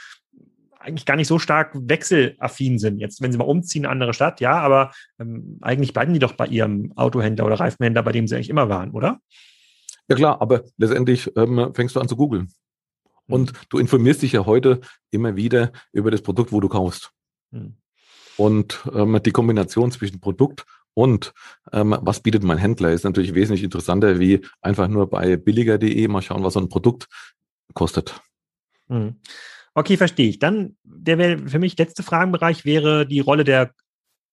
eigentlich 0.86 1.06
gar 1.06 1.16
nicht 1.16 1.28
so 1.28 1.40
stark 1.40 1.72
wechselaffin 1.74 2.80
sind. 2.80 3.00
Jetzt, 3.00 3.22
wenn 3.22 3.32
sie 3.32 3.38
mal 3.38 3.46
umziehen 3.46 3.84
in 3.84 3.86
eine 3.86 3.92
andere 3.94 4.14
Stadt, 4.14 4.40
ja, 4.42 4.54
aber 4.54 4.92
ähm, 5.20 5.58
eigentlich 5.62 5.94
bleiben 5.94 6.14
die 6.14 6.20
doch 6.20 6.34
bei 6.34 6.48
ihrem 6.48 6.94
Autohändler 6.96 7.46
oder 7.46 7.60
Reifenhändler, 7.60 8.04
bei 8.04 8.12
dem 8.12 8.28
sie 8.28 8.36
eigentlich 8.36 8.50
immer 8.50 8.70
waren, 8.70 8.92
oder? 8.92 9.20
Ja 10.08 10.16
klar, 10.16 10.42
aber 10.42 10.64
letztendlich 10.78 11.32
ähm, 11.36 11.72
fängst 11.74 11.96
du 11.96 12.00
an 12.00 12.08
zu 12.08 12.16
googeln. 12.16 12.52
Hm. 13.28 13.34
Und 13.34 13.54
du 13.70 13.80
informierst 13.80 14.22
dich 14.22 14.34
ja 14.34 14.46
heute 14.46 14.82
immer 15.12 15.36
wieder 15.36 15.72
über 15.92 16.12
das 16.12 16.22
Produkt, 16.22 16.52
wo 16.52 16.60
du 16.60 16.70
kaufst. 16.70 17.12
Hm. 17.52 17.78
Und 18.38 18.88
ähm, 18.94 19.20
die 19.26 19.32
Kombination 19.32 19.92
zwischen 19.92 20.20
Produkt 20.20 20.66
und 20.94 21.34
ähm, 21.74 21.98
was 22.02 22.22
bietet 22.22 22.44
mein 22.44 22.58
Händler 22.58 22.92
ist 22.92 23.04
natürlich 23.04 23.34
wesentlich 23.34 23.64
interessanter, 23.64 24.20
wie 24.20 24.46
einfach 24.62 24.88
nur 24.88 25.10
bei 25.10 25.36
billiger.de 25.36 26.08
mal 26.08 26.22
schauen, 26.22 26.44
was 26.44 26.54
so 26.54 26.60
ein 26.60 26.70
Produkt 26.70 27.08
kostet. 27.74 28.22
Hm. 28.88 29.16
Okay, 29.76 29.98
verstehe 29.98 30.30
ich. 30.30 30.40
Dann, 30.40 30.78
der 30.84 31.18
wäre 31.18 31.50
für 31.50 31.60
mich 31.60 31.78
letzte 31.78 32.02
Fragenbereich 32.02 32.64
wäre 32.64 33.06
die 33.06 33.20
Rolle 33.20 33.44
der 33.44 33.74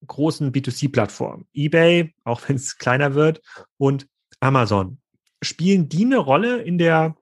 großen 0.07 0.53
B2C-Plattformen. 0.53 1.47
eBay, 1.53 2.15
auch 2.25 2.41
wenn 2.47 2.57
es 2.57 2.79
kleiner 2.79 3.15
wird, 3.15 3.41
und 3.77 4.07
Amazon. 4.41 4.99
Spielen 5.43 5.89
die 5.89 6.05
eine 6.05 6.19
Rolle 6.19 6.63
in 6.63 6.79
der 6.79 7.17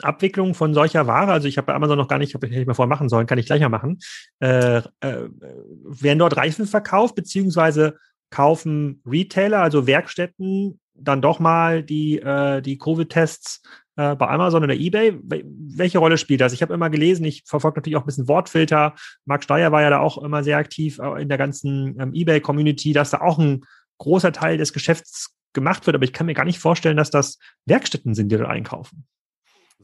Abwicklung 0.00 0.54
von 0.54 0.72
solcher 0.72 1.08
Ware? 1.08 1.32
Also 1.32 1.48
ich 1.48 1.58
habe 1.58 1.66
bei 1.66 1.74
Amazon 1.74 1.98
noch 1.98 2.08
gar 2.08 2.18
nicht, 2.18 2.34
habe 2.34 2.46
ich 2.46 2.52
nicht 2.52 2.66
mehr 2.66 2.76
vorher 2.76 2.88
machen 2.88 3.08
sollen, 3.08 3.26
kann 3.26 3.38
ich 3.38 3.46
gleich 3.46 3.60
mal 3.60 3.68
machen. 3.68 3.98
Äh, 4.38 4.78
äh, 5.00 5.28
werden 5.40 6.18
dort 6.18 6.36
Reifen 6.36 6.66
verkauft, 6.66 7.16
beziehungsweise 7.16 7.98
kaufen 8.30 9.02
Retailer, 9.04 9.60
also 9.60 9.86
Werkstätten, 9.86 10.80
dann 10.94 11.22
doch 11.22 11.40
mal 11.40 11.82
die, 11.82 12.18
äh, 12.18 12.60
die 12.62 12.78
Covid-Tests 12.78 13.62
äh, 13.96 14.14
bei 14.16 14.28
Amazon 14.28 14.64
oder 14.64 14.74
eBay. 14.74 15.18
Welche 15.22 15.98
Rolle 15.98 16.18
spielt 16.18 16.40
das? 16.40 16.52
Ich 16.52 16.62
habe 16.62 16.74
immer 16.74 16.90
gelesen, 16.90 17.24
ich 17.24 17.42
verfolge 17.46 17.78
natürlich 17.78 17.96
auch 17.96 18.02
ein 18.02 18.06
bisschen 18.06 18.28
Wortfilter. 18.28 18.94
Marc 19.24 19.44
Steyer 19.44 19.72
war 19.72 19.82
ja 19.82 19.90
da 19.90 20.00
auch 20.00 20.18
immer 20.18 20.42
sehr 20.42 20.58
aktiv 20.58 20.98
äh, 20.98 21.22
in 21.22 21.28
der 21.28 21.38
ganzen 21.38 22.00
ähm, 22.00 22.14
eBay-Community, 22.14 22.92
dass 22.92 23.10
da 23.10 23.20
auch 23.20 23.38
ein 23.38 23.64
großer 23.98 24.32
Teil 24.32 24.58
des 24.58 24.72
Geschäfts 24.72 25.34
gemacht 25.52 25.86
wird, 25.86 25.94
aber 25.94 26.04
ich 26.04 26.12
kann 26.12 26.26
mir 26.26 26.34
gar 26.34 26.44
nicht 26.44 26.58
vorstellen, 26.58 26.96
dass 26.96 27.10
das 27.10 27.38
Werkstätten 27.66 28.14
sind, 28.14 28.30
die 28.30 28.36
dort 28.36 28.48
einkaufen. 28.48 29.06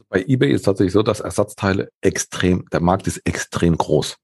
Bei 0.09 0.25
eBay 0.27 0.53
ist 0.53 0.63
tatsächlich 0.63 0.95
so, 0.95 1.03
dass 1.03 1.21
Ersatzteile 1.21 1.91
extrem, 2.01 2.67
der 2.73 2.81
Markt 2.81 3.07
ist 3.07 3.19
extrem 3.19 3.77
groß. 3.77 4.17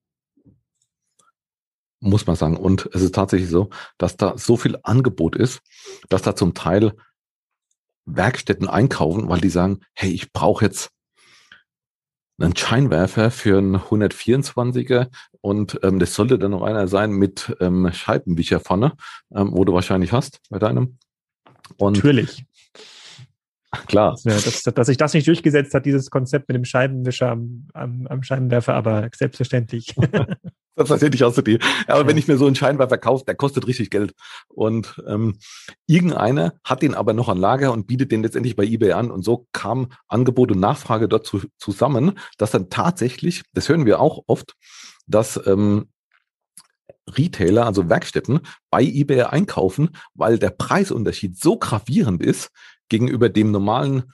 Muss 2.01 2.27
man 2.27 2.37
sagen. 2.37 2.57
Und 2.57 2.89
es 2.93 3.03
ist 3.03 3.15
tatsächlich 3.15 3.51
so, 3.51 3.71
dass 3.99 4.17
da 4.17 4.37
so 4.37 4.57
viel 4.57 4.79
Angebot 4.83 5.37
ist, 5.37 5.61
dass 6.09 6.23
da 6.23 6.35
zum 6.35 6.55
Teil 6.55 6.95
Werkstätten 8.07 8.69
einkaufen, 8.69 9.29
weil 9.29 9.41
die 9.41 9.49
sagen, 9.49 9.81
hey, 9.95 10.11
ich 10.11 10.33
brauche 10.33 10.65
jetzt 10.65 10.91
einen 12.39 12.57
Scheinwerfer 12.57 13.31
für 13.31 13.59
einen 13.59 13.77
124er 13.77 15.09
und 15.41 15.79
ähm, 15.83 15.99
das 15.99 16.15
sollte 16.15 16.39
dann 16.39 16.51
noch 16.51 16.63
einer 16.63 16.89
sein 16.89 17.13
mit 17.13 17.57
ähm, 17.61 17.91
Scheibenwischer 17.93 18.61
vorne, 18.61 18.93
ähm, 19.35 19.51
wo 19.53 19.65
du 19.65 19.73
wahrscheinlich 19.73 20.13
hast 20.13 20.41
bei 20.51 20.59
deinem. 20.59 20.99
Und 21.77 21.97
Natürlich. 21.97 22.45
Klar. 23.87 24.17
Ja, 24.25 24.35
dass, 24.35 24.63
dass 24.63 24.87
sich 24.87 24.97
das 24.97 25.15
nicht 25.15 25.27
durchgesetzt 25.27 25.75
hat, 25.75 25.87
dieses 25.87 26.11
Konzept 26.11 26.49
mit 26.49 26.57
dem 26.57 26.65
Scheibenwischer 26.65 27.31
am, 27.31 27.69
am, 27.73 28.07
am 28.07 28.23
Scheibenwerfer, 28.23 28.75
aber 28.75 29.09
selbstverständlich. 29.15 29.95
Das 30.77 30.87
ist 30.87 30.91
natürlich 30.91 31.23
auch 31.23 31.33
so 31.33 31.43
die. 31.43 31.59
Aber 31.87 32.01
ja. 32.01 32.07
wenn 32.07 32.19
ich 32.19 32.27
mir 32.27 32.37
so 32.37 32.47
einen 32.47 32.57
Scheinwerfer 32.57 32.99
kaufe, 32.99 33.25
der 33.25 33.37
kostet 33.37 33.67
richtig 33.67 33.91
Geld. 33.91 34.15
Und 34.49 35.03
ähm, 35.07 35.39
irgendeiner 35.87 36.55
hat 36.65 36.83
den 36.83 36.95
aber 36.95 37.13
noch 37.13 37.29
an 37.29 37.39
Lager 37.39 37.73
und 37.73 37.87
bietet 37.87 38.11
den 38.11 38.23
letztendlich 38.23 38.57
bei 38.57 38.65
eBay 38.65 38.93
an. 38.93 39.11
Und 39.11 39.25
so 39.25 39.47
kam 39.53 39.89
Angebot 40.09 40.51
und 40.51 40.61
Nachfrage 40.61 41.09
dort 41.09 41.27
zu, 41.27 41.43
zusammen, 41.59 42.19
dass 42.39 42.51
dann 42.51 42.71
tatsächlich, 42.71 43.43
das 43.53 43.69
hören 43.69 43.87
wir 43.87 44.01
auch 44.01 44.25
oft, 44.27 44.55
dass 45.07 45.41
ähm, 45.47 45.87
Retailer, 47.09 47.67
also 47.67 47.89
Werkstätten, 47.89 48.41
bei 48.71 48.83
eBay 48.83 49.23
einkaufen, 49.23 49.91
weil 50.15 50.39
der 50.39 50.51
Preisunterschied 50.51 51.39
so 51.39 51.59
gravierend 51.59 52.23
ist 52.23 52.51
gegenüber 52.89 53.29
dem 53.29 53.51
normalen 53.51 54.13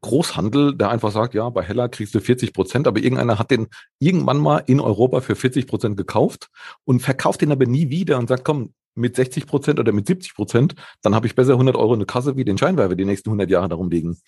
Großhandel, 0.00 0.76
der 0.76 0.90
einfach 0.90 1.10
sagt, 1.10 1.34
ja, 1.34 1.48
bei 1.50 1.62
Heller 1.62 1.88
kriegst 1.88 2.14
du 2.14 2.20
40 2.20 2.52
Prozent, 2.52 2.86
aber 2.86 3.00
irgendeiner 3.00 3.38
hat 3.38 3.50
den 3.50 3.66
irgendwann 3.98 4.38
mal 4.38 4.58
in 4.66 4.80
Europa 4.80 5.20
für 5.20 5.34
40 5.34 5.66
Prozent 5.66 5.96
gekauft 5.96 6.48
und 6.84 7.00
verkauft 7.00 7.42
den 7.42 7.52
aber 7.52 7.66
nie 7.66 7.90
wieder 7.90 8.18
und 8.18 8.28
sagt, 8.28 8.44
komm, 8.44 8.72
mit 8.94 9.16
60 9.16 9.46
Prozent 9.46 9.80
oder 9.80 9.92
mit 9.92 10.06
70 10.06 10.34
Prozent, 10.34 10.74
dann 11.02 11.14
habe 11.14 11.26
ich 11.26 11.34
besser 11.34 11.52
100 11.52 11.76
Euro 11.76 11.94
in 11.94 12.00
der 12.00 12.06
Kasse 12.06 12.36
wie 12.36 12.44
den 12.44 12.58
Scheinwerfer 12.58 12.96
die 12.96 13.04
nächsten 13.04 13.30
100 13.30 13.50
Jahre 13.50 13.68
darum 13.68 13.90
liegen. 13.90 14.18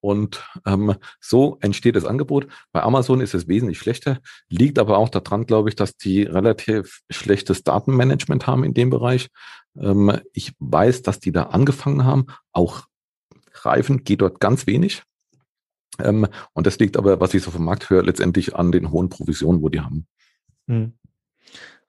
Und 0.00 0.42
ähm, 0.66 0.94
so 1.20 1.58
entsteht 1.60 1.94
das 1.94 2.06
Angebot. 2.06 2.46
Bei 2.72 2.82
Amazon 2.82 3.20
ist 3.20 3.34
es 3.34 3.48
wesentlich 3.48 3.78
schlechter, 3.78 4.18
liegt 4.48 4.78
aber 4.78 4.96
auch 4.96 5.10
daran, 5.10 5.44
glaube 5.44 5.68
ich, 5.68 5.76
dass 5.76 5.96
die 5.96 6.22
relativ 6.22 7.00
schlechtes 7.10 7.64
Datenmanagement 7.64 8.46
haben 8.46 8.64
in 8.64 8.72
dem 8.72 8.88
Bereich. 8.88 9.28
Ähm, 9.78 10.18
ich 10.32 10.52
weiß, 10.58 11.02
dass 11.02 11.20
die 11.20 11.32
da 11.32 11.44
angefangen 11.44 12.04
haben, 12.04 12.26
auch 12.52 12.86
Reifen 13.52 14.04
geht 14.04 14.20
dort 14.20 14.40
ganz 14.40 14.66
wenig. 14.66 15.02
Ähm, 15.98 16.26
und 16.52 16.66
das 16.66 16.78
liegt 16.78 16.96
aber, 16.96 17.20
was 17.20 17.34
ich 17.34 17.42
so 17.42 17.50
vom 17.50 17.64
Markt 17.64 17.90
höre, 17.90 18.02
letztendlich 18.02 18.54
an 18.54 18.72
den 18.72 18.90
hohen 18.90 19.08
Provisionen, 19.08 19.62
wo 19.62 19.68
die 19.68 19.80
haben. 19.80 20.06
Hm. 20.66 20.92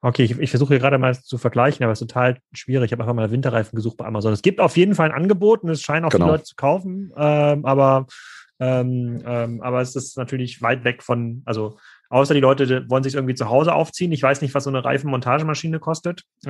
Okay, 0.03 0.23
ich, 0.23 0.39
ich 0.39 0.49
versuche 0.49 0.73
hier 0.73 0.79
gerade 0.79 0.97
mal 0.97 1.15
zu 1.15 1.37
vergleichen, 1.37 1.83
aber 1.83 1.93
es 1.93 2.01
ist 2.01 2.07
total 2.07 2.39
schwierig. 2.53 2.87
Ich 2.87 2.91
habe 2.91 3.03
einfach 3.03 3.13
mal 3.13 3.29
Winterreifen 3.29 3.75
gesucht 3.75 3.97
bei 3.97 4.05
Amazon. 4.05 4.33
Es 4.33 4.41
gibt 4.41 4.59
auf 4.59 4.75
jeden 4.75 4.95
Fall 4.95 5.11
ein 5.11 5.15
Angebot 5.15 5.61
und 5.61 5.69
es 5.69 5.83
scheinen 5.83 6.05
auch 6.05 6.09
genau. 6.09 6.25
viele 6.25 6.37
Leute 6.37 6.45
zu 6.45 6.55
kaufen, 6.55 7.13
ähm, 7.15 7.65
aber, 7.65 8.07
ähm, 8.59 9.21
ähm, 9.23 9.61
aber 9.61 9.81
es 9.81 9.95
ist 9.95 10.17
natürlich 10.17 10.61
weit 10.63 10.83
weg 10.83 11.03
von, 11.03 11.43
also 11.45 11.77
Außer 12.11 12.33
die 12.33 12.41
Leute 12.41 12.89
wollen 12.89 13.03
sich 13.03 13.15
irgendwie 13.15 13.35
zu 13.35 13.47
Hause 13.49 13.73
aufziehen. 13.73 14.11
Ich 14.11 14.21
weiß 14.21 14.41
nicht, 14.41 14.53
was 14.53 14.65
so 14.65 14.69
eine 14.69 14.83
Reifenmontagemaschine 14.83 15.79
kostet. 15.79 16.23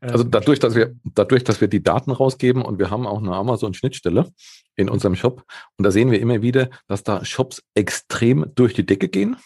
also 0.00 0.22
dadurch, 0.22 0.60
dass 0.60 0.76
wir, 0.76 0.94
dadurch, 1.04 1.42
dass 1.42 1.60
wir 1.60 1.66
die 1.66 1.82
Daten 1.82 2.12
rausgeben 2.12 2.62
und 2.62 2.78
wir 2.78 2.90
haben 2.90 3.08
auch 3.08 3.18
eine 3.18 3.34
Amazon-Schnittstelle 3.34 4.30
in 4.76 4.88
unserem 4.88 5.16
Shop 5.16 5.42
und 5.76 5.82
da 5.82 5.90
sehen 5.90 6.12
wir 6.12 6.20
immer 6.20 6.42
wieder, 6.42 6.70
dass 6.86 7.02
da 7.02 7.24
Shops 7.24 7.64
extrem 7.74 8.52
durch 8.54 8.72
die 8.72 8.86
Decke 8.86 9.08
gehen 9.08 9.36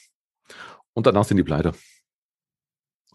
und 0.93 1.07
danach 1.07 1.25
sind 1.25 1.39
die 1.39 1.43
pleite. 1.43 1.73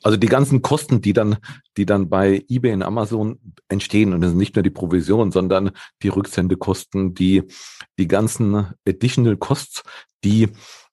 Also 0.02 0.18
die 0.18 0.28
ganzen 0.28 0.64
Kosten, 0.64 1.02
die 1.02 1.14
dann, 1.14 1.38
die 1.78 1.86
dann 1.86 2.10
bei 2.10 2.44
eBay 2.50 2.74
und 2.74 2.82
Amazon 2.82 3.40
entstehen, 3.70 4.12
und 4.14 4.22
das 4.22 4.32
sind 4.32 4.40
nicht 4.40 4.56
nur 4.56 4.64
die 4.64 4.72
Provision, 4.72 5.32
sondern 5.32 5.70
die 6.02 6.10
Rücksendekosten, 6.10 7.14
die, 7.14 7.44
die 8.00 8.08
ganzen 8.08 8.74
Additional 8.88 9.38
Costs, 9.38 9.84
die, 10.24 10.50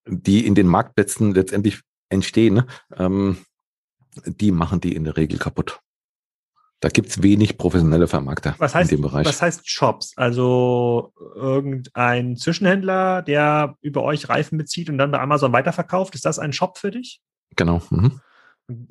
die 0.07 0.47
in 0.47 0.55
den 0.55 0.67
Marktplätzen 0.67 1.35
letztendlich 1.35 1.81
entstehen, 2.09 2.65
ähm, 2.97 3.39
die 4.27 4.53
machen 4.53 4.81
die 4.81 4.95
in 4.95 5.05
der 5.05 5.17
Regel 5.17 5.39
kaputt. 5.39 5.81
Da 6.81 6.89
gibt's 6.89 7.23
wenig 7.23 7.59
professionelle 7.59 8.09
Vermarkter 8.09 8.57
was 8.59 8.75
heißt, 8.75 8.91
in 8.91 8.99
dem 8.99 9.03
Bereich. 9.03 9.25
Was 9.25 9.41
heißt 9.41 9.71
Shops? 9.71 10.15
Also 10.17 11.13
irgendein 11.37 12.37
Zwischenhändler, 12.37 13.23
der 13.23 13.77
über 13.83 14.03
euch 14.03 14.29
Reifen 14.29 14.59
bezieht 14.59 14.91
und 14.91 14.99
dann 14.99 15.13
bei 15.13 15.21
Amazon 15.21 15.53
weiterverkauft, 15.53 16.17
ist 16.17 16.25
das 16.25 16.41
ein 16.41 16.53
Shop 16.53 16.79
für 16.79 16.91
dich? 16.91 17.21
Genau. 17.55 17.81
Mhm. 17.91 18.21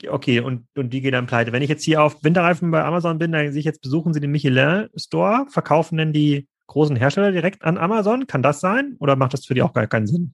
Okay, 0.08 0.40
und, 0.40 0.68
und 0.78 0.92
die 0.92 1.02
gehen 1.02 1.12
dann 1.12 1.28
pleite. 1.28 1.52
Wenn 1.52 1.64
ich 1.64 1.70
jetzt 1.70 1.84
hier 1.84 2.02
auf 2.02 2.24
Winterreifen 2.24 2.72
bei 2.72 2.84
Amazon 2.84 3.18
bin, 3.18 3.34
dann 3.34 3.52
sehe 3.52 3.60
ich 3.60 3.66
jetzt, 3.66 3.82
besuchen 3.82 4.14
sie 4.14 4.22
den 4.22 4.32
Michelin 4.32 4.88
Store, 4.96 5.46
verkaufen 5.50 5.98
denn 5.98 6.14
die 6.14 6.48
großen 6.68 6.96
Hersteller 6.96 7.34
direkt 7.34 7.62
an 7.64 7.78
Amazon? 7.78 8.26
Kann 8.26 8.42
das 8.42 8.62
sein? 8.62 8.96
Oder 9.00 9.18
macht 9.18 9.34
das 9.34 9.46
für 9.46 9.54
die 9.54 9.64
auch 9.64 9.74
gar 9.74 9.88
keinen 9.88 10.08
Sinn? 10.08 10.34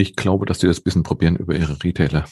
Ich 0.00 0.16
glaube, 0.16 0.46
dass 0.46 0.58
die 0.58 0.66
das 0.66 0.80
ein 0.80 0.84
bisschen 0.84 1.02
probieren 1.02 1.36
über 1.36 1.54
ihre 1.54 1.82
Retailer. 1.82 2.24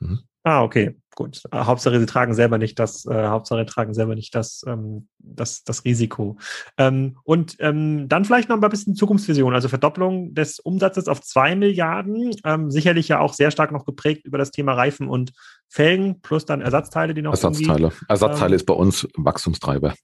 Mhm. 0.00 0.20
Ah, 0.46 0.62
okay, 0.62 0.94
gut. 1.16 1.40
Äh, 1.50 1.64
Hauptsache, 1.64 1.98
sie 1.98 2.04
tragen 2.04 2.34
selber 2.34 2.58
nicht 2.58 2.78
das, 2.78 3.06
äh, 3.06 3.28
Hauptsache, 3.28 3.64
tragen 3.64 3.94
selber 3.94 4.14
nicht 4.14 4.34
das, 4.34 4.62
ähm, 4.66 5.08
das, 5.18 5.64
das 5.64 5.86
Risiko. 5.86 6.36
Ähm, 6.76 7.16
und 7.24 7.56
ähm, 7.60 8.08
dann 8.10 8.26
vielleicht 8.26 8.50
noch 8.50 8.60
ein 8.60 8.70
bisschen 8.70 8.94
Zukunftsvision, 8.94 9.54
also 9.54 9.68
Verdopplung 9.68 10.34
des 10.34 10.60
Umsatzes 10.60 11.08
auf 11.08 11.22
zwei 11.22 11.56
Milliarden, 11.56 12.36
ähm, 12.44 12.70
sicherlich 12.70 13.08
ja 13.08 13.20
auch 13.20 13.32
sehr 13.32 13.50
stark 13.50 13.72
noch 13.72 13.86
geprägt 13.86 14.26
über 14.26 14.36
das 14.36 14.50
Thema 14.50 14.74
Reifen 14.74 15.08
und 15.08 15.32
Felgen, 15.68 16.20
plus 16.20 16.44
dann 16.44 16.60
Ersatzteile, 16.60 17.14
die 17.14 17.22
noch. 17.22 17.32
Ersatzteile. 17.32 17.90
Ersatzteile 18.08 18.52
ähm, 18.52 18.56
ist 18.56 18.66
bei 18.66 18.74
uns 18.74 19.08
Wachstumstreiber. 19.16 19.94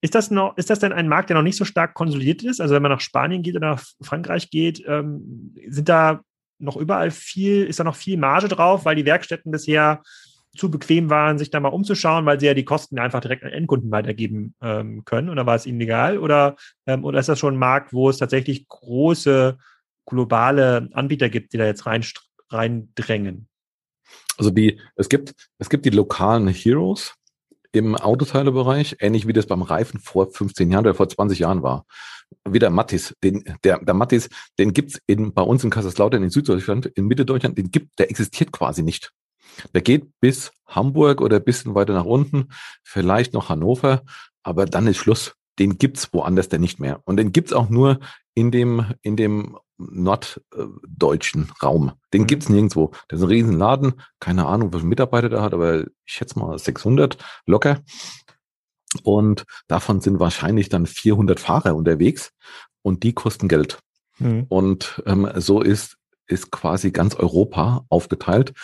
Ist 0.00 0.14
das 0.14 0.30
noch, 0.30 0.56
ist 0.56 0.70
das 0.70 0.78
denn 0.78 0.92
ein 0.92 1.08
Markt, 1.08 1.28
der 1.28 1.36
noch 1.36 1.42
nicht 1.42 1.56
so 1.56 1.64
stark 1.64 1.94
konsolidiert 1.94 2.44
ist? 2.44 2.60
Also 2.60 2.74
wenn 2.74 2.82
man 2.82 2.92
nach 2.92 3.00
Spanien 3.00 3.42
geht 3.42 3.56
oder 3.56 3.70
nach 3.70 3.84
Frankreich 4.00 4.50
geht, 4.50 4.82
ähm, 4.86 5.54
sind 5.68 5.88
da 5.88 6.20
noch 6.58 6.76
überall 6.76 7.10
viel, 7.10 7.64
ist 7.64 7.80
da 7.80 7.84
noch 7.84 7.96
viel 7.96 8.16
Marge 8.16 8.48
drauf, 8.48 8.84
weil 8.84 8.96
die 8.96 9.04
Werkstätten 9.04 9.50
bisher 9.50 10.02
zu 10.56 10.70
bequem 10.70 11.10
waren, 11.10 11.38
sich 11.38 11.50
da 11.50 11.60
mal 11.60 11.68
umzuschauen, 11.68 12.26
weil 12.26 12.40
sie 12.40 12.46
ja 12.46 12.54
die 12.54 12.64
Kosten 12.64 12.98
einfach 12.98 13.20
direkt 13.20 13.44
an 13.44 13.50
Endkunden 13.50 13.90
weitergeben 13.90 14.54
ähm, 14.60 15.04
können. 15.04 15.28
Oder 15.28 15.46
war 15.46 15.54
es 15.54 15.66
ihnen 15.66 15.80
egal? 15.80 16.18
Oder, 16.18 16.56
ähm, 16.86 17.04
oder 17.04 17.20
ist 17.20 17.28
das 17.28 17.38
schon 17.38 17.54
ein 17.54 17.58
Markt, 17.58 17.92
wo 17.92 18.08
es 18.08 18.18
tatsächlich 18.18 18.66
große 18.68 19.58
globale 20.06 20.88
Anbieter 20.92 21.28
gibt, 21.28 21.52
die 21.52 21.58
da 21.58 21.66
jetzt 21.66 21.86
rein, 21.86 22.04
reindrängen? 22.50 23.48
Also 24.36 24.50
die, 24.50 24.80
es 24.96 25.08
gibt, 25.08 25.34
es 25.58 25.68
gibt 25.68 25.84
die 25.84 25.90
lokalen 25.90 26.48
Heroes 26.48 27.14
im 27.72 27.94
Autoteilebereich, 27.96 28.96
ähnlich 29.00 29.26
wie 29.26 29.32
das 29.32 29.46
beim 29.46 29.62
Reifen 29.62 30.00
vor 30.00 30.30
15 30.30 30.70
Jahren 30.70 30.86
oder 30.86 30.94
vor 30.94 31.08
20 31.08 31.38
Jahren 31.38 31.62
war 31.62 31.84
wieder 32.44 32.70
Mattis. 32.70 33.14
Den, 33.22 33.44
der, 33.64 33.78
der 33.78 33.94
Mattis, 33.94 34.28
den 34.58 34.72
gibt's 34.72 35.00
in, 35.06 35.32
bei 35.32 35.42
uns 35.42 35.64
in 35.64 35.70
Kaiserslautern 35.70 36.22
in 36.22 36.30
Süddeutschland, 36.30 36.86
in 36.86 37.06
Mitteldeutschland, 37.06 37.58
den 37.58 37.70
gibt, 37.70 37.98
der 37.98 38.10
existiert 38.10 38.52
quasi 38.52 38.82
nicht. 38.82 39.12
Der 39.74 39.82
geht 39.82 40.08
bis 40.20 40.52
Hamburg 40.66 41.20
oder 41.20 41.40
bisschen 41.40 41.74
weiter 41.74 41.94
nach 41.94 42.04
unten, 42.04 42.48
vielleicht 42.82 43.32
noch 43.32 43.48
Hannover, 43.48 44.02
aber 44.42 44.66
dann 44.66 44.86
ist 44.86 44.98
Schluss. 44.98 45.34
Den 45.58 45.78
gibt's 45.78 46.12
woanders 46.12 46.48
denn 46.48 46.60
nicht 46.60 46.78
mehr. 46.78 47.00
Und 47.04 47.16
den 47.16 47.32
gibt's 47.32 47.52
auch 47.52 47.68
nur 47.68 47.98
in 48.34 48.52
dem, 48.52 48.94
in 49.02 49.16
dem 49.16 49.58
norddeutschen 49.78 51.50
Raum. 51.62 51.92
Den 52.12 52.22
mhm. 52.22 52.26
gibt's 52.26 52.48
nirgendwo. 52.48 52.92
Das 53.08 53.20
ist 53.20 53.24
ein 53.24 53.30
Riesenladen. 53.30 53.94
Keine 54.20 54.46
Ahnung, 54.46 54.72
wie 54.72 54.78
viele 54.78 54.88
Mitarbeiter 54.88 55.28
der 55.28 55.42
hat, 55.42 55.54
aber 55.54 55.82
ich 55.82 55.88
schätze 56.04 56.38
mal 56.38 56.58
600 56.58 57.16
locker. 57.46 57.80
Und 59.02 59.44
davon 59.68 60.00
sind 60.00 60.18
wahrscheinlich 60.18 60.68
dann 60.68 60.86
400 60.86 61.38
Fahrer 61.40 61.74
unterwegs 61.76 62.32
und 62.82 63.02
die 63.02 63.12
kosten 63.12 63.48
Geld. 63.48 63.78
Mhm. 64.18 64.46
Und 64.48 65.02
ähm, 65.06 65.30
so 65.36 65.60
ist, 65.60 65.96
ist 66.26 66.50
quasi 66.50 66.90
ganz 66.90 67.14
Europa 67.14 67.84
aufgeteilt. 67.88 68.54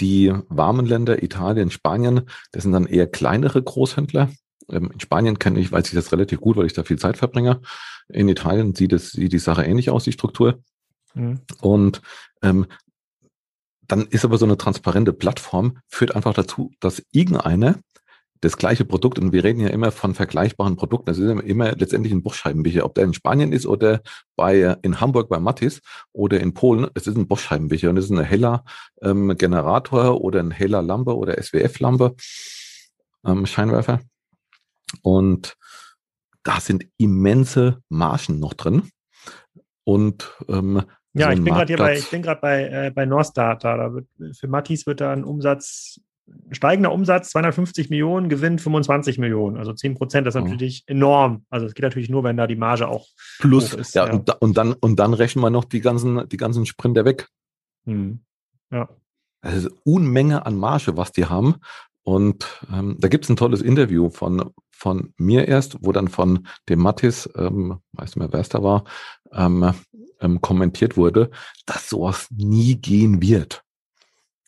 Die 0.00 0.32
warmen 0.48 0.86
Länder, 0.86 1.22
Italien, 1.22 1.70
Spanien, 1.70 2.22
das 2.50 2.62
sind 2.62 2.72
dann 2.72 2.86
eher 2.86 3.06
kleinere 3.06 3.62
Großhändler. 3.62 4.30
Ähm, 4.70 4.90
in 4.92 5.00
Spanien 5.00 5.38
kenne 5.38 5.60
ich, 5.60 5.72
weiß 5.72 5.88
ich 5.88 5.94
das 5.94 6.12
relativ 6.12 6.40
gut, 6.40 6.56
weil 6.56 6.66
ich 6.66 6.72
da 6.72 6.84
viel 6.84 6.98
Zeit 6.98 7.16
verbringe. 7.16 7.60
In 8.08 8.28
Italien 8.28 8.74
sieht 8.74 8.92
es, 8.92 9.12
sieht 9.12 9.32
die 9.32 9.38
Sache 9.38 9.64
ähnlich 9.64 9.90
aus, 9.90 10.04
die 10.04 10.12
Struktur. 10.12 10.62
Mhm. 11.14 11.40
Und 11.60 12.02
ähm, 12.42 12.66
dann 13.86 14.06
ist 14.06 14.24
aber 14.24 14.38
so 14.38 14.46
eine 14.46 14.56
transparente 14.56 15.12
Plattform, 15.12 15.78
führt 15.88 16.16
einfach 16.16 16.34
dazu, 16.34 16.72
dass 16.80 17.02
irgendeiner 17.12 17.78
das 18.42 18.56
gleiche 18.56 18.84
Produkt, 18.84 19.20
und 19.20 19.32
wir 19.32 19.44
reden 19.44 19.60
ja 19.60 19.68
immer 19.68 19.92
von 19.92 20.14
vergleichbaren 20.14 20.76
Produkten, 20.76 21.06
das 21.06 21.18
ist 21.18 21.30
immer 21.42 21.76
letztendlich 21.76 22.12
ein 22.12 22.22
Bosch-Scheibenwischer, 22.22 22.84
ob 22.84 22.94
der 22.96 23.04
in 23.04 23.14
Spanien 23.14 23.52
ist 23.52 23.66
oder 23.66 24.02
bei 24.34 24.76
in 24.82 25.00
Hamburg 25.00 25.28
bei 25.28 25.38
Mattis 25.38 25.80
oder 26.12 26.40
in 26.40 26.52
Polen, 26.52 26.88
es 26.94 27.06
ist 27.06 27.16
ein 27.16 27.28
Bosch-Scheibenwischer 27.28 27.88
und 27.90 27.98
es 27.98 28.06
ist 28.06 28.10
ein 28.10 28.24
heller 28.24 28.64
ähm, 29.00 29.36
Generator 29.38 30.20
oder 30.20 30.40
ein 30.40 30.50
heller 30.50 30.82
Lampe 30.82 31.16
oder 31.16 31.40
SWF-Lampe, 31.40 32.16
ähm, 33.24 33.46
Scheinwerfer. 33.46 34.00
Und 35.02 35.56
da 36.42 36.60
sind 36.60 36.86
immense 36.98 37.82
Margen 37.88 38.38
noch 38.38 38.54
drin. 38.54 38.90
Und 39.84 40.32
ähm, 40.48 40.82
ja, 41.14 41.26
so 41.26 41.32
ich 41.32 41.44
bin 41.44 41.54
gerade 41.54 41.76
bei, 41.76 41.98
ich 41.98 42.10
bin 42.10 42.22
gerade 42.22 42.40
bei, 42.40 42.64
äh, 42.68 42.90
bei 42.94 43.06
Norstdata. 43.06 43.76
Da 43.76 43.94
wird, 43.94 44.08
für 44.36 44.48
Mattis 44.48 44.86
wird 44.86 45.00
da 45.00 45.12
ein 45.12 45.24
Umsatz 45.24 46.00
steigender 46.50 46.92
Umsatz 46.92 47.30
250 47.30 47.90
Millionen, 47.90 48.28
Gewinn 48.28 48.58
25 48.58 49.18
Millionen. 49.18 49.56
Also 49.56 49.72
10 49.72 49.94
Prozent, 49.94 50.26
das 50.26 50.34
ist 50.34 50.42
natürlich 50.42 50.84
enorm. 50.86 51.44
Also 51.50 51.66
es 51.66 51.74
geht 51.74 51.82
natürlich 51.82 52.08
nur, 52.08 52.24
wenn 52.24 52.36
da 52.36 52.46
die 52.46 52.56
Marge 52.56 52.88
auch 52.88 53.06
plus 53.38 53.74
ist. 53.74 53.94
Ja, 53.94 54.06
ja. 54.06 54.12
Und, 54.12 54.30
und, 54.40 54.56
dann, 54.56 54.72
und 54.74 54.98
dann 54.98 55.14
rechnen 55.14 55.42
wir 55.42 55.50
noch 55.50 55.64
die 55.64 55.80
ganzen, 55.80 56.28
die 56.28 56.36
ganzen 56.36 56.66
Sprinter 56.66 57.04
weg. 57.04 57.28
Hm. 57.84 58.20
Ja. 58.70 58.88
Also 59.40 59.70
Unmenge 59.84 60.46
an 60.46 60.56
Marge, 60.56 60.96
was 60.96 61.12
die 61.12 61.26
haben. 61.26 61.56
Und 62.04 62.62
ähm, 62.72 62.96
da 62.98 63.08
gibt 63.08 63.24
es 63.24 63.30
ein 63.30 63.36
tolles 63.36 63.62
Interview 63.62 64.10
von, 64.10 64.50
von 64.70 65.14
mir 65.16 65.46
erst, 65.46 65.76
wo 65.80 65.92
dann 65.92 66.08
von 66.08 66.46
dem 66.68 66.80
Mattis, 66.80 67.28
ähm, 67.36 67.78
weiß 67.92 68.10
nicht 68.10 68.16
mehr, 68.16 68.32
wer 68.32 68.40
es 68.40 68.48
da 68.48 68.62
war, 68.62 68.84
ähm, 69.32 69.72
ähm, 70.20 70.40
kommentiert 70.40 70.96
wurde, 70.96 71.30
dass 71.66 71.88
sowas 71.88 72.28
nie 72.30 72.76
gehen 72.76 73.22
wird. 73.22 73.62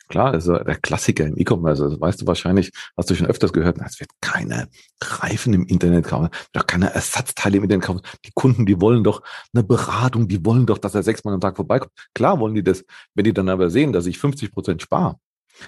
Klar, 0.09 0.32
also 0.32 0.59
der 0.59 0.76
Klassiker 0.76 1.24
im 1.24 1.36
E-Commerce, 1.38 1.82
also 1.82 2.00
weißt 2.00 2.20
du 2.20 2.26
wahrscheinlich, 2.26 2.72
hast 2.96 3.09
du 3.09 3.14
schon 3.14 3.26
öfters 3.26 3.55
gehört, 3.55 3.78
es 3.84 3.98
wird 4.00 4.11
keine 4.20 4.68
Reifen 5.02 5.55
im 5.55 5.64
Internet 5.64 6.07
kaufen, 6.07 6.28
doch 6.52 6.66
keine 6.66 6.92
Ersatzteile 6.92 7.57
im 7.57 7.62
Internet 7.62 7.86
kaufen. 7.86 8.02
Die 8.26 8.30
Kunden, 8.34 8.66
die 8.66 8.80
wollen 8.80 9.02
doch 9.02 9.22
eine 9.55 9.64
Beratung, 9.64 10.28
die 10.28 10.44
wollen 10.44 10.66
doch, 10.66 10.78
dass 10.78 10.94
er 10.94 11.02
sechsmal 11.02 11.32
am 11.34 11.40
Tag 11.40 11.57
vorbeikommt. 11.57 11.92
Klar 12.14 12.38
wollen 12.38 12.55
die 12.55 12.62
das, 12.62 12.84
wenn 13.14 13.24
die 13.24 13.32
dann 13.32 13.48
aber 13.48 13.70
sehen, 13.70 13.92
dass 13.92 14.05
ich 14.07 14.18
50 14.18 14.52
Prozent 14.52 14.82
spare, 14.82 15.16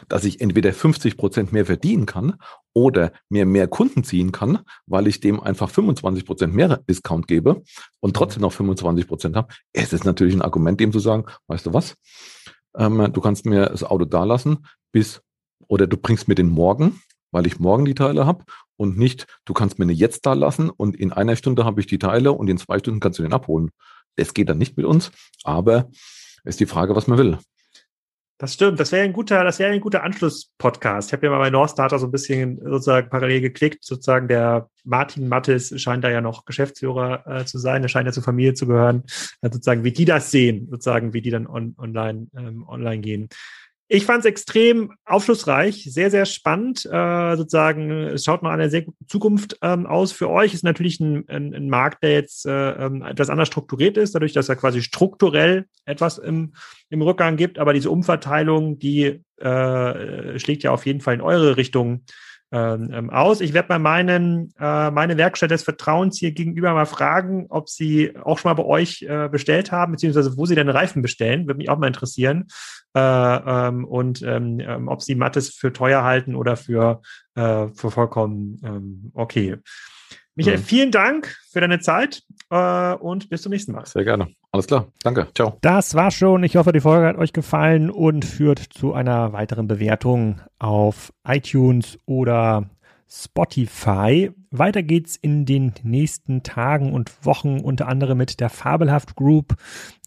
dass 0.09 0.25
ich 0.25 0.41
entweder 0.41 0.73
50 0.73 1.17
Prozent 1.17 1.53
mehr 1.53 1.67
verdienen 1.67 2.07
kann 2.07 2.37
oder 2.73 3.13
mir 3.29 3.47
mehr 3.47 3.69
Kunden 3.69 4.05
ziehen 4.05 4.33
kann, 4.33 4.61
weil 4.87 5.07
ich 5.07 5.21
dem 5.21 5.41
einfach 5.41 5.71
25 5.71 6.25
Prozent 6.25 6.55
mehr 6.55 6.79
Discount 6.89 7.29
gebe 7.29 7.63
und 8.01 8.15
trotzdem 8.15 8.43
noch 8.43 8.53
25 8.53 9.07
Prozent 9.07 9.37
habe, 9.37 9.53
ist 9.73 9.93
es 9.93 10.05
natürlich 10.05 10.35
ein 10.35 10.43
Argument, 10.43 10.81
dem 10.81 10.93
zu 10.93 10.99
sagen, 10.99 11.25
weißt 11.47 11.67
du 11.67 11.75
was, 11.75 11.97
ähm, 12.77 13.13
du 13.13 13.21
kannst 13.21 13.47
mir 13.47 13.67
das 13.67 13.85
Auto 13.85 14.05
da 14.05 14.25
lassen 14.25 14.67
bis, 14.93 15.23
oder 15.69 15.87
du 15.87 15.97
bringst 15.97 16.29
mir 16.29 16.35
den 16.35 16.49
morgen, 16.49 17.01
weil 17.31 17.47
ich 17.47 17.59
morgen 17.59 17.85
die 17.85 17.95
Teile 17.95 18.27
habe 18.27 18.45
und 18.77 18.99
nicht, 18.99 19.27
du 19.45 19.55
kannst 19.55 19.79
mir 19.79 19.85
eine 19.85 19.93
jetzt 19.93 20.27
da 20.27 20.35
lassen 20.35 20.71
und 20.71 20.97
in 20.97 21.13
einer 21.13 21.37
Stunde 21.37 21.65
habe 21.65 21.81
ich 21.81 21.87
die 21.87 21.99
Teile 21.99 22.33
und 22.33 22.49
in 22.49 22.59
zwei 22.59 22.79
Stunden 22.79 23.01
kannst 23.01 23.19
du 23.19 23.23
den 23.23 23.33
abholen. 23.33 23.71
Das 24.17 24.35
geht 24.35 24.49
dann 24.49 24.59
nicht 24.59 24.77
mit 24.77 24.87
uns, 24.87 25.11
aber 25.45 25.91
ist 26.45 26.61
die 26.61 26.67
Frage, 26.67 26.95
was 26.95 27.07
man 27.07 27.19
will. 27.19 27.39
Das 28.39 28.53
stimmt. 28.53 28.79
Das 28.79 28.93
wäre 28.93 29.05
ein 29.05 29.15
guter, 29.15 29.45
das 29.45 29.59
wäre 29.59 29.73
ein 29.73 29.81
guter 29.81 30.03
Anschluss-Podcast. 30.03 31.09
Ich 31.09 31.13
habe 31.15 31.27
ja 31.27 31.33
mal 31.33 31.39
bei 31.39 31.49
North 31.49 31.71
Starter 31.71 31.99
so 31.99 32.07
ein 32.07 32.13
bisschen 32.13 32.59
sozusagen 32.63 33.09
parallel 33.09 33.41
geklickt. 33.41 33.83
Sozusagen 33.83 34.29
der 34.29 34.69
Martin 34.85 35.29
Mattes 35.29 35.73
scheint 35.81 36.05
da 36.05 36.11
ja 36.11 36.21
noch 36.21 36.45
Geschäftsführer 36.45 37.27
äh, 37.27 37.45
zu 37.47 37.59
sein. 37.59 37.83
Er 37.83 37.89
scheint 37.89 38.07
ja 38.07 38.13
zur 38.13 38.23
Familie 38.23 38.53
zu 38.53 38.67
gehören. 38.67 39.05
Also 39.41 39.55
sozusagen, 39.55 39.85
wie 39.85 39.93
die 39.93 40.05
das 40.05 40.31
sehen, 40.31 40.69
sozusagen, 40.71 41.15
wie 41.15 41.23
die 41.23 41.31
dann 41.31 41.47
on, 41.47 41.75
online, 41.79 42.27
ähm, 42.37 42.69
online 42.69 43.01
gehen. 43.01 43.29
Ich 43.89 44.05
fand 44.05 44.21
es 44.21 44.25
extrem 44.25 44.93
aufschlussreich, 45.05 45.85
sehr, 45.91 46.11
sehr 46.11 46.27
spannend. 46.27 46.85
Äh, 46.87 47.37
sozusagen, 47.37 47.91
es 47.91 48.25
schaut 48.25 48.43
noch 48.43 48.51
eine 48.51 48.69
sehr 48.69 48.83
gute 48.83 49.07
Zukunft 49.07 49.59
ähm, 49.63 49.87
aus 49.87 50.11
für 50.11 50.29
euch. 50.29 50.55
Ist 50.55 50.65
natürlich 50.65 50.99
ein, 50.99 51.29
ein, 51.29 51.55
ein 51.55 51.69
Markt, 51.69 52.03
der 52.03 52.13
jetzt 52.13 52.47
äh, 52.47 52.71
ähm, 52.73 53.03
etwas 53.03 53.31
anders 53.31 53.47
strukturiert 53.47 53.97
ist, 53.97 54.15
dadurch, 54.15 54.33
dass 54.33 54.49
er 54.49 54.57
quasi 54.57 54.83
strukturell 54.83 55.67
etwas 55.85 56.19
im, 56.19 56.55
im 56.91 57.01
Rückgang 57.01 57.37
gibt. 57.37 57.61
Aber 57.61 57.73
diese 57.73 57.91
Umverteilung, 57.91 58.79
die 58.81 59.23
äh, 59.37 60.39
schlägt 60.39 60.65
ja 60.65 60.73
auf 60.73 60.85
jeden 60.85 61.01
Fall 61.01 61.15
in 61.15 61.21
eure 61.21 61.57
Richtung 61.57 62.03
ähm, 62.53 62.91
ähm, 62.93 63.11
aus. 63.11 63.41
Ich 63.41 63.53
werde 63.53 63.69
bei 63.69 63.79
meinen, 63.79 64.53
äh, 64.59 64.91
meine 64.91 65.17
Werkstatt 65.17 65.51
des 65.51 65.65
Vertrauens 65.65 66.19
hier 66.19 66.31
gegenüber 66.31 66.73
mal 66.75 66.87
fragen, 66.87 67.47
ob 67.49 67.69
sie 67.69 68.17
auch 68.23 68.39
schon 68.39 68.51
mal 68.51 68.63
bei 68.63 68.65
euch 68.65 69.03
äh, 69.03 69.29
bestellt 69.29 69.73
haben, 69.73 69.93
beziehungsweise 69.93 70.37
wo 70.37 70.47
sie 70.47 70.55
denn 70.55 70.69
Reifen 70.69 71.03
bestellen. 71.03 71.47
Würde 71.47 71.59
mich 71.59 71.71
auch 71.71 71.79
mal 71.79 71.89
interessieren. 71.89 72.47
Äh, 72.95 73.01
ähm, 73.01 73.85
und 73.85 74.23
ähm, 74.23 74.61
ähm 74.61 74.89
ob 74.89 75.03
sie 75.03 75.17
Mattes 75.17 75.51
für 75.51 75.73
teuer 75.73 76.05
halten 76.05 76.37
oder 76.37 76.57
für, 76.57 77.03
äh, 77.35 77.67
für 77.75 77.91
vollkommen 77.91 78.61
ähm, 78.65 79.11
okay. 79.15 79.57
Michael, 80.37 80.59
mhm. 80.59 80.63
vielen 80.63 80.91
Dank 80.91 81.35
für 81.51 81.61
deine 81.61 81.81
Zeit 81.81 82.23
äh, 82.51 82.93
und 82.95 83.31
bis 83.31 83.43
zum 83.43 83.53
nächsten 83.53 83.73
Mal. 83.73 83.87
Sehr 83.87 84.05
gerne. 84.05 84.29
Alles 84.53 84.67
klar. 84.67 84.87
Danke. 85.03 85.29
Ciao. 85.35 85.57
Das 85.63 85.95
war's 85.95 86.15
schon. 86.15 86.45
Ich 86.45 86.57
hoffe, 86.57 86.73
die 86.73 86.81
Folge 86.81 87.07
hat 87.07 87.17
euch 87.17 87.33
gefallen 87.33 87.91
und 87.91 88.25
führt 88.25 88.59
zu 88.59 88.93
einer 88.93 89.33
weiteren 89.33 89.67
Bewertung 89.67 90.43
auf 90.59 91.13
iTunes 91.27 91.99
oder 92.05 92.69
Spotify. 93.09 94.31
Weiter 94.51 94.83
geht's 94.83 95.17
in 95.17 95.47
den 95.47 95.73
nächsten 95.83 96.43
Tagen 96.43 96.93
und 96.93 97.25
Wochen 97.25 97.61
unter 97.61 97.89
anderem 97.89 98.19
mit 98.19 98.39
der 98.39 98.51
Fabelhaft 98.51 99.17
Group, 99.17 99.55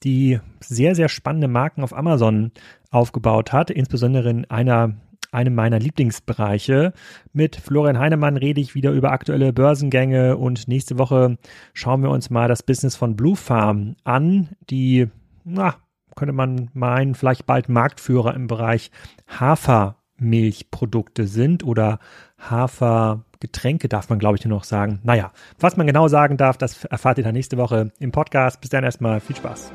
die 0.03 0.39
sehr, 0.59 0.93
sehr 0.93 1.09
spannende 1.09 1.47
Marken 1.47 1.82
auf 1.82 1.95
Amazon 1.95 2.51
aufgebaut 2.91 3.51
hat, 3.51 3.71
insbesondere 3.71 4.30
in 4.30 4.45
einer 4.45 4.95
einem 5.32 5.55
meiner 5.55 5.80
Lieblingsbereiche. 5.80 6.93
Mit 7.34 7.55
Florian 7.55 7.99
Heinemann 7.99 8.38
rede 8.38 8.61
ich 8.61 8.75
wieder 8.75 8.91
über 8.91 9.11
aktuelle 9.11 9.53
Börsengänge 9.53 10.38
und 10.38 10.67
nächste 10.67 10.97
Woche 10.97 11.38
schauen 11.73 12.01
wir 12.01 12.09
uns 12.09 12.30
mal 12.30 12.47
das 12.47 12.63
Business 12.63 12.95
von 12.95 13.15
Blue 13.15 13.36
Farm 13.36 13.95
an, 14.03 14.49
die, 14.69 15.07
na, 15.43 15.75
könnte 16.15 16.34
man 16.34 16.69
meinen, 16.73 17.15
vielleicht 17.15 17.45
bald 17.45 17.69
Marktführer 17.69 18.34
im 18.34 18.47
Bereich 18.47 18.91
Hafermilchprodukte 19.27 21.27
sind 21.27 21.63
oder 21.63 21.99
Hafergetränke 22.38 23.88
darf 23.88 24.09
man, 24.09 24.19
glaube 24.19 24.38
ich, 24.38 24.45
nur 24.45 24.57
noch 24.57 24.65
sagen. 24.65 24.99
Naja, 25.03 25.32
was 25.59 25.77
man 25.77 25.88
genau 25.88 26.07
sagen 26.07 26.38
darf, 26.38 26.57
das 26.57 26.86
erfahrt 26.86 27.17
ihr 27.17 27.23
dann 27.23 27.34
nächste 27.34 27.57
Woche 27.57 27.91
im 27.99 28.11
Podcast. 28.11 28.61
Bis 28.61 28.69
dann 28.69 28.84
erstmal 28.84 29.19
viel 29.19 29.36
Spaß. 29.36 29.71